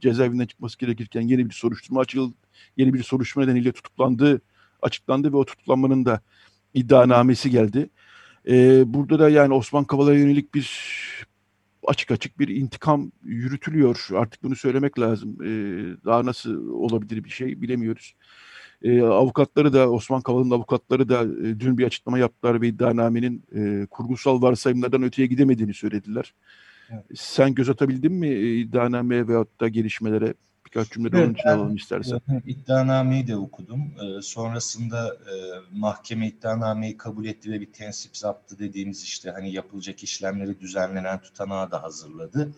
cezaevinden 0.00 0.46
çıkması 0.46 0.78
gerekirken 0.78 1.20
yeni 1.20 1.48
bir 1.48 1.54
soruşturma 1.54 2.00
açıldı. 2.00 2.34
Yeni 2.76 2.94
bir 2.94 3.02
soruşturma 3.02 3.46
nedeniyle 3.46 3.72
tutuklandı, 3.72 4.40
açıklandı 4.82 5.32
ve 5.32 5.36
o 5.36 5.44
tutuklanmanın 5.44 6.04
da 6.04 6.20
iddianamesi 6.74 7.50
geldi. 7.50 7.90
E, 8.48 8.82
burada 8.94 9.18
da 9.18 9.28
yani 9.28 9.54
Osman 9.54 9.84
Kavala'ya 9.84 10.18
yönelik 10.18 10.54
bir 10.54 10.70
açık 11.86 12.10
açık 12.10 12.38
bir 12.38 12.48
intikam 12.48 13.12
yürütülüyor. 13.24 14.08
Artık 14.14 14.42
bunu 14.42 14.56
söylemek 14.56 14.98
lazım. 14.98 15.36
E, 15.42 15.48
daha 16.04 16.24
nasıl 16.24 16.68
olabilir 16.68 17.24
bir 17.24 17.30
şey 17.30 17.62
bilemiyoruz. 17.62 18.14
E, 18.82 19.02
avukatları 19.02 19.72
da 19.72 19.90
Osman 19.90 20.20
Kavala'nın 20.20 20.50
avukatları 20.50 21.08
da 21.08 21.22
e, 21.22 21.60
dün 21.60 21.78
bir 21.78 21.86
açıklama 21.86 22.18
yaptılar 22.18 22.60
ve 22.60 22.68
iddianamenin 22.68 23.44
e, 23.54 23.86
kurgusal 23.86 24.42
varsayımlardan 24.42 25.02
öteye 25.02 25.26
gidemediğini 25.26 25.74
söylediler. 25.74 26.34
Evet. 26.90 27.04
Sen 27.14 27.54
göz 27.54 27.68
atabildin 27.68 28.12
mi 28.12 28.28
iddianameye 28.38 29.28
veyahut 29.28 29.60
da 29.60 29.68
gelişmelere? 29.68 30.34
Birkaç 30.66 30.90
cümle 30.90 31.08
evet, 31.12 31.24
onun 31.24 31.34
için 31.34 31.48
alalım 31.48 31.76
istersen. 31.76 32.20
İddianameyi 32.46 33.26
de 33.26 33.36
okudum. 33.36 33.80
E, 33.80 34.22
sonrasında 34.22 35.06
e, 35.08 35.34
mahkeme 35.72 36.26
iddianameyi 36.26 36.96
kabul 36.96 37.24
etti 37.24 37.52
ve 37.52 37.60
bir 37.60 37.72
tensip 37.72 38.16
zaptı 38.16 38.58
dediğimiz 38.58 39.02
işte 39.02 39.30
hani 39.30 39.52
yapılacak 39.52 40.02
işlemleri 40.02 40.60
düzenlenen 40.60 41.18
tutanağı 41.18 41.70
da 41.70 41.82
hazırladı. 41.82 42.52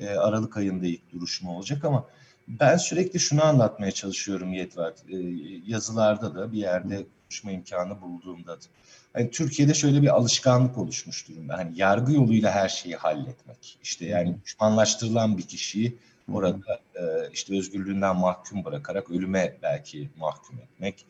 E, 0.00 0.08
Aralık 0.08 0.56
ayında 0.56 0.86
ilk 0.86 1.12
duruşma 1.12 1.56
olacak 1.56 1.84
ama 1.84 2.04
ben 2.48 2.76
sürekli 2.76 3.20
şunu 3.20 3.44
anlatmaya 3.44 3.92
çalışıyorum 3.92 4.52
Yetvar. 4.52 4.92
E, 5.08 5.16
yazılarda 5.66 6.34
da 6.34 6.52
bir 6.52 6.58
yerde 6.58 7.06
konuşma 7.22 7.52
imkanı 7.52 8.00
bulduğumda. 8.00 8.58
Hani 9.12 9.30
Türkiye'de 9.30 9.74
şöyle 9.74 10.02
bir 10.02 10.16
alışkanlık 10.16 10.78
oluşmuş 10.78 11.28
durumda. 11.28 11.58
Hani 11.58 11.78
yargı 11.78 12.12
yoluyla 12.12 12.52
her 12.52 12.68
şeyi 12.68 12.96
halletmek. 12.96 13.78
İşte 13.82 14.06
yani 14.06 14.36
düşmanlaştırılan 14.44 15.38
bir 15.38 15.42
kişiyi 15.42 15.96
orada 16.32 16.80
e, 16.94 17.02
işte 17.32 17.58
özgürlüğünden 17.58 18.16
mahkum 18.16 18.64
bırakarak 18.64 19.10
ölüme 19.10 19.56
belki 19.62 20.10
mahkum 20.18 20.58
etmek. 20.58 21.06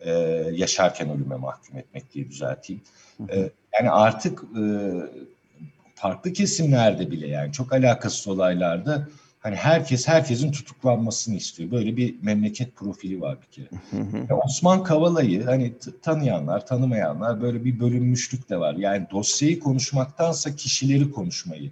E, 0.00 0.10
yaşarken 0.52 1.10
ölüme 1.10 1.36
mahkum 1.36 1.78
etmek 1.78 2.14
diye 2.14 2.28
düzelteyim. 2.30 2.82
E, 3.30 3.50
yani 3.78 3.90
artık 3.90 4.42
e, 4.42 4.62
farklı 5.94 6.32
kesimlerde 6.32 7.10
bile 7.10 7.26
yani 7.26 7.52
çok 7.52 7.72
alakasız 7.72 8.28
olaylarda 8.28 9.08
Hani 9.48 9.56
herkes 9.56 10.08
herkesin 10.08 10.52
tutuklanmasını 10.52 11.36
istiyor. 11.36 11.70
Böyle 11.70 11.96
bir 11.96 12.22
memleket 12.22 12.76
profili 12.76 13.20
var 13.20 13.38
bir 13.42 13.46
kere. 13.46 13.68
Ya 14.30 14.36
Osman 14.36 14.82
Kavala'yı 14.82 15.44
hani 15.44 15.72
tanıyanlar, 16.02 16.66
tanımayanlar 16.66 17.42
böyle 17.42 17.64
bir 17.64 17.80
bölünmüşlük 17.80 18.48
de 18.50 18.60
var. 18.60 18.74
Yani 18.74 19.06
dosyayı 19.10 19.60
konuşmaktansa 19.60 20.56
kişileri 20.56 21.10
konuşmayı 21.10 21.70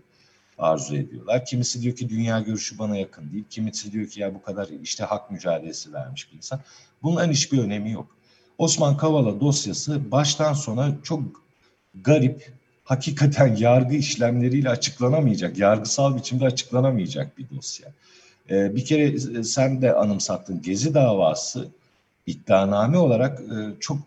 arzu 0.58 0.96
ediyorlar. 0.96 1.44
Kimisi 1.44 1.82
diyor 1.82 1.96
ki 1.96 2.08
dünya 2.08 2.40
görüşü 2.40 2.78
bana 2.78 2.96
yakın 2.96 3.32
değil. 3.32 3.44
Kimisi 3.50 3.92
diyor 3.92 4.06
ki 4.06 4.20
ya 4.20 4.34
bu 4.34 4.42
kadar 4.42 4.68
işte 4.82 5.04
hak 5.04 5.30
mücadelesi 5.30 5.92
vermiş 5.92 6.32
bir 6.32 6.36
insan. 6.36 6.60
Bunların 7.02 7.32
hiçbir 7.32 7.58
önemi 7.58 7.90
yok. 7.90 8.16
Osman 8.58 8.96
Kavala 8.96 9.40
dosyası 9.40 10.10
baştan 10.10 10.52
sona 10.52 10.96
çok 11.02 11.22
garip, 11.94 12.52
hakikaten 12.86 13.56
yargı 13.56 13.94
işlemleriyle 13.94 14.68
açıklanamayacak, 14.68 15.58
yargısal 15.58 16.16
biçimde 16.16 16.46
açıklanamayacak 16.46 17.38
bir 17.38 17.56
dosya. 17.56 17.88
Ee, 18.50 18.76
bir 18.76 18.84
kere 18.84 19.02
e, 19.02 19.42
sen 19.42 19.82
de 19.82 19.94
anımsattın 19.94 20.62
Gezi 20.62 20.94
davası 20.94 21.68
iddianame 22.26 22.98
olarak 22.98 23.40
e, 23.40 23.80
çok 23.80 23.98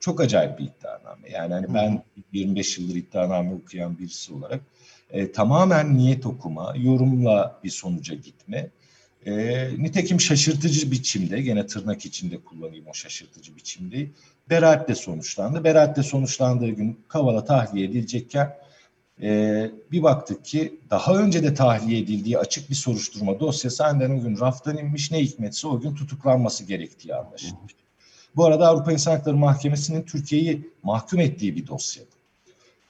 çok 0.00 0.20
acayip 0.20 0.58
bir 0.58 0.64
iddianame. 0.64 1.30
Yani 1.30 1.54
hani 1.54 1.74
ben 1.74 2.02
25 2.32 2.78
yıldır 2.78 2.94
iddianame 2.94 3.54
okuyan 3.54 3.98
birisi 3.98 4.34
olarak 4.34 4.60
e, 5.10 5.32
tamamen 5.32 5.98
niyet 5.98 6.26
okuma, 6.26 6.74
yorumla 6.76 7.60
bir 7.64 7.70
sonuca 7.70 8.14
gitme. 8.14 8.70
E, 9.26 9.68
nitekim 9.78 10.20
şaşırtıcı 10.20 10.90
biçimde, 10.90 11.40
gene 11.40 11.66
tırnak 11.66 12.06
içinde 12.06 12.38
kullanayım 12.38 12.86
o 12.86 12.94
şaşırtıcı 12.94 13.56
biçimde, 13.56 14.06
beraatle 14.50 14.94
sonuçlandı. 14.94 15.64
Beraatle 15.64 16.02
sonuçlandığı 16.02 16.68
gün 16.68 17.00
Kavala 17.08 17.44
tahliye 17.44 17.86
edilecekken 17.86 18.56
e, 19.22 19.70
bir 19.92 20.02
baktık 20.02 20.44
ki 20.44 20.80
daha 20.90 21.14
önce 21.14 21.42
de 21.42 21.54
tahliye 21.54 22.00
edildiği 22.00 22.38
açık 22.38 22.70
bir 22.70 22.74
soruşturma 22.74 23.40
dosyası 23.40 23.84
aynen 23.84 24.10
o 24.10 24.22
gün 24.22 24.40
raftan 24.40 24.78
inmiş 24.78 25.10
ne 25.10 25.20
hikmetse 25.20 25.68
o 25.68 25.80
gün 25.80 25.94
tutuklanması 25.94 26.64
gerektiği 26.64 27.14
anlaşılmış. 27.14 27.74
Bu 28.36 28.44
arada 28.44 28.68
Avrupa 28.68 28.92
İnsan 28.92 29.12
Hakları 29.12 29.36
Mahkemesi'nin 29.36 30.02
Türkiye'yi 30.02 30.70
mahkum 30.82 31.20
ettiği 31.20 31.56
bir 31.56 31.66
dosya. 31.66 32.02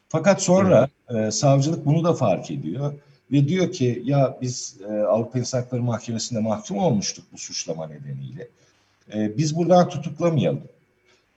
Fakat 0.09 0.43
sonra 0.43 0.89
e, 1.09 1.31
savcılık 1.31 1.87
bunu 1.87 2.05
da 2.05 2.15
fark 2.15 2.51
ediyor 2.51 2.95
ve 3.33 3.49
diyor 3.49 3.73
ki 3.73 4.03
ya 4.05 4.39
biz 4.41 4.77
e, 4.89 4.93
Avrupa 4.93 5.39
İnsan 5.39 5.59
Hakları 5.61 5.83
Mahkemesi'nde 5.83 6.41
mahkum 6.41 6.79
olmuştuk 6.79 7.25
bu 7.33 7.39
suçlama 7.39 7.87
nedeniyle. 7.87 8.49
E, 9.15 9.39
biz 9.39 9.57
buradan 9.57 9.89
tutuklamayalım. 9.89 10.63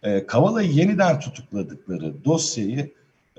E, 0.03 0.25
Kavala'yı 0.25 0.71
yeniden 0.71 1.19
tutukladıkları 1.19 2.25
dosyayı 2.25 2.91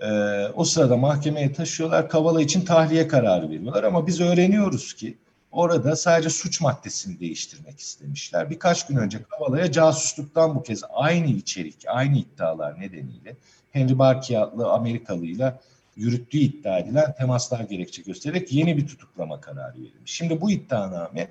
e, 0.02 0.08
o 0.48 0.64
sırada 0.64 0.96
mahkemeye 0.96 1.52
taşıyorlar. 1.52 2.08
Kavala 2.08 2.42
için 2.42 2.60
tahliye 2.60 3.08
kararı 3.08 3.50
veriyorlar 3.50 3.84
ama 3.84 4.06
biz 4.06 4.20
öğreniyoruz 4.20 4.94
ki 4.94 5.14
orada 5.52 5.96
sadece 5.96 6.30
suç 6.30 6.60
maddesini 6.60 7.20
değiştirmek 7.20 7.80
istemişler. 7.80 8.50
Birkaç 8.50 8.86
gün 8.86 8.96
önce 8.96 9.18
Kavala'ya 9.22 9.72
casusluktan 9.72 10.54
bu 10.54 10.62
kez 10.62 10.82
aynı 10.92 11.26
içerik, 11.26 11.76
aynı 11.86 12.18
iddialar 12.18 12.80
nedeniyle 12.80 13.36
Henry 13.72 13.98
Barkey 13.98 14.38
Amerikalıyla 14.64 15.60
yürüttüğü 15.96 16.38
iddia 16.38 16.78
edilen 16.78 17.14
temaslar 17.14 17.60
gerekçe 17.60 18.02
göstererek 18.02 18.52
yeni 18.52 18.76
bir 18.76 18.86
tutuklama 18.86 19.40
kararı 19.40 19.82
verilmiş. 19.82 20.12
Şimdi 20.12 20.40
bu 20.40 20.50
iddianame 20.50 21.28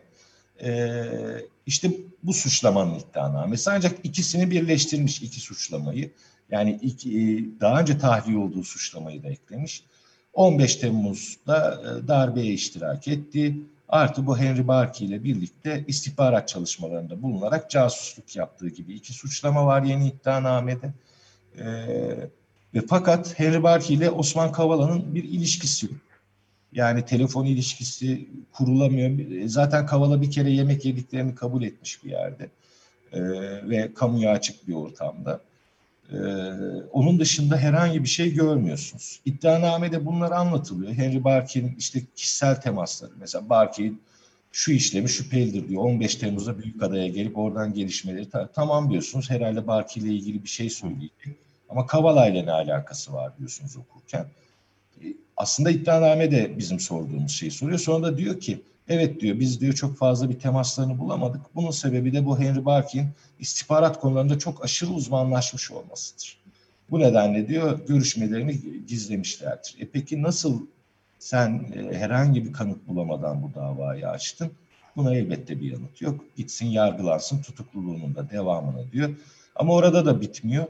e, 0.63 1.03
işte 1.65 1.91
bu 2.23 2.33
suçlamanın 2.33 2.99
iddianamesi 2.99 3.71
ancak 3.71 3.99
ikisini 4.03 4.51
birleştirmiş 4.51 5.21
iki 5.21 5.39
suçlamayı. 5.39 6.11
Yani 6.51 6.79
iki, 6.81 7.09
e, 7.19 7.59
daha 7.59 7.81
önce 7.81 7.97
tahliye 7.97 8.37
olduğu 8.37 8.63
suçlamayı 8.63 9.23
da 9.23 9.29
eklemiş. 9.29 9.83
15 10.33 10.75
Temmuz'da 10.75 11.81
e, 11.81 12.07
darbeye 12.07 12.53
iştirak 12.53 13.07
etti. 13.07 13.55
Artı 13.89 14.27
bu 14.27 14.37
Henry 14.37 14.67
Barkey 14.67 15.07
ile 15.07 15.23
birlikte 15.23 15.83
istihbarat 15.87 16.47
çalışmalarında 16.47 17.21
bulunarak 17.21 17.69
casusluk 17.69 18.35
yaptığı 18.35 18.69
gibi 18.69 18.93
iki 18.93 19.13
suçlama 19.13 19.65
var 19.65 19.83
yeni 19.83 20.07
iddianamede. 20.07 20.93
E, 22.73 22.81
fakat 22.81 23.39
Henry 23.39 23.63
Barkey 23.63 23.95
ile 23.95 24.09
Osman 24.09 24.51
Kavala'nın 24.51 25.15
bir 25.15 25.23
ilişkisi 25.23 25.85
yok. 25.85 25.95
Yani 26.73 27.05
telefon 27.05 27.45
ilişkisi 27.45 28.27
kurulamıyor. 28.51 29.19
Zaten 29.47 29.85
Kavala 29.85 30.21
bir 30.21 30.31
kere 30.31 30.51
yemek 30.51 30.85
yediklerini 30.85 31.35
kabul 31.35 31.63
etmiş 31.63 32.03
bir 32.03 32.09
yerde. 32.09 32.49
Ee, 33.13 33.21
ve 33.69 33.93
kamuya 33.93 34.31
açık 34.31 34.67
bir 34.67 34.73
ortamda. 34.73 35.41
Ee, 36.11 36.17
onun 36.91 37.19
dışında 37.19 37.57
herhangi 37.57 38.03
bir 38.03 38.09
şey 38.09 38.33
görmüyorsunuz. 38.33 39.19
İddianamede 39.25 40.05
bunlar 40.05 40.31
anlatılıyor. 40.31 40.93
Henry 40.93 41.23
Barkey'in 41.23 41.75
işte 41.77 42.01
kişisel 42.15 42.61
temasları. 42.61 43.11
Mesela 43.19 43.49
Barkey'in 43.49 44.01
şu 44.51 44.71
işlemi 44.71 45.09
şüphelidir 45.09 45.69
diyor. 45.69 45.83
15 45.83 46.15
Temmuz'da 46.15 46.59
Büyükada'ya 46.59 47.07
gelip 47.07 47.37
oradan 47.37 47.73
gelişmeleri 47.73 48.27
tamam 48.53 48.91
diyorsunuz. 48.91 49.29
Herhalde 49.29 49.67
Barkey 49.67 50.03
ile 50.03 50.13
ilgili 50.13 50.43
bir 50.43 50.49
şey 50.49 50.69
söyleyecek. 50.69 51.11
Ama 51.73 51.85
Kavala 51.85 52.27
ile 52.27 52.45
ne 52.45 52.51
alakası 52.51 53.13
var 53.13 53.37
diyorsunuz 53.37 53.77
okurken. 53.77 54.25
E, 55.03 55.05
aslında 55.37 55.71
iddianame 55.71 56.31
de 56.31 56.57
bizim 56.57 56.79
sorduğumuz 56.79 57.31
şeyi 57.31 57.51
soruyor. 57.51 57.79
Sonra 57.79 58.07
da 58.07 58.17
diyor 58.17 58.39
ki 58.39 58.61
evet 58.87 59.21
diyor 59.21 59.39
biz 59.39 59.61
diyor 59.61 59.73
çok 59.73 59.97
fazla 59.97 60.29
bir 60.29 60.39
temaslarını 60.39 60.99
bulamadık. 60.99 61.41
Bunun 61.55 61.71
sebebi 61.71 62.13
de 62.13 62.25
bu 62.25 62.39
Henry 62.39 62.65
Barkey'in 62.65 63.07
istihbarat 63.39 63.99
konularında 63.99 64.39
çok 64.39 64.63
aşırı 64.63 64.89
uzmanlaşmış 64.91 65.71
olmasıdır. 65.71 66.37
Bu 66.91 66.99
nedenle 66.99 67.47
diyor 67.47 67.79
görüşmelerini 67.87 68.85
gizlemişlerdir. 68.87 69.75
E 69.79 69.87
peki 69.87 70.21
nasıl 70.21 70.61
sen 71.19 71.65
e, 71.75 71.97
herhangi 71.97 72.45
bir 72.45 72.53
kanıt 72.53 72.87
bulamadan 72.87 73.43
bu 73.43 73.53
davayı 73.55 74.09
açtın? 74.09 74.51
Buna 74.95 75.15
elbette 75.15 75.59
bir 75.59 75.71
yanıt 75.71 76.01
yok. 76.01 76.25
Gitsin 76.37 76.65
yargılansın 76.65 77.41
tutukluluğunun 77.41 78.15
da 78.15 78.29
devamını 78.29 78.91
diyor. 78.91 79.15
Ama 79.55 79.73
orada 79.73 80.05
da 80.05 80.21
bitmiyor. 80.21 80.65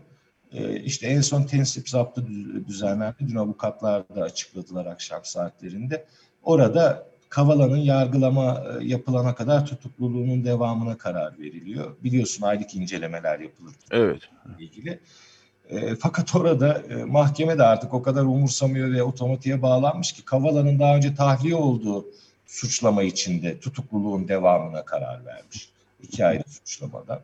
Ee, 0.54 0.80
işte 0.80 1.08
en 1.08 1.22
son 1.22 1.44
tensip 1.44 1.90
zaptı 1.90 2.28
düzenlendi. 2.68 3.16
Dün 3.20 3.36
avukatlar 3.36 4.04
da 4.16 4.22
açıkladılar 4.22 4.86
akşam 4.86 5.20
saatlerinde. 5.24 6.06
Orada 6.44 7.14
Kavala'nın 7.30 7.78
yargılama 7.78 8.64
e, 8.82 8.86
yapılana 8.86 9.36
kadar 9.36 9.66
tutukluluğunun 9.66 10.46
devamına 10.46 10.98
karar 10.98 11.40
veriliyor. 11.40 11.96
Biliyorsun 12.04 12.44
aylık 12.44 12.76
incelemeler 12.76 13.40
yapılır. 13.40 13.74
Evet. 13.92 14.22
ilgili. 14.60 15.00
E, 15.70 15.96
fakat 15.96 16.36
orada 16.36 16.82
e, 16.90 16.96
mahkeme 17.04 17.58
de 17.58 17.64
artık 17.64 17.94
o 17.94 18.04
kadar 18.04 18.22
umursamıyor 18.22 18.92
ve 18.92 19.04
otomatiğe 19.04 19.62
bağlanmış 19.62 20.12
ki 20.12 20.26
Kavala'nın 20.26 20.80
daha 20.80 20.96
önce 20.96 21.16
tahliye 21.16 21.56
olduğu 21.56 22.06
suçlama 22.48 23.04
içinde 23.04 23.60
tutukluluğun 23.60 24.28
devamına 24.28 24.86
karar 24.86 25.26
vermiş. 25.26 25.70
İki 26.04 26.26
ayrı 26.26 26.44
suçlamadan. 26.50 27.20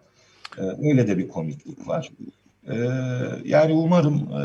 E, 0.58 0.62
öyle 0.62 1.08
de 1.08 1.18
bir 1.18 1.28
komiklik 1.28 1.88
var. 1.88 2.10
Ee, 2.68 2.76
yani 3.46 3.74
umarım 3.74 4.16
e, 4.16 4.44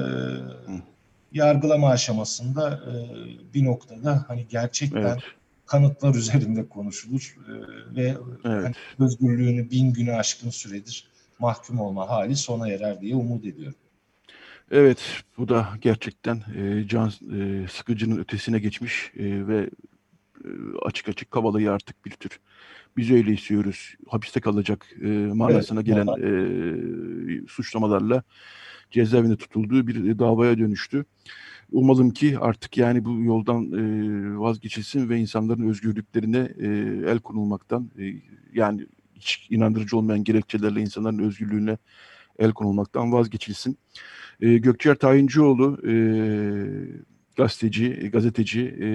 yargılama 1.32 1.90
aşamasında 1.90 2.70
e, 2.70 2.94
bir 3.54 3.64
noktada 3.64 4.24
hani 4.28 4.46
gerçekten 4.48 5.00
evet. 5.00 5.22
kanıtlar 5.66 6.14
üzerinde 6.14 6.68
konuşulur 6.68 7.36
e, 7.48 7.52
ve 7.96 8.16
evet. 8.44 8.64
hani 8.64 8.74
özgürlüğünü 8.98 9.70
bin 9.70 9.92
günü 9.92 10.12
aşkın 10.12 10.50
süredir 10.50 11.08
mahkum 11.38 11.80
olma 11.80 12.08
hali 12.08 12.36
sona 12.36 12.68
erer 12.68 13.00
diye 13.00 13.14
umut 13.14 13.44
ediyorum. 13.44 13.78
Evet, 14.70 15.22
bu 15.38 15.48
da 15.48 15.68
gerçekten 15.80 16.42
e, 16.56 16.88
can 16.88 17.12
e, 17.34 17.68
sıkıcının 17.68 18.18
ötesine 18.18 18.58
geçmiş 18.58 19.12
e, 19.16 19.48
ve 19.48 19.70
e, 20.44 20.48
açık 20.82 21.08
açık 21.08 21.30
Kavala'yı 21.30 21.72
artık 21.72 22.04
bir 22.04 22.10
tür 22.10 22.40
biz 22.96 23.10
öyle 23.10 23.32
istiyoruz 23.32 23.94
hapiste 24.08 24.40
kalacak 24.40 24.86
e, 25.02 25.06
manasına 25.08 25.80
evet, 25.80 25.86
gelen 25.86 26.06
e, 26.06 27.46
suçlamalarla 27.48 28.22
cezaevinde 28.90 29.36
tutulduğu 29.36 29.86
bir 29.86 30.18
davaya 30.18 30.58
dönüştü. 30.58 31.04
Umalım 31.72 32.10
ki 32.10 32.38
artık 32.38 32.76
yani 32.76 33.04
bu 33.04 33.20
yoldan 33.22 33.72
e, 33.72 34.38
vazgeçilsin 34.38 35.08
ve 35.08 35.18
insanların 35.18 35.68
özgürlüklerine 35.68 36.48
e, 36.58 36.66
el 37.10 37.18
konulmaktan 37.18 37.90
e, 37.98 38.04
yani 38.54 38.86
hiç 39.14 39.46
inandırıcı 39.50 39.96
olmayan 39.96 40.24
gerekçelerle 40.24 40.80
insanların 40.80 41.18
özgürlüğüne 41.18 41.78
el 42.38 42.52
konulmaktan 42.52 43.12
vazgeçilsin. 43.12 43.78
E, 44.40 44.58
Gökçer 44.58 44.94
Tayincioğlu 44.94 45.88
e, 45.88 45.94
gazeteci, 47.36 48.10
gazeteci 48.12 48.60
e, 48.60 48.86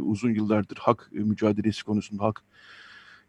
uzun 0.00 0.30
yıllardır 0.30 0.76
hak 0.76 1.10
mücadelesi 1.12 1.84
konusunda, 1.84 2.24
hak 2.24 2.44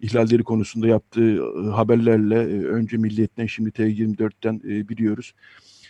ihlalleri 0.02 0.44
konusunda 0.44 0.88
yaptığı 0.88 1.36
e, 1.36 1.70
haberlerle 1.70 2.36
e, 2.36 2.66
önce 2.66 2.98
Milliyet'ten 2.98 3.46
şimdi 3.46 3.70
T24'ten 3.70 4.62
e, 4.66 4.90
biliyoruz. 4.90 5.34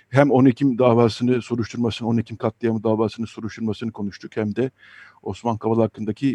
Hem 0.10 0.32
10 0.32 0.46
Ekim 0.46 0.78
davasını 0.78 1.42
soruşturmasını, 1.42 2.08
10 2.08 2.18
Ekim 2.18 2.38
katliamı 2.38 2.84
davasını 2.84 3.28
soruşturmasını 3.28 3.92
konuştuk 3.92 4.38
hem 4.38 4.56
de 4.56 4.72
Osman 5.24 5.58
Kavala 5.58 5.84
hakkındaki 5.84 6.26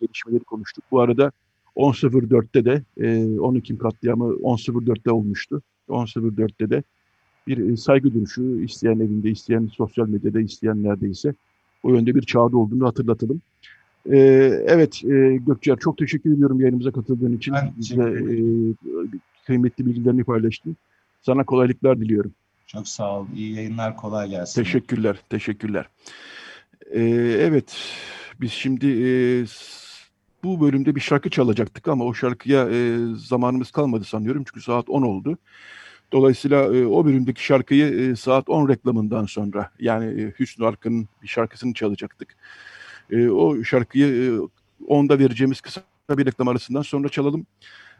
gelişmeleri 0.00 0.44
konuştuk. 0.44 0.84
Bu 0.90 1.00
arada 1.00 1.32
10.04'te 1.76 2.64
de 2.64 2.82
10 3.40 3.54
Ekim 3.54 3.78
katliamı 3.78 4.24
10.04'te 4.24 5.10
olmuştu. 5.10 5.62
10.04'te 5.88 6.70
de 6.70 6.82
bir 7.46 7.76
saygı 7.76 8.14
duruşu 8.14 8.42
isteyen 8.42 8.96
evinde, 8.96 9.30
isteyen 9.30 9.66
sosyal 9.66 10.08
medyada, 10.08 10.40
isteyen 10.40 10.82
neredeyse 10.82 11.34
o 11.82 11.94
yönde 11.94 12.14
bir 12.14 12.22
çağda 12.22 12.56
olduğunu 12.56 12.86
hatırlatalım. 12.86 13.40
Ee, 14.06 14.16
evet 14.66 15.04
e, 15.04 15.36
Gökçer 15.36 15.76
çok 15.76 15.98
teşekkür 15.98 16.34
ediyorum 16.34 16.60
yayınımıza 16.60 16.92
katıldığın 16.92 17.36
için. 17.36 17.54
Ben 17.54 17.72
Bize, 17.76 18.02
e, 18.02 18.34
kıymetli 19.46 19.86
bilgilerini 19.86 20.24
paylaştın. 20.24 20.76
Sana 21.22 21.44
kolaylıklar 21.44 22.00
diliyorum. 22.00 22.32
Çok 22.66 22.88
sağ 22.88 23.18
ol. 23.18 23.26
İyi 23.36 23.54
yayınlar. 23.54 23.96
Kolay 23.96 24.30
gelsin. 24.30 24.62
Teşekkürler. 24.62 25.16
Teşekkürler. 25.30 25.86
Ee, 26.90 27.00
evet. 27.40 27.76
Biz 28.40 28.52
şimdi 28.52 28.86
e, 28.86 29.10
bu 30.44 30.60
bölümde 30.60 30.94
bir 30.94 31.00
şarkı 31.00 31.30
çalacaktık 31.30 31.88
ama 31.88 32.04
o 32.04 32.14
şarkıya 32.14 32.68
e, 32.70 32.98
zamanımız 33.16 33.70
kalmadı 33.70 34.04
sanıyorum. 34.04 34.44
Çünkü 34.46 34.60
saat 34.60 34.90
10 34.90 35.02
oldu. 35.02 35.38
Dolayısıyla 36.12 36.76
e, 36.76 36.86
o 36.86 37.04
bölümdeki 37.04 37.44
şarkıyı 37.44 37.86
e, 37.86 38.16
saat 38.16 38.48
10 38.48 38.68
reklamından 38.68 39.26
sonra 39.26 39.70
yani 39.80 40.22
e, 40.22 40.32
Hüsnü 40.38 40.66
Arkan'ın 40.66 41.08
bir 41.22 41.28
şarkısını 41.28 41.74
çalacaktık. 41.74 42.36
E, 43.10 43.28
o 43.30 43.64
şarkıyı 43.64 44.06
e, 44.06 44.84
10'da 44.84 45.18
vereceğimiz 45.18 45.60
kısa 45.60 45.82
bir 46.10 46.26
reklam 46.26 46.48
arasından 46.48 46.82
sonra 46.82 47.08
çalalım. 47.08 47.46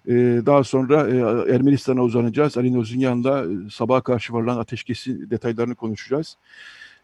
E, 0.07 0.13
daha 0.47 0.65
sonra 0.65 1.09
e, 1.09 1.55
Ermenistan'a 1.55 2.03
uzanacağız. 2.03 2.57
Ali 2.57 2.75
Nozunyan'la 2.75 3.45
e, 3.45 3.71
sabaha 3.71 4.01
karşı 4.01 4.33
varılan 4.33 4.59
ateşkesi 4.59 5.31
detaylarını 5.31 5.75
konuşacağız. 5.75 6.37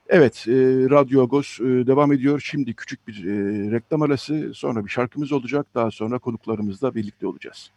Evet, 0.08 0.44
e, 0.48 0.52
Radyo 0.90 1.22
Agos 1.22 1.60
e, 1.60 1.64
devam 1.64 2.12
ediyor. 2.12 2.40
Şimdi 2.40 2.74
küçük 2.74 3.08
bir 3.08 3.24
e, 3.24 3.70
reklam 3.70 4.02
arası, 4.02 4.54
sonra 4.54 4.84
bir 4.84 4.90
şarkımız 4.90 5.32
olacak. 5.32 5.66
Daha 5.74 5.90
sonra 5.90 6.18
konuklarımızla 6.18 6.94
birlikte 6.94 7.26
olacağız. 7.26 7.70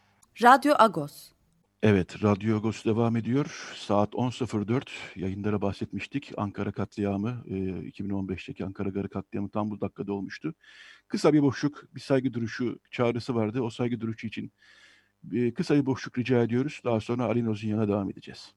Radyo 0.44 0.74
Agos. 0.80 1.32
Evet, 1.84 2.24
Radyo 2.24 2.58
Agos 2.58 2.86
devam 2.86 3.16
ediyor. 3.16 3.74
Saat 3.76 4.14
10.04 4.14 4.90
yayınlara 5.16 5.62
bahsetmiştik. 5.62 6.32
Ankara 6.38 6.72
katliamı, 6.72 7.44
e, 7.48 7.54
2015'teki 7.88 8.66
Ankara 8.66 8.90
Garı 8.90 9.10
katliamı 9.10 9.50
tam 9.50 9.72
bu 9.72 9.82
dakikada 9.82 10.14
olmuştu. 10.14 10.54
Kısa 11.08 11.34
bir 11.34 11.42
boşluk, 11.42 11.96
bir 11.96 12.00
saygı 12.02 12.34
duruşu 12.34 12.80
çağrısı 12.92 13.36
vardı. 13.36 13.62
O 13.62 13.70
saygı 13.70 14.02
duruşu 14.02 14.28
için 14.28 14.52
e, 15.34 15.54
kısa 15.54 15.76
bir 15.76 15.86
boşluk 15.86 16.18
rica 16.18 16.44
ediyoruz. 16.44 16.82
Daha 16.86 17.00
sonra 17.00 17.24
Ali 17.26 17.46
Nozinyan'a 17.46 17.88
devam 17.88 18.10
edeceğiz. 18.12 18.54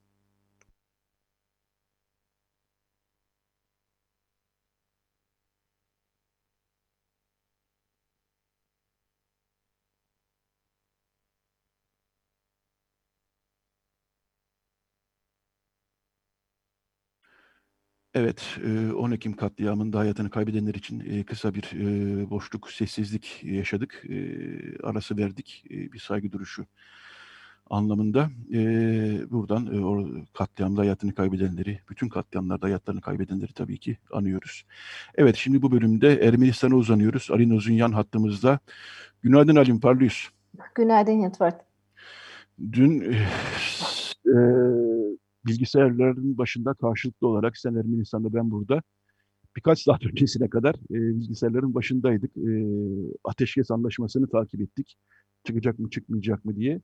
Evet, 18.14 18.58
10 18.96 19.10
Ekim 19.10 19.36
katliamında 19.36 19.98
hayatını 19.98 20.30
kaybedenler 20.30 20.74
için 20.74 21.24
kısa 21.24 21.54
bir 21.54 21.70
boşluk, 22.30 22.70
sessizlik 22.70 23.40
yaşadık. 23.44 24.04
Arası 24.82 25.16
verdik, 25.16 25.64
bir 25.70 25.98
saygı 25.98 26.32
duruşu 26.32 26.66
anlamında. 27.70 28.30
Buradan 29.30 29.84
o 29.84 30.06
katliamda 30.32 30.80
hayatını 30.80 31.14
kaybedenleri, 31.14 31.80
bütün 31.90 32.08
katliamlarda 32.08 32.66
hayatlarını 32.66 33.00
kaybedenleri 33.00 33.52
tabii 33.52 33.78
ki 33.78 33.96
anıyoruz. 34.12 34.64
Evet, 35.14 35.36
şimdi 35.36 35.62
bu 35.62 35.72
bölümde 35.72 36.20
Ermenistan'a 36.28 36.74
uzanıyoruz. 36.74 37.28
Ali 37.30 37.48
Nozunyan 37.48 37.92
hattımızda. 37.92 38.58
Günaydın 39.22 39.56
Alim, 39.56 39.80
parlıyız. 39.80 40.28
Günaydın 40.74 41.22
Yetvart. 41.22 41.60
Dün 42.72 43.00
e, 43.00 43.26
bilgisayarların 45.46 46.38
başında 46.38 46.74
karşılıklı 46.74 47.28
olarak 47.28 47.58
sen 47.58 47.74
Ermenistan'da 47.74 48.34
ben 48.34 48.50
burada 48.50 48.82
birkaç 49.56 49.82
saat 49.82 50.06
öncesine 50.10 50.50
kadar 50.50 50.74
e, 50.74 50.94
bilgisayarların 50.94 51.74
başındaydık. 51.74 52.36
E, 52.36 52.50
ateşkes 53.24 53.70
anlaşmasını 53.70 54.28
takip 54.30 54.60
ettik. 54.60 54.96
Çıkacak 55.44 55.78
mı 55.78 55.90
çıkmayacak 55.90 56.44
mı 56.44 56.56
diye. 56.56 56.80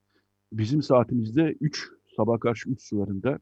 Bizim 0.52 0.82
saatimizde 0.82 1.56
3 1.61 1.88
sabah 2.16 2.40
karşı 2.40 2.70
3 2.70 2.82
sularında 2.82 3.38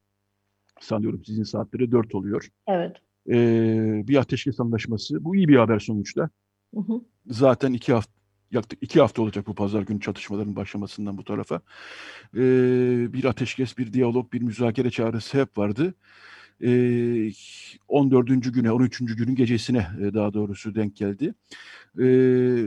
sanıyorum 0.80 1.24
sizin 1.24 1.42
saatleri 1.42 1.92
4 1.92 2.14
oluyor. 2.14 2.48
Evet. 2.66 2.96
E, 3.28 4.08
bir 4.08 4.16
ateşkes 4.16 4.60
anlaşması. 4.60 5.24
Bu 5.24 5.36
iyi 5.36 5.48
bir 5.48 5.56
haber 5.56 5.78
sonuçta. 5.78 6.30
Hı 6.74 6.80
hı. 6.80 7.00
Zaten 7.26 7.72
iki 7.72 7.92
hafta 7.92 8.12
yaklaşık 8.52 8.82
iki 8.82 9.00
hafta 9.00 9.22
olacak 9.22 9.46
bu 9.46 9.54
pazar 9.54 9.82
günü 9.82 10.00
çatışmaların 10.00 10.56
başlamasından 10.56 11.18
bu 11.18 11.24
tarafa. 11.24 11.60
Ee, 12.34 13.12
bir 13.12 13.24
ateşkes, 13.24 13.78
bir 13.78 13.92
diyalog, 13.92 14.32
bir 14.32 14.42
müzakere 14.42 14.90
çağrısı 14.90 15.40
hep 15.40 15.58
vardı. 15.58 15.94
Ee, 16.62 17.30
14. 17.88 18.52
güne, 18.52 18.72
13. 18.72 18.98
günün 19.16 19.34
gecesine 19.34 19.86
e, 20.00 20.14
daha 20.14 20.34
doğrusu 20.34 20.74
denk 20.74 20.96
geldi. 20.96 21.34
Ee, 22.00 22.66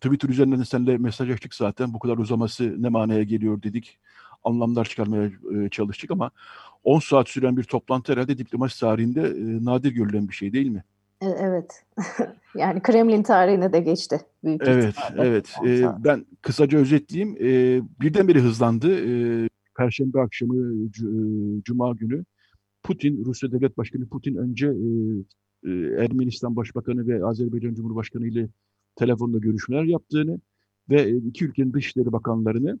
Twitter 0.00 0.28
üzerinden 0.28 0.62
seninle 0.62 0.98
mesaj 0.98 1.30
açtık 1.30 1.54
zaten. 1.54 1.94
Bu 1.94 1.98
kadar 1.98 2.18
uzaması 2.18 2.82
ne 2.82 2.88
manaya 2.88 3.22
geliyor 3.22 3.62
dedik. 3.62 3.98
Anlamlar 4.44 4.84
çıkarmaya 4.84 5.30
e, 5.54 5.68
çalıştık 5.68 6.10
ama 6.10 6.30
10 6.84 6.98
saat 7.00 7.28
süren 7.28 7.56
bir 7.56 7.64
toplantı 7.64 8.12
herhalde 8.12 8.38
diplomasi 8.38 8.80
tarihinde 8.80 9.20
e, 9.20 9.64
nadir 9.64 9.92
görülen 9.92 10.28
bir 10.28 10.34
şey 10.34 10.52
değil 10.52 10.66
mi? 10.66 10.84
Evet. 11.20 11.84
yani 12.54 12.82
Kremlin 12.82 13.22
tarihine 13.22 13.72
de 13.72 13.80
geçti. 13.80 14.20
Büyük 14.44 14.62
evet, 14.66 14.94
evet. 15.16 15.54
Ee, 15.66 15.84
ben 16.04 16.26
kısaca 16.42 16.78
özetleyeyim. 16.78 17.36
Ee, 17.40 17.82
birdenbire 18.00 18.38
hızlandı. 18.38 19.00
Ee, 19.06 19.48
Perşembe 19.76 20.20
akşamı, 20.20 20.90
Cuma 21.62 21.92
günü 21.92 22.24
Putin, 22.82 23.24
Rusya 23.24 23.52
Devlet 23.52 23.78
Başkanı 23.78 24.08
Putin 24.08 24.34
önce 24.34 24.66
e, 24.66 24.88
e, 25.64 25.70
Ermenistan 26.04 26.56
Başbakanı 26.56 27.06
ve 27.06 27.24
Azerbaycan 27.24 27.74
Cumhurbaşkanı 27.74 28.26
ile 28.26 28.48
telefonda 28.96 29.38
görüşmeler 29.38 29.84
yaptığını 29.84 30.40
ve 30.90 31.10
iki 31.10 31.44
ülkenin 31.44 31.72
dışişleri 31.72 32.12
bakanlarını 32.12 32.78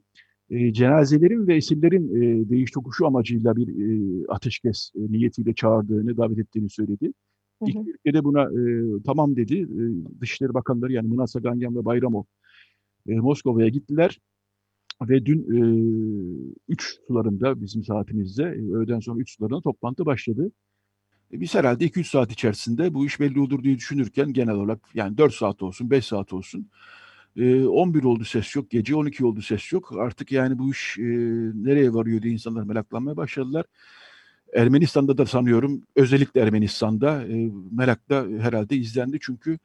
e, 0.50 0.72
cenazelerin 0.72 1.46
ve 1.46 1.56
esirlerin 1.56 2.08
e, 2.16 2.50
değiş 2.50 2.70
tokuşu 2.70 3.06
amacıyla 3.06 3.56
bir 3.56 3.68
e, 3.68 4.24
ateşkes 4.28 4.90
e, 4.94 5.12
niyetiyle 5.12 5.54
çağırdığını, 5.54 6.16
davet 6.16 6.38
ettiğini 6.38 6.70
söyledi. 6.70 7.12
İlk 7.66 7.88
ülkede 7.88 8.24
buna 8.24 8.42
e, 8.42 9.02
tamam 9.06 9.36
dedi. 9.36 9.56
E, 9.62 10.20
Dışişleri 10.20 10.54
Bakanları 10.54 10.92
yani 10.92 11.08
Mına 11.08 11.26
Saganyan 11.26 11.76
ve 11.76 11.84
Bayramov 11.84 12.24
e, 13.08 13.14
Moskova'ya 13.14 13.68
gittiler. 13.68 14.20
Ve 15.02 15.26
dün 15.26 15.46
3 16.68 16.84
e, 16.84 17.06
sularında 17.06 17.60
bizim 17.60 17.84
saatimizde 17.84 18.42
e, 18.42 18.72
öğleden 18.72 19.00
sonra 19.00 19.20
3 19.20 19.36
sularında 19.36 19.60
toplantı 19.60 20.06
başladı. 20.06 20.52
E, 21.32 21.40
biz 21.40 21.54
herhalde 21.54 21.86
2-3 21.86 22.04
saat 22.10 22.32
içerisinde 22.32 22.94
bu 22.94 23.06
iş 23.06 23.20
belli 23.20 23.40
olur 23.40 23.62
diye 23.62 23.76
düşünürken 23.76 24.32
genel 24.32 24.54
olarak 24.54 24.80
yani 24.94 25.18
4 25.18 25.34
saat 25.34 25.62
olsun 25.62 25.90
5 25.90 26.06
saat 26.06 26.32
olsun 26.32 26.70
e, 27.36 27.64
11 27.64 28.04
oldu 28.04 28.24
ses 28.24 28.56
yok, 28.56 28.70
gece 28.70 28.96
12 28.96 29.24
oldu 29.24 29.42
ses 29.42 29.72
yok. 29.72 29.92
Artık 29.98 30.32
yani 30.32 30.58
bu 30.58 30.70
iş 30.70 30.98
e, 30.98 31.02
nereye 31.54 31.94
varıyor 31.94 32.22
diye 32.22 32.32
insanlar 32.32 32.62
meraklanmaya 32.62 33.16
başladılar. 33.16 33.64
Ermenistan'da 34.54 35.18
da 35.18 35.26
sanıyorum 35.26 35.82
özellikle 35.96 36.40
Ermenistan'da 36.40 37.26
e, 37.26 37.50
merakla 37.72 38.26
herhalde 38.40 38.76
izlendi 38.76 39.18
çünkü 39.20 39.58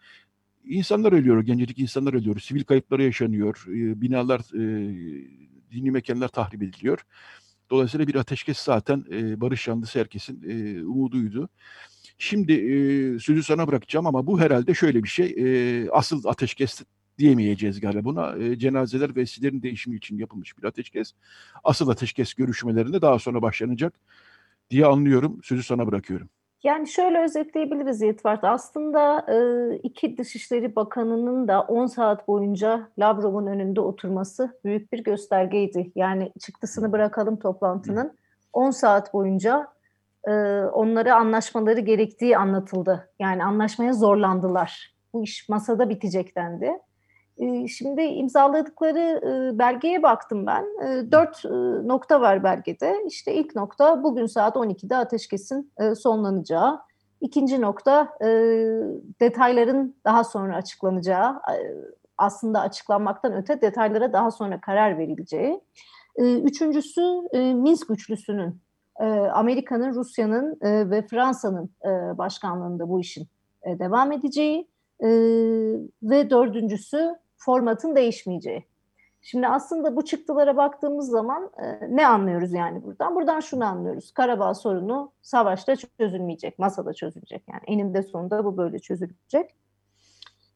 insanlar 0.65 1.13
ölüyor, 1.13 1.43
gencecik 1.43 1.79
insanlar 1.79 2.13
ölüyor, 2.13 2.39
sivil 2.39 2.63
kayıpları 2.63 3.03
yaşanıyor, 3.03 3.65
e, 3.67 4.01
binalar, 4.01 4.39
e, 4.39 4.95
dini 5.71 5.91
mekanlar 5.91 6.27
tahrip 6.27 6.63
ediliyor. 6.63 7.05
Dolayısıyla 7.69 8.07
bir 8.07 8.15
ateşkes 8.15 8.57
zaten 8.57 9.05
e, 9.11 9.41
barış 9.41 9.67
yanlısı 9.67 9.99
herkesin 9.99 10.43
e, 10.49 10.83
umuduydu. 10.83 11.49
Şimdi 12.17 12.53
e, 12.53 13.19
sözü 13.19 13.43
sana 13.43 13.67
bırakacağım 13.67 14.07
ama 14.07 14.27
bu 14.27 14.39
herhalde 14.39 14.73
şöyle 14.73 15.03
bir 15.03 15.09
şey, 15.09 15.35
e, 15.37 15.89
asıl 15.91 16.25
ateşkes 16.25 16.81
diyemeyeceğiz 17.17 17.79
galiba 17.79 18.03
buna. 18.03 18.37
E, 18.37 18.59
cenazeler 18.59 19.15
ve 19.15 19.21
esirlerin 19.21 19.61
değişimi 19.61 19.95
için 19.95 20.17
yapılmış 20.17 20.57
bir 20.57 20.63
ateşkes. 20.63 21.13
Asıl 21.63 21.89
ateşkes 21.89 22.33
görüşmelerinde 22.33 23.01
daha 23.01 23.19
sonra 23.19 23.41
başlanacak 23.41 23.93
diye 24.69 24.85
anlıyorum. 24.85 25.39
Sözü 25.43 25.63
sana 25.63 25.87
bırakıyorum. 25.87 26.29
Yani 26.63 26.87
şöyle 26.87 27.23
özetleyebiliriz 27.23 28.01
Yetvart. 28.01 28.43
Aslında 28.43 29.25
e, 29.33 29.75
iki 29.75 30.17
Dışişleri 30.17 30.75
Bakanı'nın 30.75 31.47
da 31.47 31.61
10 31.61 31.85
saat 31.85 32.27
boyunca 32.27 32.89
Lavrov'un 32.99 33.47
önünde 33.47 33.81
oturması 33.81 34.59
büyük 34.63 34.93
bir 34.93 35.03
göstergeydi. 35.03 35.91
Yani 35.95 36.31
çıktısını 36.39 36.91
bırakalım 36.91 37.39
toplantının. 37.39 38.17
10 38.53 38.71
saat 38.71 39.13
boyunca 39.13 39.67
e, 40.27 40.31
onlara 40.73 41.15
anlaşmaları 41.15 41.79
gerektiği 41.79 42.37
anlatıldı. 42.37 43.09
Yani 43.19 43.43
anlaşmaya 43.43 43.93
zorlandılar. 43.93 44.93
Bu 45.13 45.23
iş 45.23 45.49
masada 45.49 45.89
bitecek 45.89 46.35
dendi. 46.35 46.71
Şimdi 47.67 48.01
imzaladıkları 48.01 49.21
belgeye 49.59 50.03
baktım 50.03 50.45
ben. 50.45 50.65
Dört 51.11 51.45
nokta 51.85 52.21
var 52.21 52.43
belgede. 52.43 52.95
İşte 53.07 53.33
ilk 53.33 53.55
nokta 53.55 54.03
bugün 54.03 54.25
saat 54.25 54.55
12'de 54.55 54.95
ateşkesin 54.95 55.71
sonlanacağı. 55.95 56.79
İkinci 57.21 57.61
nokta 57.61 58.17
detayların 59.21 59.95
daha 60.05 60.23
sonra 60.23 60.55
açıklanacağı. 60.55 61.41
Aslında 62.17 62.61
açıklanmaktan 62.61 63.33
öte 63.33 63.61
detaylara 63.61 64.13
daha 64.13 64.31
sonra 64.31 64.61
karar 64.61 64.97
verileceği. 64.97 65.61
Üçüncüsü 66.19 67.01
Minsk 67.33 67.91
üçlüsünün 67.91 68.61
Amerika'nın, 69.33 69.93
Rusya'nın 69.93 70.57
ve 70.91 71.07
Fransa'nın 71.07 71.69
başkanlığında 72.17 72.89
bu 72.89 72.99
işin 72.99 73.27
devam 73.65 74.11
edeceği 74.11 74.67
e, 74.99 75.07
ve 76.03 76.29
dördüncüsü 76.29 77.15
formatın 77.45 77.95
değişmeyeceği. 77.95 78.65
Şimdi 79.21 79.47
aslında 79.47 79.95
bu 79.95 80.05
çıktılara 80.05 80.57
baktığımız 80.57 81.09
zaman 81.09 81.51
e, 81.57 81.95
ne 81.95 82.07
anlıyoruz 82.07 82.53
yani 82.53 82.83
buradan? 82.83 83.15
Buradan 83.15 83.39
şunu 83.39 83.65
anlıyoruz. 83.65 84.11
Karabağ 84.11 84.53
sorunu 84.53 85.11
savaşta 85.21 85.75
çözülmeyecek, 85.75 86.59
masada 86.59 86.93
çözülecek. 86.93 87.43
Yani 87.51 87.61
eninde 87.67 88.03
sonunda 88.03 88.45
bu 88.45 88.57
böyle 88.57 88.79
çözülecek. 88.79 89.55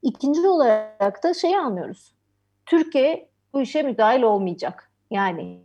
İkinci 0.02 0.48
olarak 0.48 1.24
da 1.24 1.34
şeyi 1.34 1.58
anlıyoruz. 1.58 2.16
Türkiye 2.66 3.30
bu 3.54 3.62
işe 3.62 3.84
müdahil 3.84 4.22
olmayacak. 4.22 4.92
Yani 5.12 5.62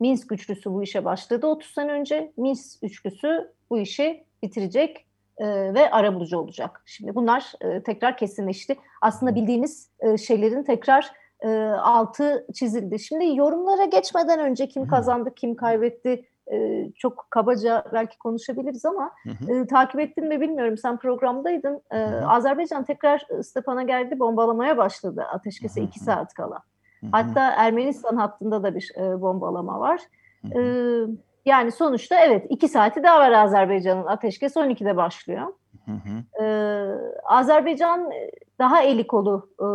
Minsk 0.00 0.32
üçlüsü 0.32 0.72
bu 0.72 0.82
işe 0.82 1.04
başladı 1.04 1.46
30 1.46 1.70
sene 1.70 1.92
önce. 1.92 2.32
Minsk 2.36 2.82
üçlüsü 2.82 3.52
bu 3.70 3.78
işi 3.78 4.24
bitirecek 4.42 5.06
e, 5.38 5.74
ve 5.74 5.90
arabulucu 5.90 6.38
olacak. 6.38 6.82
Şimdi 6.86 7.14
bunlar 7.14 7.52
e, 7.60 7.82
tekrar 7.82 8.16
kesinleşti. 8.16 8.76
Aslında 9.02 9.34
bildiğimiz 9.34 9.90
e, 10.00 10.16
şeylerin 10.16 10.62
tekrar 10.62 11.12
e, 11.40 11.48
altı 11.68 12.46
çizildi. 12.54 12.98
Şimdi 12.98 13.36
yorumlara 13.36 13.84
geçmeden 13.84 14.40
önce 14.40 14.68
kim 14.68 14.88
kazandı, 14.88 15.34
kim 15.34 15.56
kaybetti 15.56 16.24
e, 16.52 16.88
çok 16.92 17.26
kabaca 17.30 17.84
belki 17.92 18.18
konuşabiliriz 18.18 18.84
ama 18.84 19.10
hı 19.22 19.30
hı. 19.30 19.52
E, 19.52 19.66
takip 19.66 20.00
ettin 20.00 20.28
mi 20.28 20.40
bilmiyorum. 20.40 20.78
Sen 20.78 20.98
programdaydın. 20.98 21.82
E, 21.90 21.98
Azerbaycan 22.06 22.84
tekrar 22.84 23.26
Stepan'a 23.42 23.82
geldi, 23.82 24.18
bombalamaya 24.18 24.76
başladı 24.76 25.24
ateşkese 25.32 25.80
iki 25.80 26.00
saat 26.00 26.34
kala. 26.34 26.56
Hı 27.00 27.06
hı. 27.06 27.10
Hatta 27.10 27.50
Ermenistan 27.50 28.16
hattında 28.16 28.62
da 28.62 28.74
bir 28.74 28.92
e, 28.96 29.20
bombalama 29.20 29.80
var. 29.80 30.00
Hı 30.42 30.58
hı. 30.58 30.62
E, 30.62 31.33
yani 31.44 31.72
sonuçta 31.72 32.20
evet 32.20 32.46
iki 32.50 32.68
saati 32.68 33.02
daha 33.02 33.18
var 33.18 33.32
Azerbaycan'ın. 33.32 34.06
Ateşkes 34.06 34.56
12'de 34.56 34.96
başlıyor. 34.96 35.46
Hı 35.84 35.92
hı. 35.92 36.44
Ee, 36.44 36.94
Azerbaycan 37.24 38.10
daha 38.58 38.82
eli 38.82 39.06
kolu 39.06 39.50
e, 39.60 39.66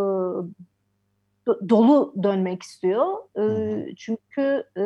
dolu 1.70 2.14
dönmek 2.24 2.64
istiyor. 2.64 3.18
E, 3.38 3.96
çünkü 3.96 4.64
e, 4.78 4.84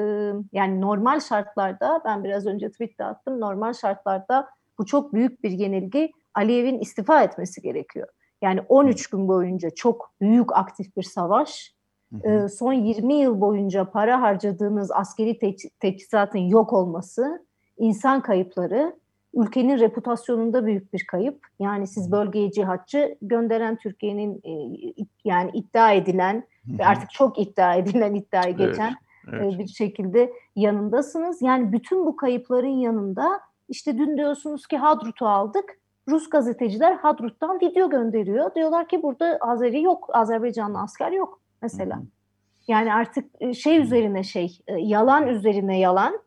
yani 0.53 0.81
normal 0.81 1.19
şartlarda 1.19 2.01
ben 2.05 2.23
biraz 2.23 2.45
önce 2.45 2.71
tweette 2.71 3.03
attım. 3.03 3.39
Normal 3.39 3.73
şartlarda 3.73 4.49
bu 4.79 4.85
çok 4.85 5.13
büyük 5.13 5.43
bir 5.43 5.51
yenilgi. 5.51 6.11
Aliyev'in 6.33 6.79
istifa 6.79 7.23
etmesi 7.23 7.61
gerekiyor. 7.61 8.07
Yani 8.41 8.61
13 8.69 9.09
gün 9.09 9.27
boyunca 9.27 9.69
çok 9.69 10.11
büyük 10.21 10.57
aktif 10.57 10.97
bir 10.97 11.03
savaş. 11.03 11.75
E, 12.23 12.47
son 12.47 12.73
20 12.73 13.13
yıl 13.13 13.41
boyunca 13.41 13.85
para 13.85 14.21
harcadığınız 14.21 14.91
askeri 14.91 15.39
teç- 15.39 15.69
teçhizatın 15.79 16.39
yok 16.39 16.73
olması, 16.73 17.45
insan 17.77 18.21
kayıpları, 18.21 18.95
ülkenin 19.33 19.79
reputasyonunda 19.79 20.65
büyük 20.65 20.93
bir 20.93 21.05
kayıp. 21.07 21.47
Yani 21.59 21.87
siz 21.87 22.11
bölgeye 22.11 22.51
cihatçı 22.51 23.17
gönderen 23.21 23.75
Türkiye'nin 23.75 24.41
e, 24.43 24.51
yani 25.25 25.51
iddia 25.53 25.91
edilen 25.91 26.43
ve 26.67 26.85
artık 26.85 27.11
çok 27.11 27.39
iddia 27.39 27.75
edilen 27.75 28.13
iddiayı 28.13 28.57
geçen 28.57 28.95
evet, 29.29 29.41
evet. 29.43 29.59
bir 29.59 29.67
şekilde 29.67 30.33
yanındasınız. 30.55 31.41
Yani 31.41 31.71
bütün 31.71 32.05
bu 32.05 32.15
kayıpların 32.15 32.77
yanında 32.77 33.39
işte 33.69 33.97
dün 33.97 34.17
diyorsunuz 34.17 34.67
ki 34.67 34.77
Hadrut'u 34.77 35.27
aldık. 35.27 35.79
Rus 36.09 36.29
gazeteciler 36.29 36.93
Hadrut'tan 36.93 37.59
video 37.59 37.89
gönderiyor. 37.89 38.55
Diyorlar 38.55 38.87
ki 38.87 39.03
burada 39.03 39.37
Azeri 39.41 39.81
yok, 39.81 40.09
Azerbaycanlı 40.13 40.79
asker 40.79 41.11
yok 41.11 41.42
mesela. 41.63 42.01
Yani 42.67 42.93
artık 42.93 43.55
şey 43.55 43.77
üzerine 43.77 44.23
şey, 44.23 44.59
yalan 44.77 45.27
üzerine 45.27 45.79
yalan. 45.79 46.19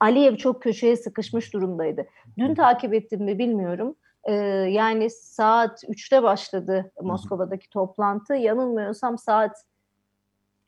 Aliyev 0.00 0.36
çok 0.36 0.62
köşeye 0.62 0.96
sıkışmış 0.96 1.52
durumdaydı. 1.52 2.06
Dün 2.38 2.54
takip 2.54 2.94
ettim 2.94 3.24
mi 3.24 3.38
bilmiyorum. 3.38 3.96
Ee, 4.24 4.32
yani 4.70 5.10
saat 5.10 5.84
3'te 5.84 6.22
başladı 6.22 6.92
Moskova'daki 7.02 7.70
toplantı. 7.70 8.34
Yanılmıyorsam 8.34 9.18
saat 9.18 9.64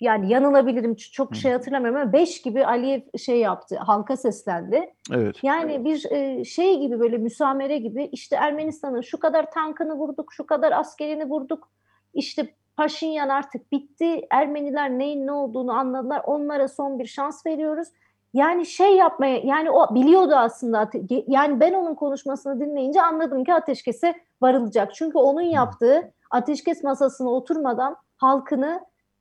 yani 0.00 0.32
yanılabilirim 0.32 0.94
çok 0.94 1.36
şey 1.36 1.52
hatırlamıyorum 1.52 2.00
ama 2.00 2.12
5 2.12 2.42
gibi 2.42 2.66
Aliyev 2.66 3.00
şey 3.18 3.38
yaptı 3.38 3.76
halka 3.76 4.16
seslendi. 4.16 4.94
Evet. 5.12 5.36
Yani 5.42 5.84
bir 5.84 6.11
e, 6.11 6.44
şey 6.44 6.80
gibi 6.80 7.00
böyle 7.00 7.18
müsamere 7.18 7.78
gibi 7.78 8.09
işte 8.12 8.36
Ermenistan'ın 8.36 9.00
şu 9.00 9.18
kadar 9.18 9.50
tankını 9.50 9.94
vurduk, 9.94 10.32
şu 10.32 10.46
kadar 10.46 10.72
askerini 10.72 11.24
vurduk. 11.24 11.70
İşte 12.14 12.55
Paşinyan 12.76 13.28
artık 13.28 13.72
bitti. 13.72 14.26
Ermeniler 14.30 14.90
neyin 14.90 15.26
ne 15.26 15.32
olduğunu 15.32 15.72
anladılar. 15.72 16.22
Onlara 16.26 16.68
son 16.68 16.98
bir 16.98 17.06
şans 17.06 17.46
veriyoruz. 17.46 17.88
Yani 18.34 18.66
şey 18.66 18.96
yapmaya 18.96 19.38
yani 19.38 19.70
o 19.70 19.94
biliyordu 19.94 20.34
aslında 20.34 20.90
yani 21.26 21.60
ben 21.60 21.72
onun 21.72 21.94
konuşmasını 21.94 22.60
dinleyince 22.60 23.02
anladım 23.02 23.44
ki 23.44 23.54
ateşkese 23.54 24.14
varılacak. 24.42 24.94
Çünkü 24.94 25.18
onun 25.18 25.40
yaptığı 25.40 26.12
ateşkes 26.30 26.84
masasına 26.84 27.30
oturmadan 27.30 27.96
halkını 28.16 28.80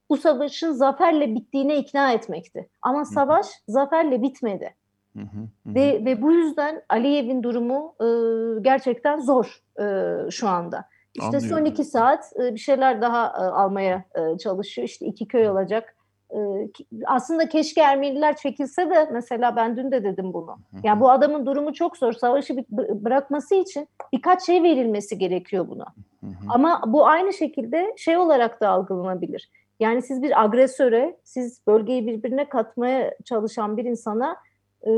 bu 0.09 0.17
savaşın 0.17 0.71
zaferle 0.71 1.35
bittiğine 1.35 1.77
ikna 1.77 2.11
etmekti. 2.11 2.69
Ama 2.81 3.05
savaş 3.05 3.45
zaferle 3.67 4.21
bitmedi. 4.21 4.75
Hı 5.17 5.19
hı, 5.19 5.69
hı. 5.69 5.75
Ve 5.75 6.05
ve 6.05 6.21
bu 6.21 6.31
yüzden 6.31 6.81
Aliyev'in 6.89 7.43
durumu 7.43 7.95
e, 8.01 8.07
gerçekten 8.61 9.19
zor 9.19 9.63
e, 9.79 10.15
şu 10.31 10.47
anda. 10.47 10.85
İşte 11.13 11.25
Anlıyorum. 11.25 11.49
son 11.49 11.65
iki 11.65 11.83
saat 11.83 12.33
e, 12.39 12.53
bir 12.53 12.59
şeyler 12.59 13.01
daha 13.01 13.27
e, 13.27 13.41
almaya 13.41 14.03
e, 14.15 14.37
çalışıyor. 14.37 14.87
İşte 14.87 15.05
iki 15.05 15.27
köy 15.27 15.49
olacak 15.49 15.95
ee, 16.33 16.69
aslında 17.05 17.49
keşke 17.49 17.81
Ermeniler 17.81 18.35
çekilse 18.35 18.89
de 18.89 19.09
mesela 19.13 19.55
ben 19.55 19.77
dün 19.77 19.91
de 19.91 20.03
dedim 20.03 20.33
bunu. 20.33 20.57
Yani 20.83 20.99
bu 20.99 21.11
adamın 21.11 21.45
durumu 21.45 21.73
çok 21.73 21.97
zor. 21.97 22.13
Savaşı 22.13 22.65
bırakması 22.71 23.55
için 23.55 23.87
birkaç 24.13 24.45
şey 24.45 24.63
verilmesi 24.63 25.17
gerekiyor 25.17 25.67
buna. 25.67 25.85
Ama 26.49 26.81
bu 26.87 27.07
aynı 27.07 27.33
şekilde 27.33 27.93
şey 27.97 28.17
olarak 28.17 28.61
da 28.61 28.69
algılanabilir. 28.69 29.49
Yani 29.79 30.01
siz 30.01 30.21
bir 30.21 30.43
agresöre, 30.43 31.17
siz 31.23 31.61
bölgeyi 31.67 32.07
birbirine 32.07 32.49
katmaya 32.49 33.15
çalışan 33.25 33.77
bir 33.77 33.85
insana 33.85 34.35
e, 34.81 34.91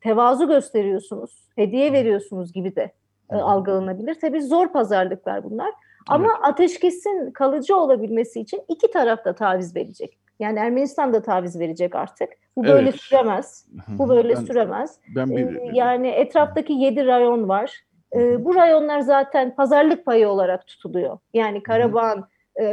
tevazu 0.00 0.48
gösteriyorsunuz, 0.48 1.48
hediye 1.56 1.92
veriyorsunuz 1.92 2.52
gibi 2.52 2.76
de 2.76 2.92
e, 3.32 3.36
algılanabilir. 3.36 4.14
Tabii 4.20 4.42
zor 4.42 4.72
pazarlıklar 4.72 5.44
bunlar. 5.44 5.70
Ama 6.08 6.26
evet. 6.26 6.36
ateşkesin 6.42 7.30
kalıcı 7.30 7.76
olabilmesi 7.76 8.40
için 8.40 8.62
iki 8.68 8.90
taraf 8.90 9.24
da 9.24 9.34
taviz 9.34 9.76
verecek. 9.76 10.18
Yani 10.40 10.58
Ermenistan 10.58 11.12
da 11.12 11.22
taviz 11.22 11.60
verecek 11.60 11.94
artık. 11.94 12.28
Bu 12.56 12.64
böyle 12.64 12.88
evet. 12.88 13.00
süremez. 13.00 13.66
Bu 13.88 14.08
böyle 14.08 14.36
ben, 14.36 14.44
süremez. 14.44 14.98
Ben 15.16 15.30
bir, 15.30 15.56
ee, 15.56 15.70
yani 15.72 16.08
etraftaki 16.08 16.72
yedi 16.72 17.06
rayon 17.06 17.48
var. 17.48 17.80
Ee, 18.16 18.44
bu 18.44 18.54
rayonlar 18.54 19.00
zaten 19.00 19.54
pazarlık 19.54 20.06
payı 20.06 20.28
olarak 20.28 20.66
tutuluyor. 20.66 21.18
Yani 21.34 21.62
Karabağ'ın 21.62 22.24
e, 22.56 22.64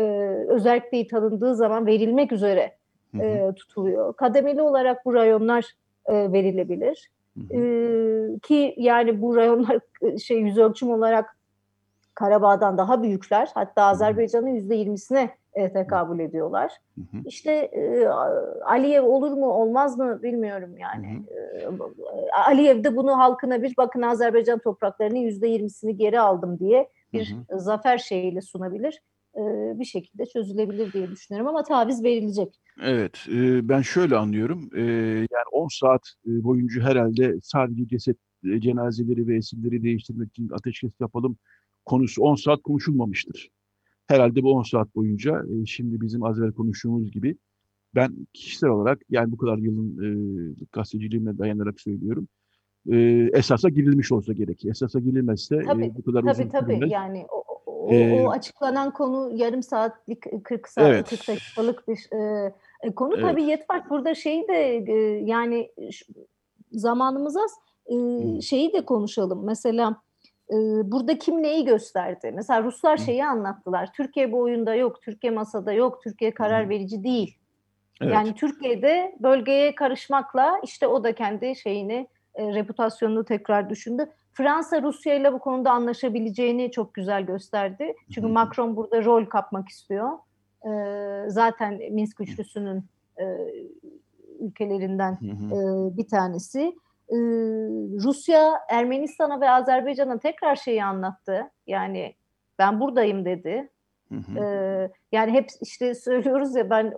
özelliği 0.47 1.07
tanındığı 1.07 1.55
zaman 1.55 1.85
verilmek 1.85 2.31
üzere 2.31 2.75
e, 3.19 3.51
tutuluyor. 3.55 4.13
Kademeli 4.13 4.61
olarak 4.61 5.05
bu 5.05 5.13
rayonlar 5.13 5.65
e, 6.05 6.31
verilebilir. 6.31 7.09
E, 7.53 8.39
ki 8.39 8.73
yani 8.77 9.21
bu 9.21 9.35
rayonlar 9.35 9.79
şey 10.23 10.39
yüz 10.39 10.57
ölçüm 10.57 10.91
olarak 10.91 11.37
Karabağ'dan 12.15 12.77
daha 12.77 13.03
büyükler. 13.03 13.49
Hatta 13.53 13.83
Azerbaycan'ın 13.83 14.47
yüzde 14.47 14.75
yirmisine 14.75 15.29
e, 15.53 15.73
tekabül 15.73 16.19
ediyorlar. 16.19 16.77
Hı 16.95 17.01
hı. 17.01 17.21
İşte 17.25 17.51
e, 17.51 18.07
Aliyev 18.65 19.03
olur 19.03 19.31
mu 19.31 19.47
olmaz 19.47 19.97
mı 19.97 20.23
bilmiyorum 20.23 20.77
yani. 20.77 21.23
Hı 21.63 21.69
hı. 21.69 21.91
E, 22.27 22.31
Aliyev 22.47 22.83
de 22.83 22.95
bunu 22.95 23.17
halkına 23.17 23.61
bir 23.61 23.73
bakın 23.77 24.01
Azerbaycan 24.01 24.59
topraklarının 24.59 25.19
yüzde 25.19 25.47
yirmisini 25.47 25.97
geri 25.97 26.19
aldım 26.19 26.59
diye 26.59 26.89
bir 27.13 27.35
hı 27.49 27.55
hı. 27.55 27.59
zafer 27.59 27.97
şeyiyle 27.97 28.41
sunabilir. 28.41 29.01
E, 29.39 29.79
bir 29.79 29.85
şekilde 29.85 30.25
çözülebilir 30.25 30.93
diye 30.93 31.11
düşünüyorum 31.11 31.47
ama 31.47 31.63
taviz 31.63 32.03
verilecek. 32.03 32.59
Evet, 32.83 33.25
e, 33.31 33.69
ben 33.69 33.81
şöyle 33.81 34.15
anlıyorum. 34.15 34.69
E, 34.75 34.81
yani 35.17 35.47
10 35.51 35.67
saat 35.67 36.01
boyunca 36.25 36.81
herhalde 36.81 37.35
sadece 37.43 37.87
ceset 37.87 38.17
e, 38.43 38.61
cenazeleri 38.61 39.27
ve 39.27 39.37
esirleri 39.37 39.83
değiştirmek 39.83 40.29
için 40.29 40.49
ateşkes 40.49 40.91
yapalım 40.99 41.37
konusu 41.85 42.21
10 42.21 42.35
saat 42.35 42.61
konuşulmamıştır. 42.61 43.49
Herhalde 44.07 44.43
bu 44.43 44.51
10 44.51 44.63
saat 44.63 44.95
boyunca 44.95 45.43
e, 45.43 45.65
şimdi 45.65 46.01
bizim 46.01 46.23
az 46.23 46.39
evvel 46.39 46.51
konuştuğumuz 46.51 47.11
gibi 47.11 47.37
ben 47.95 48.27
kişisel 48.33 48.69
olarak 48.69 49.01
yani 49.09 49.31
bu 49.31 49.37
kadar 49.37 49.57
yılın 49.57 49.97
e, 50.03 50.09
gazeteciliğime 50.71 51.37
dayanarak 51.37 51.81
söylüyorum. 51.81 52.27
E, 52.91 53.29
esasa 53.33 53.69
girilmiş 53.69 54.11
olsa 54.11 54.33
gerek. 54.33 54.65
Esasa 54.65 54.99
girilmezse 54.99 55.61
tabii, 55.67 55.85
e, 55.85 55.95
bu 55.95 56.03
kadar 56.03 56.21
tabii, 56.21 56.31
uzun 56.31 56.49
tabii. 56.49 56.73
Sürmez. 56.73 56.91
Yani 56.91 57.25
o, 57.31 57.48
o, 57.79 57.93
ee, 57.93 58.21
o 58.21 58.31
açıklanan 58.31 58.91
konu 58.91 59.31
yarım 59.33 59.63
saatlik 59.63 60.43
40 60.43 60.69
saat 60.69 60.87
evet. 60.87 61.09
40 61.09 61.27
dakikalık 61.27 61.87
bir 61.87 62.07
e, 62.11 62.53
e, 62.83 62.95
konu 62.95 63.13
evet. 63.13 63.23
tabii 63.23 63.43
Yetvar 63.43 63.89
burada 63.89 64.15
şeyi 64.15 64.47
de 64.47 64.85
e, 64.87 64.93
yani 65.25 65.71
zamanımız 66.71 67.37
az 67.37 67.51
e, 67.85 67.95
şeyi 68.41 68.73
de 68.73 68.85
konuşalım. 68.85 69.45
Mesela 69.45 69.95
burada 70.83 71.17
kim 71.17 71.43
neyi 71.43 71.65
gösterdi? 71.65 72.31
Mesela 72.35 72.63
Ruslar 72.63 72.97
şeyi 72.97 73.25
anlattılar. 73.25 73.93
Türkiye 73.93 74.31
bu 74.31 74.39
oyunda 74.39 74.75
yok, 74.75 75.01
Türkiye 75.01 75.33
masada 75.33 75.73
yok, 75.73 76.03
Türkiye 76.03 76.33
karar 76.33 76.69
verici 76.69 77.03
değil. 77.03 77.37
Evet. 78.01 78.13
Yani 78.13 78.35
Türkiye'de 78.35 79.15
bölgeye 79.19 79.75
karışmakla 79.75 80.59
işte 80.63 80.87
o 80.87 81.03
da 81.03 81.15
kendi 81.15 81.55
şeyini, 81.55 82.07
e, 82.35 82.53
reputasyonunu 82.53 83.25
tekrar 83.25 83.69
düşündü. 83.69 84.09
Fransa 84.39 84.81
Rusya 84.81 85.15
ile 85.15 85.33
bu 85.33 85.39
konuda 85.39 85.71
anlaşabileceğini 85.71 86.71
çok 86.71 86.93
güzel 86.93 87.23
gösterdi. 87.23 87.93
Çünkü. 88.13 88.27
Macron 88.27 88.75
burada 88.75 89.03
rol 89.03 89.25
kapmak 89.25 89.69
istiyor. 89.69 90.09
E, 90.65 90.71
zaten 91.29 91.79
Minsk 91.91 92.21
üçlüsünün 92.21 92.85
e, 93.17 93.25
ülkelerinden 94.39 95.13
e, 95.13 95.97
bir 95.97 96.07
tanesi. 96.07 96.61
E, 97.09 97.17
Rusya 98.03 98.53
Ermenistan'a 98.69 99.41
ve 99.41 99.49
Azerbaycan'a 99.49 100.19
tekrar 100.19 100.55
şeyi 100.55 100.83
anlattı. 100.83 101.51
Yani 101.67 102.15
ben 102.59 102.79
buradayım 102.79 103.25
dedi. 103.25 103.69
Hı 104.09 104.15
hı. 104.15 104.39
Ee, 104.39 104.91
yani 105.11 105.31
hep 105.31 105.49
işte 105.61 105.95
söylüyoruz 105.95 106.55
ya 106.55 106.69
ben 106.69 106.93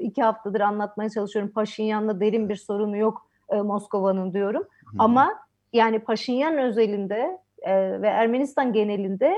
iki 0.00 0.22
haftadır 0.22 0.60
anlatmaya 0.60 1.10
çalışıyorum. 1.10 1.52
Paşinyan'la 1.52 2.20
derin 2.20 2.48
bir 2.48 2.56
sorunu 2.56 2.96
yok 2.96 3.26
e, 3.48 3.56
Moskova'nın 3.56 4.32
diyorum. 4.32 4.62
Hı. 4.62 4.96
Ama 4.98 5.43
yani 5.74 5.98
Paşinyan 5.98 6.58
özelinde 6.58 7.38
e, 7.62 8.02
ve 8.02 8.08
Ermenistan 8.08 8.72
genelinde 8.72 9.34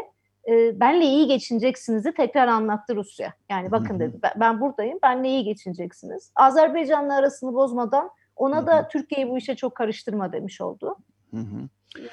e, 0.49 0.81
benle 0.81 1.05
iyi 1.05 1.27
geçineceksinizi 1.27 2.15
tekrar 2.15 2.49
anlattı 2.49 2.97
Rusya. 2.97 3.33
Yani 3.51 3.71
bakın 3.71 4.01
dedi 4.01 4.19
ben, 4.23 4.33
ben 4.37 4.61
buradayım 4.61 4.99
benle 5.03 5.29
iyi 5.29 5.45
geçineceksiniz. 5.45 6.33
Azerbaycan'la 6.37 7.17
arasını 7.17 7.55
bozmadan 7.55 8.11
ona 8.37 8.67
da 8.67 8.89
Türkiye'yi 8.89 9.31
bu 9.31 9.39
işe 9.39 9.57
çok 9.57 9.75
karıştırma 9.75 10.33
demiş 10.33 10.61
oldu. 10.61 10.97
Hı 11.31 11.37
hı. 11.41 11.69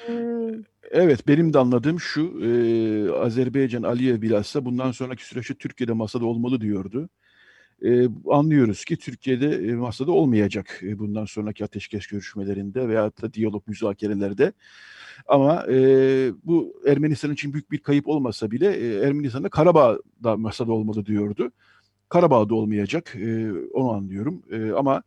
Hmm, 0.06 0.62
Evet, 0.90 1.28
benim 1.28 1.52
de 1.52 1.58
anladığım 1.58 2.00
şu, 2.00 2.20
e, 2.20 2.48
Azerbaycan 3.12 3.82
Aliyev 3.82 4.22
bilhassa 4.22 4.64
bundan 4.64 4.90
sonraki 4.90 5.26
süreçte 5.26 5.54
Türkiye'de 5.54 5.92
masada 5.92 6.26
olmalı 6.26 6.60
diyordu. 6.60 7.08
E, 7.84 8.08
anlıyoruz 8.30 8.84
ki 8.84 8.96
Türkiye'de 8.96 9.68
e, 9.68 9.74
masada 9.74 10.12
olmayacak 10.12 10.80
e, 10.82 10.98
bundan 10.98 11.24
sonraki 11.24 11.64
ateşkes 11.64 12.06
görüşmelerinde 12.06 12.88
veya 12.88 13.12
da 13.22 13.32
diyalog 13.32 13.68
müzakerelerde. 13.68 14.52
Ama 15.28 15.66
e, 15.68 15.76
bu 16.44 16.82
Ermenistan 16.86 17.32
için 17.32 17.52
büyük 17.52 17.70
bir 17.70 17.78
kayıp 17.78 18.08
olmasa 18.08 18.50
bile 18.50 18.76
e, 18.76 19.06
Ermenistan'da 19.06 19.48
Karabağ'da 19.48 20.36
masada 20.36 20.72
olmalı 20.72 21.06
diyordu. 21.06 21.52
Karabağ'da 22.08 22.54
olmayacak, 22.54 23.16
e, 23.16 23.52
onu 23.52 23.90
anlıyorum. 23.92 24.42
E, 24.50 24.72
ama 24.72 25.02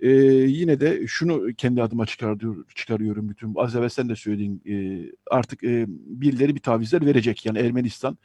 e, 0.00 0.10
yine 0.10 0.80
de 0.80 1.06
şunu 1.06 1.54
kendi 1.56 1.82
adıma 1.82 2.06
çıkarıyor, 2.06 2.64
çıkarıyorum 2.74 3.28
bütün. 3.28 3.54
Az 3.56 3.76
evvel 3.76 3.88
sen 3.88 4.08
de 4.08 4.16
söylediğin 4.16 4.62
e, 4.68 5.06
artık 5.30 5.64
e, 5.64 5.84
birileri 5.88 6.54
bir 6.54 6.60
tavizler 6.60 7.06
verecek. 7.06 7.46
Yani 7.46 7.58
Ermenistan 7.58 8.18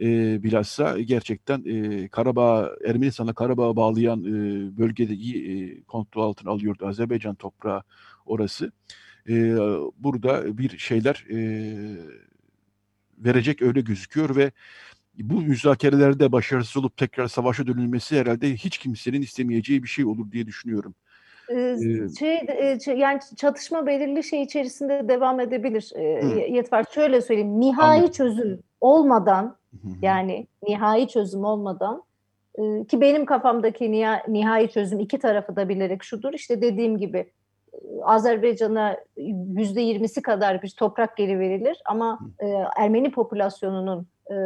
e, 0.00 0.42
bilhassa 0.42 1.00
gerçekten 1.00 1.64
e, 1.66 2.08
Karabağ, 2.08 2.70
Ermenistan'la 2.86 3.32
Karabağ'ı 3.32 3.76
bağlayan 3.76 4.24
e, 4.24 4.32
bölgede 4.78 5.14
iyi 5.14 5.64
e, 5.64 5.82
kontrol 5.82 6.22
altına 6.22 6.50
alıyordu. 6.50 6.86
Azerbaycan 6.86 7.34
toprağı 7.34 7.82
orası. 8.26 8.72
E, 9.28 9.56
burada 9.98 10.58
bir 10.58 10.78
şeyler 10.78 11.26
e, 11.30 11.38
verecek 13.18 13.62
öyle 13.62 13.80
gözüküyor 13.80 14.36
ve 14.36 14.50
bu 15.18 15.40
müzakerelerde 15.40 16.32
başarısız 16.32 16.76
olup 16.76 16.96
tekrar 16.96 17.26
savaşa 17.26 17.66
dönülmesi 17.66 18.18
herhalde 18.20 18.54
hiç 18.54 18.78
kimsenin 18.78 19.22
istemeyeceği 19.22 19.82
bir 19.82 19.88
şey 19.88 20.04
olur 20.04 20.32
diye 20.32 20.46
düşünüyorum. 20.46 20.94
Şey 22.18 22.46
yani 22.98 23.20
çatışma 23.36 23.86
belirli 23.86 24.24
şey 24.24 24.42
içerisinde 24.42 25.08
devam 25.08 25.40
edebilir. 25.40 25.92
Hı. 25.94 26.00
Ye- 26.00 26.50
Yetvar 26.50 26.84
şöyle 26.94 27.20
söyleyeyim. 27.20 27.60
Nihai 27.60 27.98
Anladım. 27.98 28.12
çözüm 28.12 28.58
olmadan. 28.80 29.59
Yani 30.02 30.46
nihai 30.68 31.08
çözüm 31.08 31.44
olmadan 31.44 32.02
e, 32.58 32.84
ki 32.84 33.00
benim 33.00 33.26
kafamdaki 33.26 33.84
niha- 33.84 34.32
nihai 34.32 34.70
çözüm 34.70 35.00
iki 35.00 35.18
tarafı 35.18 35.56
da 35.56 35.68
bilerek 35.68 36.02
şudur. 36.02 36.32
işte 36.32 36.62
dediğim 36.62 36.98
gibi 36.98 37.30
Azerbaycan'a 38.02 38.96
yüzde 39.56 39.80
yirmisi 39.80 40.22
kadar 40.22 40.62
bir 40.62 40.70
toprak 40.78 41.16
geri 41.16 41.38
verilir 41.38 41.82
ama 41.84 42.18
e, 42.40 42.46
Ermeni 42.76 43.10
popülasyonunun 43.10 44.06
e, 44.30 44.36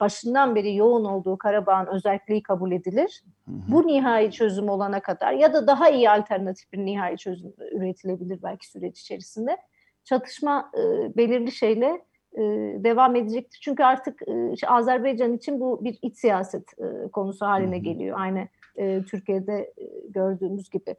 başından 0.00 0.54
beri 0.54 0.76
yoğun 0.76 1.04
olduğu 1.04 1.38
Karabağ'ın 1.38 1.86
özelliği 1.86 2.42
kabul 2.42 2.72
edilir 2.72 3.22
Hı 3.46 3.50
hı. 3.52 3.72
bu 3.72 3.86
nihai 3.86 4.30
çözüm 4.30 4.68
olana 4.68 5.00
kadar 5.00 5.32
ya 5.32 5.52
da 5.52 5.66
daha 5.66 5.90
iyi 5.90 6.10
alternatif 6.10 6.72
bir 6.72 6.78
nihai 6.78 7.16
çözüm 7.16 7.52
üretilebilir 7.72 8.42
belki 8.42 8.70
süreç 8.70 9.00
içerisinde. 9.00 9.56
Çatışma 10.04 10.70
e, 10.74 10.80
belirli 11.16 11.52
şeyle 11.52 12.02
e, 12.38 12.44
devam 12.84 13.16
edecektir. 13.16 13.60
Çünkü 13.62 13.82
artık 13.82 14.22
e, 14.28 14.52
işte 14.52 14.68
Azerbaycan 14.68 15.36
için 15.36 15.60
bu 15.60 15.84
bir 15.84 15.98
iç 16.02 16.16
siyaset 16.16 16.64
e, 16.78 17.08
konusu 17.12 17.46
haline 17.46 17.78
geliyor. 17.78 18.16
Aynı 18.20 18.48
e, 18.76 19.02
Türkiye'de 19.02 19.74
gördüğümüz 20.08 20.70
gibi. 20.70 20.94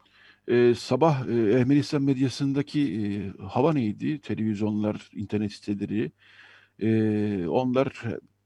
Ee, 0.48 0.74
sabah 0.78 1.28
e, 1.28 1.52
Ermenistan 1.52 2.02
medyasındaki 2.02 2.82
e, 2.82 3.04
hava 3.44 3.74
neydi? 3.74 4.22
Televizyonlar, 4.22 5.10
internet 5.14 5.52
siteleri. 5.52 6.12
e, 6.80 7.48
onlar 7.48 8.06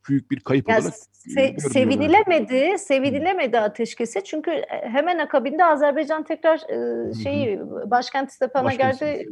büyük 0.09 0.31
bir 0.31 0.39
kayıp 0.39 0.69
Ya 0.69 0.75
olarak 0.79 0.93
se- 0.93 1.59
sevinilemedi, 1.59 2.79
sevinilemedi 2.79 3.59
ateşkesi. 3.59 4.23
Çünkü 4.23 4.51
hemen 4.67 5.17
akabinde 5.17 5.65
Azerbaycan 5.65 6.23
tekrar 6.23 6.57
e, 6.57 7.13
şeyi 7.13 7.59
başkent 7.85 8.31
Stepanakert 8.31 9.01
Başkent 9.01 9.25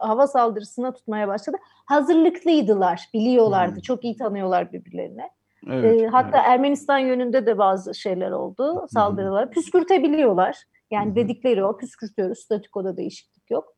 hava 0.00 0.26
saldırısına 0.26 0.92
tutmaya 0.92 1.28
başladı. 1.28 1.56
Hazırlıklıydılar, 1.86 3.08
biliyorlardı, 3.14 3.76
Hı. 3.76 3.80
çok 3.82 4.04
iyi 4.04 4.16
tanıyorlar 4.16 4.72
birbirlerini. 4.72 5.30
Evet, 5.70 6.02
E, 6.02 6.06
hatta 6.06 6.38
evet. 6.38 6.48
Ermenistan 6.48 6.98
yönünde 6.98 7.46
de 7.46 7.58
bazı 7.58 7.94
şeyler 7.94 8.30
oldu, 8.30 8.86
saldırılar. 8.90 9.50
Püskürtebiliyorlar. 9.50 10.56
Yani 10.90 11.10
hı. 11.10 11.16
dedikleri 11.16 11.64
o, 11.64 11.76
püskürtüyoruz, 11.76 12.38
statikoda 12.38 12.96
değişiklik 12.96 13.50
yok. 13.50 13.74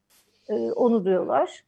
E, 0.48 0.54
onu 0.72 1.04
diyorlar. 1.04 1.64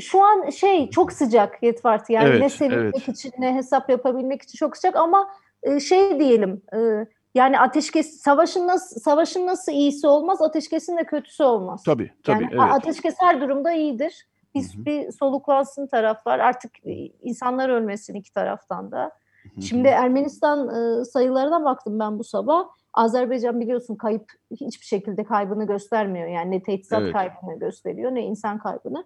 Şu 0.00 0.22
an 0.22 0.50
şey 0.50 0.90
çok 0.90 1.12
sıcak 1.12 1.62
Yetvart 1.62 2.10
yani 2.10 2.28
Evet, 2.28 2.40
ne 2.40 2.48
sevinmek 2.48 2.94
evet. 2.96 3.08
için 3.08 3.32
ne 3.38 3.54
hesap 3.54 3.90
yapabilmek 3.90 4.42
için 4.42 4.56
çok 4.56 4.76
sıcak 4.76 4.96
ama 4.96 5.28
e, 5.62 5.80
şey 5.80 6.20
diyelim 6.20 6.62
e, 6.74 7.06
yani 7.34 7.60
ateşkes 7.60 8.20
savaşın 8.20 8.66
nasıl 8.66 9.00
savaşın 9.00 9.46
nasıl 9.46 9.72
iyisi 9.72 10.06
olmaz 10.06 10.42
ateşkesin 10.42 10.96
de 10.96 11.04
kötüsü 11.04 11.42
olmaz. 11.42 11.82
Tabii, 11.86 12.10
tabii, 12.24 12.42
yani 12.42 12.52
evet. 12.52 12.74
ateşkes 12.74 13.14
her 13.18 13.40
durumda 13.40 13.72
iyidir. 13.72 14.26
Biz 14.54 14.74
Hı 14.74 14.80
hı. 14.80 14.84
bir 14.84 15.12
soluklansın 15.12 15.86
taraflar 15.86 16.38
artık 16.38 16.86
e, 16.86 16.92
insanlar 17.22 17.68
ölmesin 17.68 18.14
iki 18.14 18.32
taraftan 18.32 18.92
da. 18.92 19.02
Hı 19.42 19.48
hı. 19.56 19.62
Şimdi 19.62 19.88
Ermenistan 19.88 21.02
sayılarına 21.02 21.64
baktım 21.64 21.98
ben 21.98 22.18
bu 22.18 22.24
sabah. 22.24 22.64
Azerbaycan 22.94 23.60
biliyorsun 23.60 23.96
kayıp 23.96 24.32
hiçbir 24.50 24.86
şekilde 24.86 25.24
kaybını 25.24 25.66
göstermiyor. 25.66 26.28
Yani 26.28 26.50
ne 26.50 26.62
teçhizat 26.62 27.02
Evet. 27.02 27.12
kaybını 27.12 27.58
gösteriyor 27.58 28.14
ne 28.14 28.22
insan 28.22 28.58
kaybını. 28.58 29.04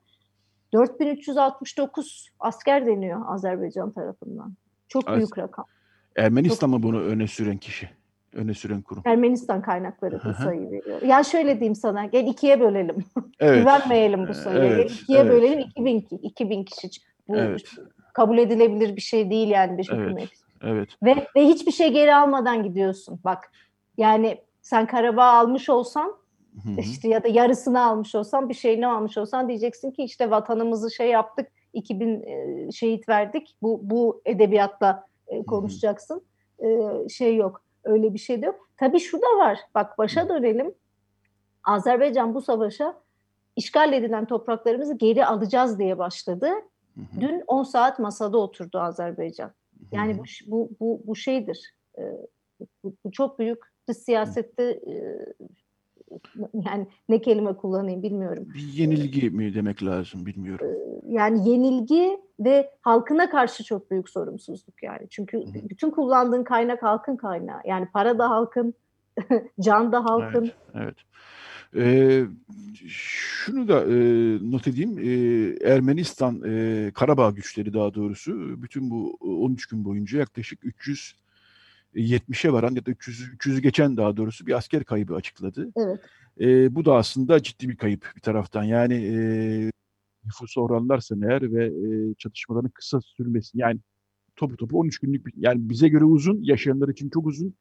4369 0.77 2.29
asker 2.41 2.87
deniyor 2.87 3.21
Azerbaycan 3.27 3.91
tarafından. 3.91 4.55
Çok 4.89 5.09
Az- 5.09 5.17
büyük 5.17 5.39
rakam. 5.39 5.65
Ermenistan 6.17 6.71
mı 6.71 6.83
bunu 6.83 7.01
öne 7.01 7.27
süren 7.27 7.57
kişi? 7.57 7.91
Öne 8.35 8.55
süren 8.55 8.83
kurum. 8.83 9.03
Ermenistan 9.07 9.63
kaynakları 9.63 10.21
bu 10.25 10.29
hı. 10.29 10.43
sayı 10.43 10.71
veriyor. 10.71 11.03
Ya 11.03 11.23
şöyle 11.25 11.55
diyeyim 11.55 11.75
sana 11.75 12.05
gel 12.07 12.27
ikiye 12.27 12.61
bölelim. 12.61 12.97
Evet. 13.41 13.59
Güvenmeyelim 13.61 14.29
bu 14.29 14.35
sayıya. 14.35 14.65
Gel 14.67 14.73
Evet, 14.73 14.91
ikiye 14.91 15.19
evet. 15.19 15.33
bölelim 15.33 15.59
2000, 15.61 16.01
ki- 16.01 16.19
2000 16.23 16.65
kişi. 16.65 16.89
Bu 17.29 17.37
Evet. 17.37 17.63
kabul 18.15 18.39
edilebilir 18.39 18.97
bir 18.97 19.01
şey 19.01 19.31
değil 19.31 19.49
yani 19.49 19.79
bir 19.79 19.89
Evet. 19.93 20.03
hükümet. 20.05 20.29
Evet. 20.63 20.89
Ve, 21.03 21.27
ve 21.37 21.47
hiçbir 21.47 21.73
şey 21.73 21.93
geri 21.93 22.15
almadan 22.15 22.63
gidiyorsun. 22.63 23.21
Bak 23.25 23.51
yani 23.99 24.39
sen 24.63 24.87
Karabağ 24.87 25.25
almış 25.25 25.69
olsan 25.69 26.13
Hı 26.65 26.69
hı. 26.69 26.81
işte 26.81 27.09
ya 27.09 27.25
da 27.25 27.29
yarısını 27.29 27.85
almış 27.85 28.15
olsan 28.15 28.49
bir 28.49 28.55
şeyini 28.55 28.87
almış 28.87 29.19
olsan 29.19 29.49
diyeceksin 29.49 29.91
ki 29.91 30.03
işte 30.05 30.31
vatanımızı 30.31 30.91
şey 30.91 31.11
yaptık 31.11 31.49
2000 31.73 32.23
e, 32.23 32.73
şehit 32.73 33.09
verdik. 33.09 33.57
Bu 33.63 33.81
bu 33.83 34.21
edebiyatla 34.25 35.07
e, 35.29 35.45
konuşacaksın. 35.45 36.23
E, 36.59 36.69
şey 37.09 37.37
yok. 37.37 37.63
Öyle 37.85 38.15
bir 38.15 38.19
şey 38.19 38.43
de 38.43 38.47
yok. 38.47 38.69
Tabii 38.77 39.01
şu 39.01 39.19
da 39.23 39.39
var. 39.39 39.59
Bak 39.75 39.99
başa 39.99 40.29
dönelim. 40.29 40.75
Azerbaycan 41.65 42.35
bu 42.35 42.41
savaşa 42.41 42.95
işgal 43.57 43.93
edilen 43.93 44.25
topraklarımızı 44.25 44.95
geri 44.95 45.27
alacağız 45.27 45.79
diye 45.79 45.99
başladı. 45.99 46.47
Hı 46.95 47.01
hı. 47.01 47.21
Dün 47.21 47.45
10 47.47 47.63
saat 47.63 47.99
masada 47.99 48.39
oturdu 48.39 48.79
Azerbaycan. 48.79 49.53
Yani 49.93 50.13
Hı 50.13 50.17
hı. 50.17 50.21
bu 50.21 50.25
bu 50.47 50.71
bu, 50.81 51.03
bu 51.07 51.17
şeydir. 51.17 51.75
Ee, 51.99 52.03
bu, 52.85 52.95
bu 53.05 53.11
çok 53.11 53.39
büyük 53.39 53.59
siyasette 53.95 54.63
e, 54.65 54.95
yani 56.55 56.87
ne 57.09 57.21
kelime 57.21 57.57
kullanayım 57.57 58.03
bilmiyorum. 58.03 58.49
bir 58.55 58.61
yenilgi 58.61 59.31
mi 59.31 59.55
demek 59.55 59.83
lazım 59.83 60.27
bilmiyorum. 60.27 60.67
Yani 61.09 61.49
yenilgi 61.49 62.19
ve 62.41 62.71
halkına 62.81 63.31
karşı 63.31 63.65
çok 63.65 63.91
büyük 63.91 64.09
sorumsuzluk 64.09 64.83
yani. 64.83 65.07
Çünkü 65.11 65.39
hı. 65.39 65.69
bütün 65.69 65.91
kullandığın 65.91 66.45
kaynak 66.45 66.83
halkın 66.83 67.17
kaynağı. 67.17 67.61
Yani 67.67 67.89
para 67.93 68.19
da 68.19 68.31
halkın, 68.31 68.75
can 69.61 69.93
da 69.93 70.05
halkın. 70.05 70.51
Evet, 70.75 70.85
evet. 70.85 70.97
Ee, 71.77 72.25
şunu 72.89 73.69
da 73.69 73.85
e, 73.85 73.95
not 74.51 74.69
edeyim. 74.69 74.99
Ee, 74.99 75.69
Ermenistan, 75.71 76.43
e, 76.47 76.91
Karabağ 76.95 77.31
güçleri 77.31 77.75
daha 77.75 77.95
doğrusu 77.95 78.63
bütün 78.63 78.91
bu 78.91 79.17
13 79.21 79.67
gün 79.67 79.85
boyunca 79.85 80.19
yaklaşık 80.19 80.65
370'e 81.97 82.53
varan 82.53 82.75
ya 82.75 82.87
da 82.87 82.91
300, 82.91 83.21
300'ü 83.21 83.61
geçen 83.61 83.97
daha 83.97 84.17
doğrusu 84.17 84.47
bir 84.47 84.53
asker 84.53 84.85
kaybı 84.85 85.15
açıkladı. 85.15 85.71
Evet. 85.77 86.01
Ee, 86.41 86.75
bu 86.75 86.85
da 86.85 86.95
aslında 86.95 87.43
ciddi 87.43 87.69
bir 87.69 87.77
kayıp 87.77 88.13
bir 88.17 88.21
taraftan. 88.21 88.65
Yani 88.65 88.95
e, 88.95 89.17
nüfusu 90.25 90.61
oranlarsan 90.61 91.23
eğer 91.23 91.53
ve 91.53 91.67
e, 91.67 92.15
çatışmaların 92.15 92.71
kısa 92.71 93.01
sürmesi 93.01 93.59
yani 93.59 93.81
topu 94.37 94.57
topu 94.57 94.79
13 94.79 94.99
günlük 94.99 95.27
bir, 95.27 95.33
yani 95.37 95.71
bize 95.71 95.89
göre 95.89 96.05
uzun, 96.05 96.43
yaşayanlar 96.43 96.89
için 96.89 97.11
çok 97.11 97.27
uzun. 97.27 97.55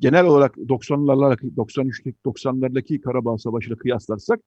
Genel 0.00 0.24
olarak 0.24 0.56
90'larla 0.56 1.56
93 1.56 2.00
90'lardaki 2.24 3.00
Karabağ 3.00 3.38
Savaşı'yla 3.38 3.76
kıyaslarsak 3.76 4.40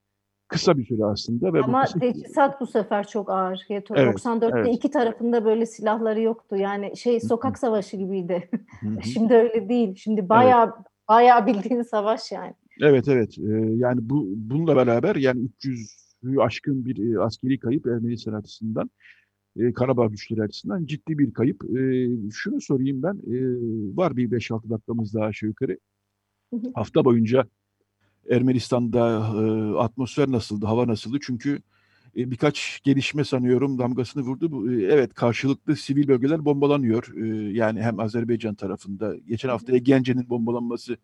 kısa 0.48 0.78
bir 0.78 0.86
süre 0.86 1.06
aslında. 1.06 1.54
Ve 1.54 1.62
Ama 1.62 1.86
bu 1.96 2.00
teçhizat 2.00 2.62
bu 2.62 2.68
sefer 2.68 3.08
çok 3.08 3.30
ağır. 3.30 3.66
Evet, 3.70 3.89
94'te 3.89 4.60
evet. 4.60 4.76
iki 4.76 4.89
tarafında 4.91 5.46
böyle 5.46 5.66
silahları 5.66 6.22
yoktu. 6.22 6.56
Yani 6.56 6.98
şey 6.98 7.20
sokak 7.20 7.60
savaşı 7.60 7.98
gibiydi. 7.98 8.50
Şimdi 9.14 9.34
öyle 9.34 9.70
değil. 9.70 9.96
Şimdi 9.96 10.30
bayağı 10.30 10.66
evet. 10.66 10.88
bayağı 11.10 11.46
bildiğin 11.46 11.82
savaş 11.82 12.32
yani. 12.32 12.54
Evet 12.82 13.08
evet. 13.08 13.38
Ee, 13.38 13.52
yani 13.76 14.10
bu 14.10 14.26
bununla 14.36 14.76
beraber 14.76 15.16
yani 15.16 15.50
300'ü 15.64 16.41
aşkın 16.41 16.86
bir 16.86 17.14
e, 17.14 17.20
askeri 17.20 17.60
kayıp 17.60 17.88
Ermenistan 17.88 18.34
açısından 18.34 18.89
e, 19.60 19.74
Karabağ 19.74 20.08
güçleri 20.08 20.43
açısından 20.43 20.86
ciddi 20.86 21.18
bir 21.18 21.34
kayıp. 21.34 21.64
E, 21.78 22.10
şunu 22.32 22.62
sorayım 22.62 23.04
ben. 23.04 23.14
E, 23.14 23.36
var 23.98 24.18
bir 24.18 24.32
5-6 24.32 24.70
dakikamız 24.70 25.14
daha 25.14 25.26
aşağı 25.26 25.48
yukarı. 25.48 25.78
Hafta 26.74 27.06
boyunca 27.06 27.46
Ermenistan'da 28.30 29.07
e, 29.17 29.78
atmosfer 29.78 30.32
nasıldı, 30.32 30.65
hava 30.65 30.88
nasıldı? 30.88 31.17
Çünkü 31.21 31.61
e, 32.17 32.32
birkaç 32.32 32.82
gelişme 32.84 33.23
sanıyorum 33.23 33.78
damgasını 33.78 34.23
vurdu. 34.23 34.51
Bu, 34.51 34.71
e, 34.71 34.84
evet 34.84 35.13
karşılıklı 35.13 35.76
sivil 35.76 36.07
bölgeler 36.07 36.45
bombalanıyor. 36.45 37.13
E, 37.23 37.53
yani 37.53 37.82
hem 37.82 37.99
Azerbaycan 37.99 38.55
tarafında. 38.55 39.15
Geçen 39.28 39.49
hafta 39.49 39.78
Gence'nin 39.78 40.30
bombalanması 40.30 40.97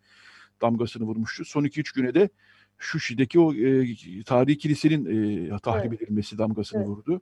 damgasını 0.62 1.04
vurmuştu. 1.04 1.46
Son 1.46 1.64
2-3 1.64 1.96
güne 1.96 2.14
de 2.14 2.30
Şuşi'deki 2.78 3.40
o 3.40 3.54
e, 3.54 3.96
tarihi 4.26 4.58
kilisenin 4.58 5.06
e, 5.06 5.60
tahrip 5.60 5.94
evet. 5.94 6.02
edilmesi 6.02 6.38
damgasını 6.38 6.80
evet. 6.80 6.90
vurdu. 6.90 7.22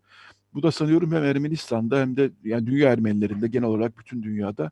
Bu 0.53 0.63
da 0.63 0.71
sanıyorum 0.71 1.11
hem 1.11 1.23
Ermenistan'da 1.23 1.99
hem 1.99 2.17
de 2.17 2.31
yani 2.43 2.67
dünya 2.67 2.91
Ermenilerinde 2.91 3.47
genel 3.47 3.67
olarak 3.67 3.97
bütün 3.97 4.23
dünyada 4.23 4.71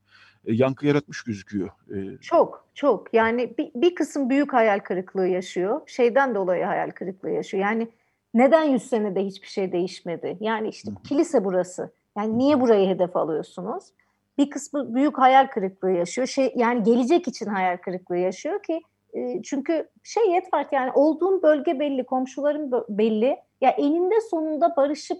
yankı 0.54 0.88
yaratmış 0.88 1.24
gözüküyor. 1.24 1.70
E, 1.95 2.18
çok 2.22 2.68
çok 2.74 3.14
yani 3.14 3.58
bir, 3.58 3.72
bir 3.76 3.95
kısım 3.95 4.30
büyük 4.30 4.54
hayal 4.54 4.80
kırıklığı 4.80 5.28
yaşıyor. 5.28 5.82
Şeyden 5.86 6.36
dolayı 6.36 6.66
hayal 6.66 6.91
kırıklığı 6.91 7.30
yaşıyor. 7.30 7.64
Yani 7.64 7.88
neden 8.34 8.64
100 8.64 8.89
senede 8.89 9.26
hiçbir 9.26 9.48
şey 9.48 9.72
değişmedi? 9.72 10.38
Yani 10.39 10.68
işte 10.68 10.91
kilise 11.04 11.45
burası. 11.45 11.91
Yani 12.18 12.38
niye 12.38 12.62
burayı 12.62 12.88
hedef 12.89 13.16
alıyorsunuz? 13.16 13.84
Bir 14.38 14.50
kısmı 14.50 14.95
büyük 14.95 15.18
hayal 15.18 15.48
kırıklığı 15.48 15.91
yaşıyor. 15.91 16.28
Şey 16.28 16.54
yani 16.56 16.84
gelecek 16.84 17.28
için 17.28 17.45
hayal 17.45 17.78
kırıklığı 17.78 18.18
yaşıyor 18.18 18.64
ki 18.64 18.82
e, 19.14 19.41
çünkü 19.41 19.89
şey 20.04 20.32
Yetvart 20.32 20.74
yani 20.74 20.91
olduğun 20.91 21.41
bölge 21.41 21.80
belli, 21.80 22.06
komşuların 22.06 22.72
belli. 22.89 23.38
Ya 23.62 23.70
eninde 23.70 24.22
sonunda 24.32 24.76
barışıp 24.78 25.20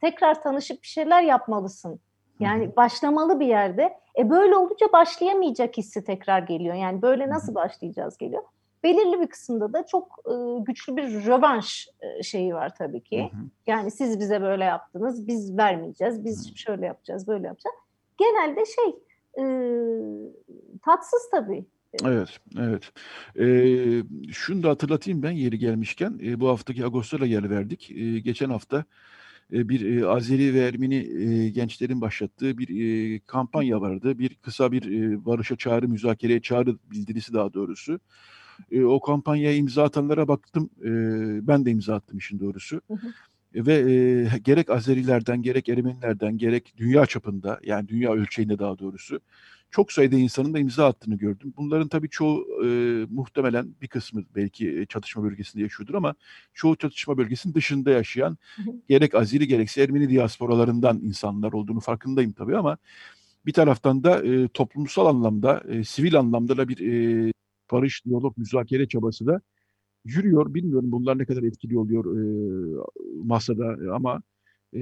tekrar 0.00 0.42
tanışıp 0.42 0.82
bir 0.82 0.88
şeyler 0.88 1.22
yapmalısın. 1.22 2.00
Yani 2.40 2.76
başlamalı 2.76 3.40
bir 3.40 3.46
yerde. 3.46 3.98
E 4.18 4.30
böyle 4.30 4.56
olunca 4.56 4.92
başlayamayacak 4.92 5.76
hissi 5.76 6.04
tekrar 6.04 6.42
geliyor. 6.42 6.74
Yani 6.74 7.02
böyle 7.02 7.28
nasıl 7.28 7.54
başlayacağız 7.54 8.18
geliyor. 8.18 8.42
Belirli 8.84 9.20
bir 9.20 9.26
kısımda 9.26 9.72
da 9.72 9.86
çok 9.86 10.18
e, 10.26 10.34
güçlü 10.62 10.96
bir 10.96 11.26
rövanş 11.26 11.88
e, 12.00 12.22
şeyi 12.22 12.54
var 12.54 12.74
tabii 12.78 13.00
ki. 13.00 13.30
Yani 13.66 13.90
siz 13.90 14.20
bize 14.20 14.42
böyle 14.42 14.64
yaptınız, 14.64 15.26
biz 15.26 15.56
vermeyeceğiz, 15.56 16.24
biz 16.24 16.56
şöyle 16.56 16.86
yapacağız, 16.86 17.28
böyle 17.28 17.46
yapacağız. 17.46 17.76
Genelde 18.18 18.64
şey 18.66 18.94
e, 19.38 19.44
tatsız 20.82 21.30
tabii. 21.30 21.64
Evet, 22.04 22.28
evet. 22.58 22.92
Ee, 23.38 24.02
şunu 24.32 24.62
da 24.62 24.70
hatırlatayım 24.70 25.22
ben 25.22 25.30
yeri 25.30 25.58
gelmişken. 25.58 26.20
E, 26.24 26.40
bu 26.40 26.48
haftaki 26.48 26.84
Ağustos'a 26.84 27.26
yer 27.26 27.50
verdik. 27.50 27.90
E, 27.90 28.18
geçen 28.18 28.50
hafta 28.50 28.84
bir 29.52 30.02
Azeri 30.02 30.54
ve 30.54 30.58
Ermeni 30.58 31.52
gençlerin 31.52 32.00
başlattığı 32.00 32.58
bir 32.58 33.20
kampanya 33.20 33.80
vardı. 33.80 34.18
Bir 34.18 34.34
kısa 34.34 34.72
bir 34.72 34.84
barışa 35.24 35.56
çağrı, 35.56 35.88
müzakereye 35.88 36.40
çağrı 36.40 36.78
bildirisi 36.90 37.32
daha 37.32 37.54
doğrusu. 37.54 38.00
O 38.84 39.00
kampanyaya 39.00 39.56
imza 39.56 39.84
atanlara 39.84 40.28
baktım. 40.28 40.70
Ben 41.46 41.64
de 41.64 41.70
imza 41.70 41.94
attım 41.94 42.18
işin 42.18 42.40
doğrusu. 42.40 42.80
Hı 42.88 42.94
hı. 42.94 43.06
Ve 43.54 43.74
e, 43.74 44.38
gerek 44.38 44.70
Azerilerden, 44.70 45.42
gerek 45.42 45.68
Ermenilerden, 45.68 46.38
gerek 46.38 46.74
dünya 46.76 47.06
çapında, 47.06 47.60
yani 47.62 47.88
dünya 47.88 48.12
ölçeğinde 48.12 48.58
daha 48.58 48.78
doğrusu 48.78 49.20
çok 49.72 49.92
sayıda 49.92 50.16
insanın 50.16 50.54
da 50.54 50.58
imza 50.58 50.86
attığını 50.86 51.14
gördüm. 51.16 51.54
Bunların 51.56 51.88
tabii 51.88 52.08
çoğu 52.08 52.46
e, 52.64 52.68
muhtemelen 53.10 53.74
bir 53.82 53.88
kısmı 53.88 54.24
belki 54.34 54.86
çatışma 54.88 55.22
bölgesinde 55.22 55.62
yaşıyordur 55.62 55.94
ama 55.94 56.14
çoğu 56.54 56.76
çatışma 56.76 57.18
bölgesinin 57.18 57.54
dışında 57.54 57.90
yaşayan 57.90 58.38
gerek 58.88 59.14
Azeri 59.14 59.48
gerekse 59.48 59.82
Ermeni 59.82 60.10
diasporalarından 60.10 61.00
insanlar 61.02 61.52
olduğunu 61.52 61.80
farkındayım 61.80 62.32
tabii 62.32 62.56
ama 62.56 62.78
bir 63.46 63.52
taraftan 63.52 64.04
da 64.04 64.24
e, 64.24 64.48
toplumsal 64.48 65.06
anlamda, 65.06 65.62
e, 65.68 65.84
sivil 65.84 66.18
anlamda 66.18 66.56
da 66.56 66.68
bir 66.68 66.78
e, 67.28 67.32
barış, 67.72 68.04
diyalog, 68.04 68.38
müzakere 68.38 68.88
çabası 68.88 69.26
da 69.26 69.40
yürüyor. 70.04 70.54
Bilmiyorum 70.54 70.92
bunlar 70.92 71.18
ne 71.18 71.24
kadar 71.24 71.42
etkili 71.42 71.78
oluyor 71.78 72.04
e, 72.16 72.22
masada 73.24 73.94
ama 73.94 74.22
e, 74.74 74.80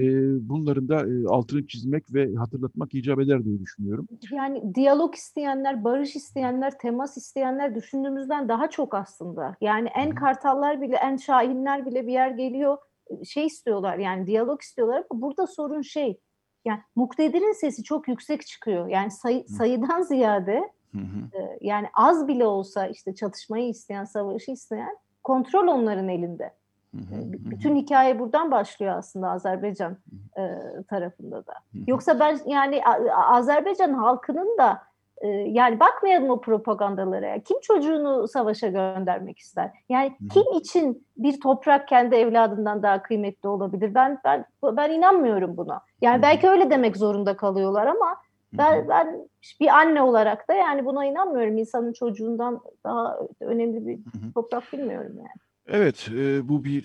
bunların 0.49 0.88
da 0.88 1.07
e, 1.07 1.26
altını 1.26 1.66
çizmek 1.66 2.14
ve 2.14 2.34
hatırlatmak 2.34 2.95
icap 2.95 3.20
eder 3.20 3.45
diye 3.45 3.59
düşünüyorum. 3.59 4.09
Yani 4.32 4.74
diyalog 4.74 5.14
isteyenler, 5.14 5.84
barış 5.84 6.16
isteyenler, 6.16 6.78
temas 6.78 7.16
isteyenler 7.16 7.74
düşündüğümüzden 7.74 8.49
daha 8.49 8.70
çok 8.70 8.95
aslında. 8.95 9.57
Yani 9.61 9.88
en 9.88 10.14
kartallar 10.14 10.80
bile, 10.80 10.97
en 10.97 11.16
şahinler 11.16 11.86
bile 11.86 12.07
bir 12.07 12.12
yer 12.12 12.30
geliyor 12.30 12.78
şey 13.24 13.47
istiyorlar 13.47 13.99
yani 13.99 14.26
diyalog 14.26 14.62
istiyorlar. 14.62 15.05
Burada 15.12 15.47
sorun 15.47 15.82
şey 15.82 16.20
yani 16.64 16.80
muktedirin 16.97 17.53
sesi 17.53 17.82
çok 17.82 18.09
yüksek 18.09 18.47
çıkıyor. 18.47 18.88
Yani 18.88 19.11
sayı, 19.11 19.45
sayıdan 19.49 20.03
ziyade 20.03 20.70
hı 20.93 20.99
hı. 20.99 21.41
E, 21.43 21.59
yani 21.61 21.86
az 21.95 22.28
bile 22.28 22.47
olsa 22.47 22.86
işte 22.86 23.14
çatışmayı 23.14 23.68
isteyen, 23.68 24.05
savaşı 24.05 24.51
isteyen 24.51 24.97
kontrol 25.22 25.66
onların 25.68 26.09
elinde. 26.09 26.59
Bütün 26.93 27.76
hikaye 27.76 28.18
buradan 28.18 28.51
başlıyor 28.51 28.99
aslında 28.99 29.30
Azerbaycan 29.30 29.97
e, 30.38 30.43
tarafında 30.88 31.47
da. 31.47 31.55
Yoksa 31.86 32.20
ben 32.20 32.38
yani 32.47 32.82
Azerbaycan 33.14 33.93
halkının 33.93 34.59
da 34.59 34.82
e, 35.20 35.28
yani 35.28 35.80
bakmayalım 35.80 36.30
o 36.30 36.41
propagandalara. 36.41 37.38
Kim 37.38 37.61
çocuğunu 37.61 38.28
savaşa 38.28 38.68
göndermek 38.68 39.38
ister? 39.38 39.70
Yani 39.88 40.16
kim 40.32 40.53
için 40.55 41.07
bir 41.16 41.41
toprak 41.41 41.88
kendi 41.88 42.14
evladından 42.14 42.82
daha 42.82 43.03
kıymetli 43.03 43.49
olabilir? 43.49 43.95
Ben 43.95 44.18
ben 44.24 44.45
ben 44.64 44.91
inanmıyorum 44.91 45.57
buna. 45.57 45.80
Yani 46.03 46.22
belki 46.22 46.49
öyle 46.49 46.70
demek 46.70 46.97
zorunda 46.97 47.36
kalıyorlar 47.36 47.86
ama 47.86 48.16
ben 48.53 48.88
ben 48.88 49.28
bir 49.61 49.68
anne 49.68 50.03
olarak 50.03 50.49
da 50.49 50.55
yani 50.55 50.84
buna 50.84 51.05
inanmıyorum. 51.05 51.59
İnsanın 51.59 51.93
çocuğundan 51.93 52.61
daha 52.84 53.18
önemli 53.41 53.86
bir 53.86 53.99
toprak 54.34 54.72
bilmiyorum 54.72 55.12
yani. 55.16 55.49
Evet, 55.72 56.08
e, 56.12 56.48
bu 56.48 56.64
bir 56.64 56.84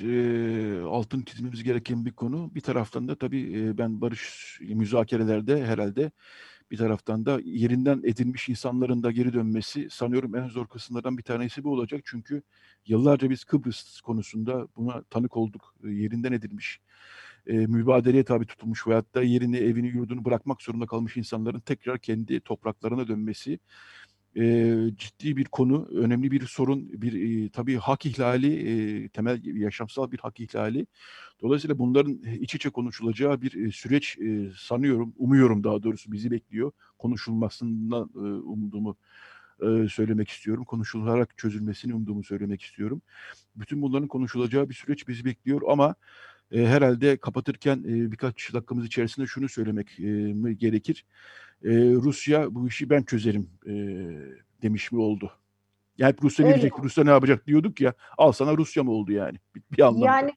e, 0.81 0.83
altın 0.83 1.21
çizmemiz 1.21 1.63
gereken 1.63 2.05
bir 2.05 2.11
konu. 2.11 2.55
Bir 2.55 2.61
taraftan 2.61 3.07
da 3.07 3.15
tabii 3.17 3.59
e, 3.59 3.77
ben 3.77 4.01
barış 4.01 4.57
müzakerelerde 4.61 5.65
herhalde 5.65 6.11
bir 6.71 6.77
taraftan 6.77 7.25
da 7.25 7.39
yerinden 7.45 8.01
edilmiş 8.05 8.49
insanların 8.49 9.03
da 9.03 9.11
geri 9.11 9.33
dönmesi 9.33 9.88
sanıyorum 9.91 10.36
en 10.36 10.47
zor 10.47 10.67
kısımlardan 10.67 11.17
bir 11.17 11.23
tanesi 11.23 11.63
bu 11.63 11.71
olacak. 11.73 12.01
Çünkü 12.05 12.43
yıllarca 12.86 13.29
biz 13.29 13.43
Kıbrıs 13.43 14.01
konusunda 14.01 14.67
buna 14.75 15.03
tanık 15.03 15.38
olduk. 15.38 15.75
E, 15.83 15.89
yerinden 15.89 16.31
edilmiş, 16.33 16.81
e, 17.47 17.53
mübadeleye 17.53 18.23
tabi 18.25 18.45
tutulmuş 18.45 18.88
veyahut 18.88 19.15
da 19.15 19.23
yerini, 19.23 19.57
evini, 19.57 19.88
yurdunu 19.88 20.25
bırakmak 20.25 20.61
zorunda 20.61 20.86
kalmış 20.86 21.17
insanların 21.17 21.59
tekrar 21.59 21.99
kendi 21.99 22.41
topraklarına 22.41 23.07
dönmesi 23.07 23.59
e, 24.38 24.75
ciddi 24.97 25.38
bir 25.38 25.45
konu, 25.45 25.88
önemli 25.91 26.31
bir 26.31 26.47
sorun, 26.47 27.01
bir 27.01 27.45
e, 27.45 27.49
tabii 27.49 27.75
hak 27.75 28.05
ihlali, 28.05 28.53
e, 29.05 29.09
temel 29.09 29.45
yaşamsal 29.45 30.11
bir 30.11 30.19
hak 30.19 30.39
ihlali. 30.39 30.88
Dolayısıyla 31.41 31.79
bunların 31.79 32.23
iç 32.39 32.55
içe 32.55 32.69
konuşulacağı 32.69 33.41
bir 33.41 33.65
e, 33.65 33.71
süreç 33.71 34.17
e, 34.17 34.51
sanıyorum, 34.57 35.13
umuyorum 35.17 35.63
daha 35.63 35.83
doğrusu 35.83 36.11
bizi 36.11 36.31
bekliyor. 36.31 36.71
Konuşulmasından 36.97 38.09
e, 38.15 38.19
umduğumu 38.19 38.97
e, 39.61 39.89
söylemek 39.89 40.29
istiyorum. 40.29 40.63
Konuşularak 40.63 41.38
çözülmesini 41.38 41.93
umduğumu 41.93 42.23
söylemek 42.23 42.61
istiyorum. 42.61 43.01
Bütün 43.55 43.81
bunların 43.81 44.07
konuşulacağı 44.07 44.69
bir 44.69 44.73
süreç 44.73 45.07
bizi 45.07 45.25
bekliyor 45.25 45.61
ama 45.67 45.95
e, 46.51 46.65
herhalde 46.65 47.17
kapatırken 47.17 47.77
e, 47.77 48.11
birkaç 48.11 48.53
dakikamız 48.53 48.85
içerisinde 48.85 49.25
şunu 49.25 49.49
söylemek 49.49 49.99
e, 49.99 50.53
gerekir 50.53 51.05
e, 51.63 51.69
Rusya 51.93 52.55
bu 52.55 52.67
işi 52.67 52.89
ben 52.89 53.03
çözerim 53.03 53.49
e, 53.65 53.73
demiş 54.61 54.91
mi 54.91 55.01
oldu? 55.01 55.31
Yani 55.97 56.09
hep 56.09 56.23
Rusya 56.23 56.45
ne 56.45 56.53
diyecek, 56.53 56.79
Rusya 56.83 57.03
ne 57.03 57.09
yapacak 57.09 57.47
diyorduk 57.47 57.81
ya. 57.81 57.93
Al 58.17 58.31
sana 58.31 58.57
Rusya 58.57 58.83
mı 58.83 58.91
oldu 58.91 59.11
yani 59.11 59.37
bir, 59.55 59.63
bir 59.71 59.83
anlamda. 59.83 60.05
Yani 60.05 60.31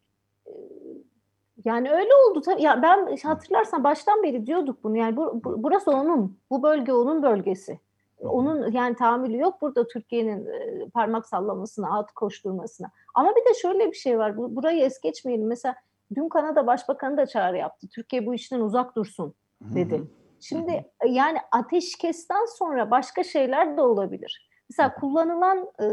yani 1.64 1.90
öyle 1.90 2.08
oldu 2.14 2.40
tabii. 2.40 2.62
Ya 2.62 2.82
ben 2.82 3.16
hatırlarsan 3.16 3.84
baştan 3.84 4.22
beri 4.22 4.46
diyorduk 4.46 4.84
bunu. 4.84 4.96
Yani 4.96 5.16
bu, 5.16 5.44
bu, 5.44 5.62
burası 5.62 5.90
onun, 5.90 6.38
bu 6.50 6.62
bölge 6.62 6.92
onun 6.92 7.22
bölgesi. 7.22 7.80
Onun 8.18 8.72
yani 8.72 8.96
tahammülü 8.96 9.38
yok 9.38 9.62
burada 9.62 9.86
Türkiye'nin 9.88 10.48
parmak 10.90 11.26
sallamasına, 11.26 11.98
at 11.98 12.12
koşturmasına. 12.12 12.90
Ama 13.14 13.30
bir 13.30 13.50
de 13.50 13.54
şöyle 13.62 13.86
bir 13.86 13.96
şey 13.96 14.18
var. 14.18 14.36
Burayı 14.36 14.84
es 14.84 15.00
geçmeyelim. 15.00 15.46
Mesela 15.46 15.74
dün 16.14 16.28
Kanada 16.28 16.66
Başbakanı 16.66 17.16
da 17.16 17.26
çağrı 17.26 17.56
yaptı. 17.56 17.88
Türkiye 17.94 18.26
bu 18.26 18.34
işten 18.34 18.60
uzak 18.60 18.96
dursun 18.96 19.34
dedi. 19.60 19.98
Hı 19.98 20.02
hı. 20.02 20.06
Şimdi 20.40 20.72
e, 21.04 21.08
yani 21.08 21.38
ateşkesten 21.52 22.44
sonra 22.58 22.90
başka 22.90 23.24
şeyler 23.24 23.76
de 23.76 23.80
olabilir. 23.80 24.48
Mesela 24.70 24.94
kullanılan 24.94 25.68
e, 25.78 25.86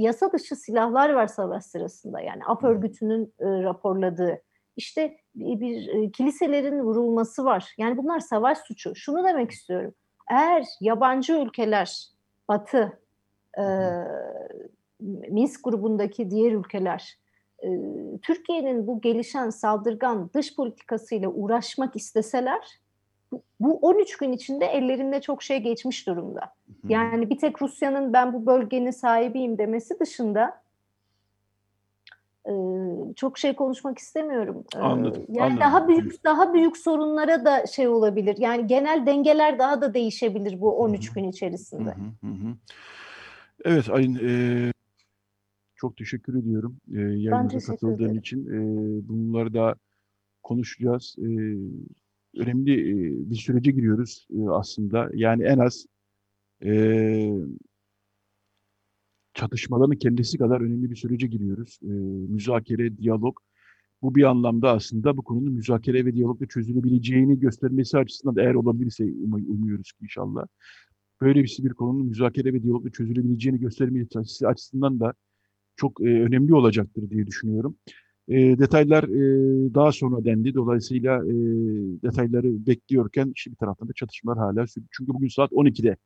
yasa 0.00 0.32
dışı 0.32 0.56
silahlar 0.56 1.10
var 1.10 1.26
savaş 1.26 1.64
sırasında. 1.64 2.20
Yani 2.20 2.44
AF 2.46 2.64
örgütünün 2.64 3.34
e, 3.38 3.46
raporladığı. 3.46 4.42
İşte 4.76 5.16
bir, 5.34 5.60
bir 5.60 5.88
e, 5.88 6.10
kiliselerin 6.10 6.80
vurulması 6.80 7.44
var. 7.44 7.74
Yani 7.78 7.96
bunlar 7.96 8.20
savaş 8.20 8.58
suçu. 8.58 8.94
Şunu 8.94 9.24
demek 9.24 9.50
istiyorum. 9.50 9.94
Eğer 10.30 10.64
yabancı 10.80 11.32
ülkeler, 11.32 12.06
Batı, 12.48 13.00
e, 13.58 13.64
Minsk 15.30 15.64
grubundaki 15.64 16.30
diğer 16.30 16.52
ülkeler 16.52 17.18
e, 17.18 17.19
Türkiye'nin 18.22 18.86
bu 18.86 19.00
gelişen 19.00 19.50
saldırgan 19.50 20.30
dış 20.34 20.56
politikasıyla 20.56 21.28
uğraşmak 21.28 21.96
isteseler 21.96 22.80
bu 23.60 23.76
13 23.76 24.16
gün 24.16 24.32
içinde 24.32 24.66
ellerinde 24.66 25.20
çok 25.20 25.42
şey 25.42 25.58
geçmiş 25.58 26.06
durumda. 26.06 26.40
Yani 26.88 27.30
bir 27.30 27.38
tek 27.38 27.62
Rusya'nın 27.62 28.12
ben 28.12 28.32
bu 28.32 28.46
bölgenin 28.46 28.90
sahibiyim 28.90 29.58
demesi 29.58 30.00
dışında 30.00 30.60
çok 33.16 33.38
şey 33.38 33.54
konuşmak 33.54 33.98
istemiyorum. 33.98 34.64
Anladım. 34.76 35.24
Yani 35.28 35.42
anladım. 35.42 35.60
daha 35.60 35.88
büyük 35.88 36.24
daha 36.24 36.54
büyük 36.54 36.76
sorunlara 36.76 37.44
da 37.44 37.66
şey 37.66 37.88
olabilir. 37.88 38.36
Yani 38.38 38.66
genel 38.66 39.06
dengeler 39.06 39.58
daha 39.58 39.80
da 39.80 39.94
değişebilir 39.94 40.60
bu 40.60 40.76
13 40.76 41.08
hı 41.08 41.10
hı. 41.10 41.14
gün 41.14 41.28
içerisinde. 41.28 41.94
Evet 43.64 43.90
Ayın 43.90 44.14
e, 44.14 44.72
çok 45.80 45.96
teşekkür 45.96 46.34
ediyorum 46.34 46.76
e, 46.94 47.00
yayınımıza 47.00 47.58
katıldığın 47.58 48.14
için. 48.14 48.46
E, 48.46 48.58
bunları 49.08 49.54
da 49.54 49.74
konuşacağız. 50.42 51.16
E, 51.18 51.28
önemli 52.36 52.76
bir 53.30 53.36
sürece 53.36 53.70
giriyoruz 53.70 54.28
aslında. 54.48 55.10
Yani 55.14 55.44
en 55.44 55.58
az 55.58 55.86
e, 56.64 57.30
çatışmaların 59.34 59.96
kendisi 59.96 60.38
kadar 60.38 60.60
önemli 60.60 60.90
bir 60.90 60.96
sürece 60.96 61.26
giriyoruz. 61.26 61.78
E, 61.82 61.92
müzakere, 62.32 62.96
diyalog. 62.96 63.38
Bu 64.02 64.14
bir 64.14 64.22
anlamda 64.22 64.70
aslında 64.70 65.16
bu 65.16 65.22
konunun 65.22 65.52
müzakere 65.52 66.06
ve 66.06 66.14
diyalogla 66.14 66.46
çözülebileceğini 66.46 67.40
göstermesi 67.40 67.98
açısından 67.98 68.36
da 68.36 68.42
eğer 68.42 68.54
olabilirse 68.54 69.04
um 69.04 69.32
umuyoruz 69.32 69.92
ki 69.92 69.98
inşallah. 70.02 70.46
Böyle 71.20 71.44
bir, 71.44 71.58
bir 71.64 71.70
konunun 71.70 72.06
müzakere 72.06 72.54
ve 72.54 72.62
diyalogla 72.62 72.90
çözülebileceğini 72.90 73.60
göstermesi 73.60 74.46
açısından 74.46 75.00
da 75.00 75.14
çok 75.80 76.00
e, 76.00 76.04
önemli 76.04 76.54
olacaktır 76.54 77.10
diye 77.10 77.26
düşünüyorum. 77.26 77.76
E, 78.28 78.58
detaylar 78.58 79.04
e, 79.04 79.74
daha 79.74 79.92
sonra 79.92 80.24
dendi. 80.24 80.54
Dolayısıyla 80.54 81.16
e, 81.24 81.32
detayları 82.02 82.66
bekliyorken 82.66 83.32
işte 83.36 83.50
bir 83.50 83.56
taraftan 83.56 83.88
da 83.88 83.92
çatışmalar 83.92 84.38
hala 84.38 84.66
sürüyor. 84.66 84.88
Çünkü 84.92 85.14
bugün 85.14 85.28
saat 85.28 85.52
12'de 85.52 85.96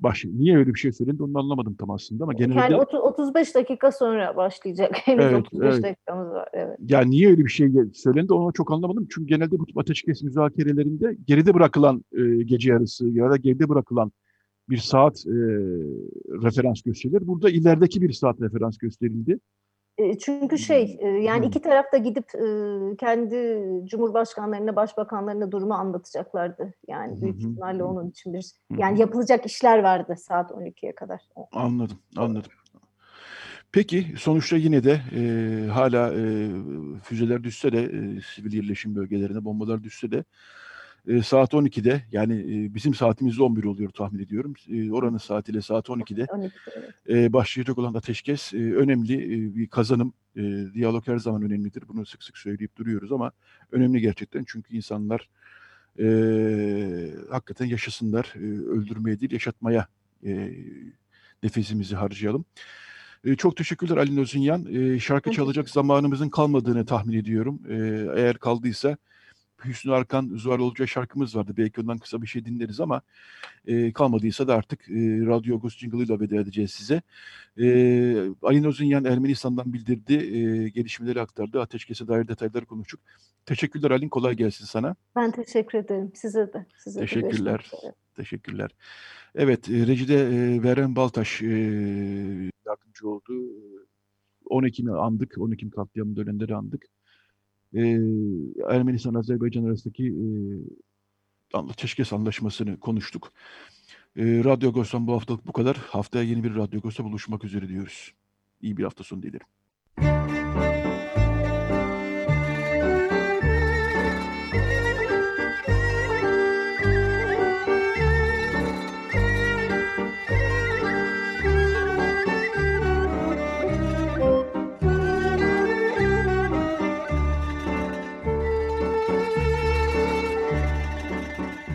başlıyor. 0.00 0.36
Niye 0.38 0.56
öyle 0.56 0.74
bir 0.74 0.78
şey 0.78 0.92
söylendi 0.92 1.22
onu 1.22 1.38
anlamadım 1.38 1.74
tam 1.74 1.90
aslında 1.90 2.24
ama 2.24 2.32
genelde... 2.32 2.60
Yani 2.60 2.76
30, 2.76 3.00
35 3.00 3.54
dakika 3.54 3.92
sonra 3.92 4.36
başlayacak. 4.36 4.90
Henüz 4.94 5.24
evet, 5.24 5.46
35 5.46 5.74
evet. 5.74 5.84
dakikamız 5.84 6.28
var. 6.28 6.48
Evet. 6.52 6.78
Yani 6.80 7.10
niye 7.10 7.28
öyle 7.28 7.44
bir 7.44 7.50
şey 7.50 7.72
söylendi 7.94 8.32
onu 8.32 8.52
çok 8.52 8.72
anlamadım. 8.72 9.06
Çünkü 9.10 9.28
genelde 9.28 9.58
bu 9.58 9.64
ateşkes 9.76 10.22
müzakerelerinde 10.22 11.16
geride 11.26 11.54
bırakılan 11.54 12.04
e, 12.12 12.42
gece 12.44 12.70
yarısı 12.70 13.08
ya 13.08 13.30
da 13.30 13.36
geride 13.36 13.68
bırakılan 13.68 14.12
bir 14.68 14.76
saat 14.76 15.26
e, 15.26 15.36
referans 16.42 16.82
gösterilir. 16.82 17.26
Burada 17.26 17.50
ilerideki 17.50 18.02
bir 18.02 18.12
saat 18.12 18.40
referans 18.40 18.78
gösterildi. 18.78 19.38
Çünkü 20.20 20.58
şey 20.58 20.98
yani 21.22 21.46
iki 21.46 21.62
taraf 21.62 21.92
da 21.92 21.96
gidip 21.96 22.24
kendi 22.98 23.60
cumhurbaşkanlarına, 23.84 24.76
başbakanlarına 24.76 25.52
durumu 25.52 25.74
anlatacaklardı. 25.74 26.74
Yani 26.88 27.22
büyük 27.22 27.40
ihtimalle 27.40 27.84
onun 27.84 28.10
için 28.10 28.34
bir 28.34 28.52
yani 28.78 29.00
yapılacak 29.00 29.46
işler 29.46 29.78
vardı 29.78 30.14
saat 30.18 30.50
12'ye 30.50 30.94
kadar. 30.94 31.20
Anladım, 31.52 31.96
anladım. 32.16 32.52
Peki 33.72 34.14
sonuçta 34.18 34.56
yine 34.56 34.84
de 34.84 35.00
e, 35.16 35.66
hala 35.68 36.14
e, 36.14 36.48
füzeler 37.02 37.44
düşse 37.44 37.72
de 37.72 37.82
e, 37.82 38.20
sivil 38.34 38.52
yerleşim 38.52 38.94
bölgelerine 38.94 39.44
bombalar 39.44 39.82
düşse 39.82 40.10
de 40.10 40.24
e, 41.08 41.22
saat 41.22 41.52
12'de 41.52 42.02
yani 42.12 42.34
e, 42.34 42.74
bizim 42.74 42.94
saatimiz 42.94 43.40
11 43.40 43.64
oluyor 43.64 43.90
tahmin 43.90 44.18
ediyorum. 44.18 44.54
E, 44.68 44.92
oranın 44.92 45.18
saatiyle 45.18 45.62
saat 45.62 45.88
12'de 45.88 46.26
12, 46.30 46.52
e, 47.08 47.32
başlayacak 47.32 47.78
olan 47.78 47.94
ateşkes 47.94 48.54
e, 48.54 48.56
önemli 48.56 49.14
e, 49.14 49.56
bir 49.56 49.66
kazanım. 49.66 50.12
E, 50.36 50.42
diyalog 50.74 51.08
her 51.08 51.18
zaman 51.18 51.42
önemlidir. 51.42 51.88
Bunu 51.88 52.06
sık 52.06 52.22
sık 52.22 52.38
söyleyip 52.38 52.76
duruyoruz 52.76 53.12
ama 53.12 53.32
önemli 53.72 54.00
gerçekten 54.00 54.44
çünkü 54.46 54.76
insanlar 54.76 55.28
e, 55.98 56.06
hakikaten 57.30 57.66
yaşasınlar. 57.66 58.32
E, 58.36 58.46
öldürmeye 58.68 59.20
değil 59.20 59.32
yaşatmaya 59.32 59.86
e, 60.26 60.50
nefesimizi 61.42 61.96
harcayalım. 61.96 62.44
E, 63.24 63.36
çok 63.36 63.56
teşekkürler 63.56 63.96
Ali 63.96 64.16
Nözünyan. 64.16 64.66
E, 64.74 64.98
şarkı 64.98 65.30
çalacak 65.30 65.70
zamanımızın 65.70 66.28
kalmadığını 66.28 66.86
tahmin 66.86 67.18
ediyorum. 67.18 67.60
E, 67.68 67.74
eğer 68.16 68.38
kaldıysa 68.38 68.96
Hüsnü 69.64 69.92
Arkan, 69.92 70.30
Zuhal 70.34 70.58
Olca 70.58 70.86
şarkımız 70.86 71.36
vardı. 71.36 71.54
Belki 71.56 71.80
ondan 71.80 71.98
kısa 71.98 72.22
bir 72.22 72.26
şey 72.26 72.44
dinleriz 72.44 72.80
ama 72.80 73.02
e, 73.66 73.92
kalmadıysa 73.92 74.48
da 74.48 74.54
artık 74.54 74.80
e, 74.90 74.94
Radyo 75.26 75.56
Agos 75.56 75.76
Jingle'ıyla 75.76 76.20
veda 76.20 76.36
edeceğiz 76.36 76.70
size. 76.70 77.02
E, 77.58 77.66
Ali 78.42 78.62
Nozunyan 78.62 79.04
Ermenistan'dan 79.04 79.72
bildirdi, 79.72 80.14
e, 80.14 80.68
gelişmeleri 80.68 81.20
aktardı. 81.20 81.60
Ateşkese 81.60 82.08
dair 82.08 82.28
detayları 82.28 82.66
konuştuk. 82.66 83.00
Teşekkürler 83.46 83.90
Alin, 83.90 84.08
kolay 84.08 84.34
gelsin 84.34 84.64
sana. 84.64 84.96
Ben 85.16 85.30
teşekkür 85.30 85.78
ederim. 85.78 86.12
Size 86.14 86.52
de. 86.52 86.66
Size 86.78 87.00
Teşekkürler. 87.00 87.70
De 87.82 87.94
Teşekkürler. 88.16 88.70
Evet, 89.34 89.68
e, 89.68 89.86
Rejide 89.86 90.14
e, 90.14 90.62
Veren 90.62 90.96
Baltaş 90.96 91.42
e, 91.42 91.46
yardımcı 92.66 93.08
oldu. 93.08 93.32
10 94.46 94.64
Ekim'i 94.64 94.92
andık, 94.92 95.34
10 95.38 95.52
Ekim 95.52 95.70
katliamı 95.70 96.16
dönemleri 96.16 96.54
andık 96.54 96.86
e, 97.74 97.80
Ermenistan-Azerbaycan 98.68 99.64
arasındaki 99.64 100.06
e, 100.06 100.24
ateşkes 101.58 102.12
anlaşmasını 102.12 102.80
konuştuk. 102.80 103.32
E, 104.16 104.44
Radyo 104.44 104.68
Agos'tan 104.68 105.06
bu 105.06 105.12
haftalık 105.12 105.46
bu 105.46 105.52
kadar. 105.52 105.76
Haftaya 105.76 106.24
yeni 106.24 106.44
bir 106.44 106.54
Radyo 106.54 106.78
Agos'ta 106.78 107.04
buluşmak 107.04 107.44
üzere 107.44 107.68
diyoruz. 107.68 108.12
İyi 108.62 108.76
bir 108.76 108.84
hafta 108.84 109.04
sonu 109.04 109.22
dilerim. 109.22 109.46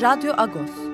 Radyo 0.00 0.34
Agos 0.36 0.85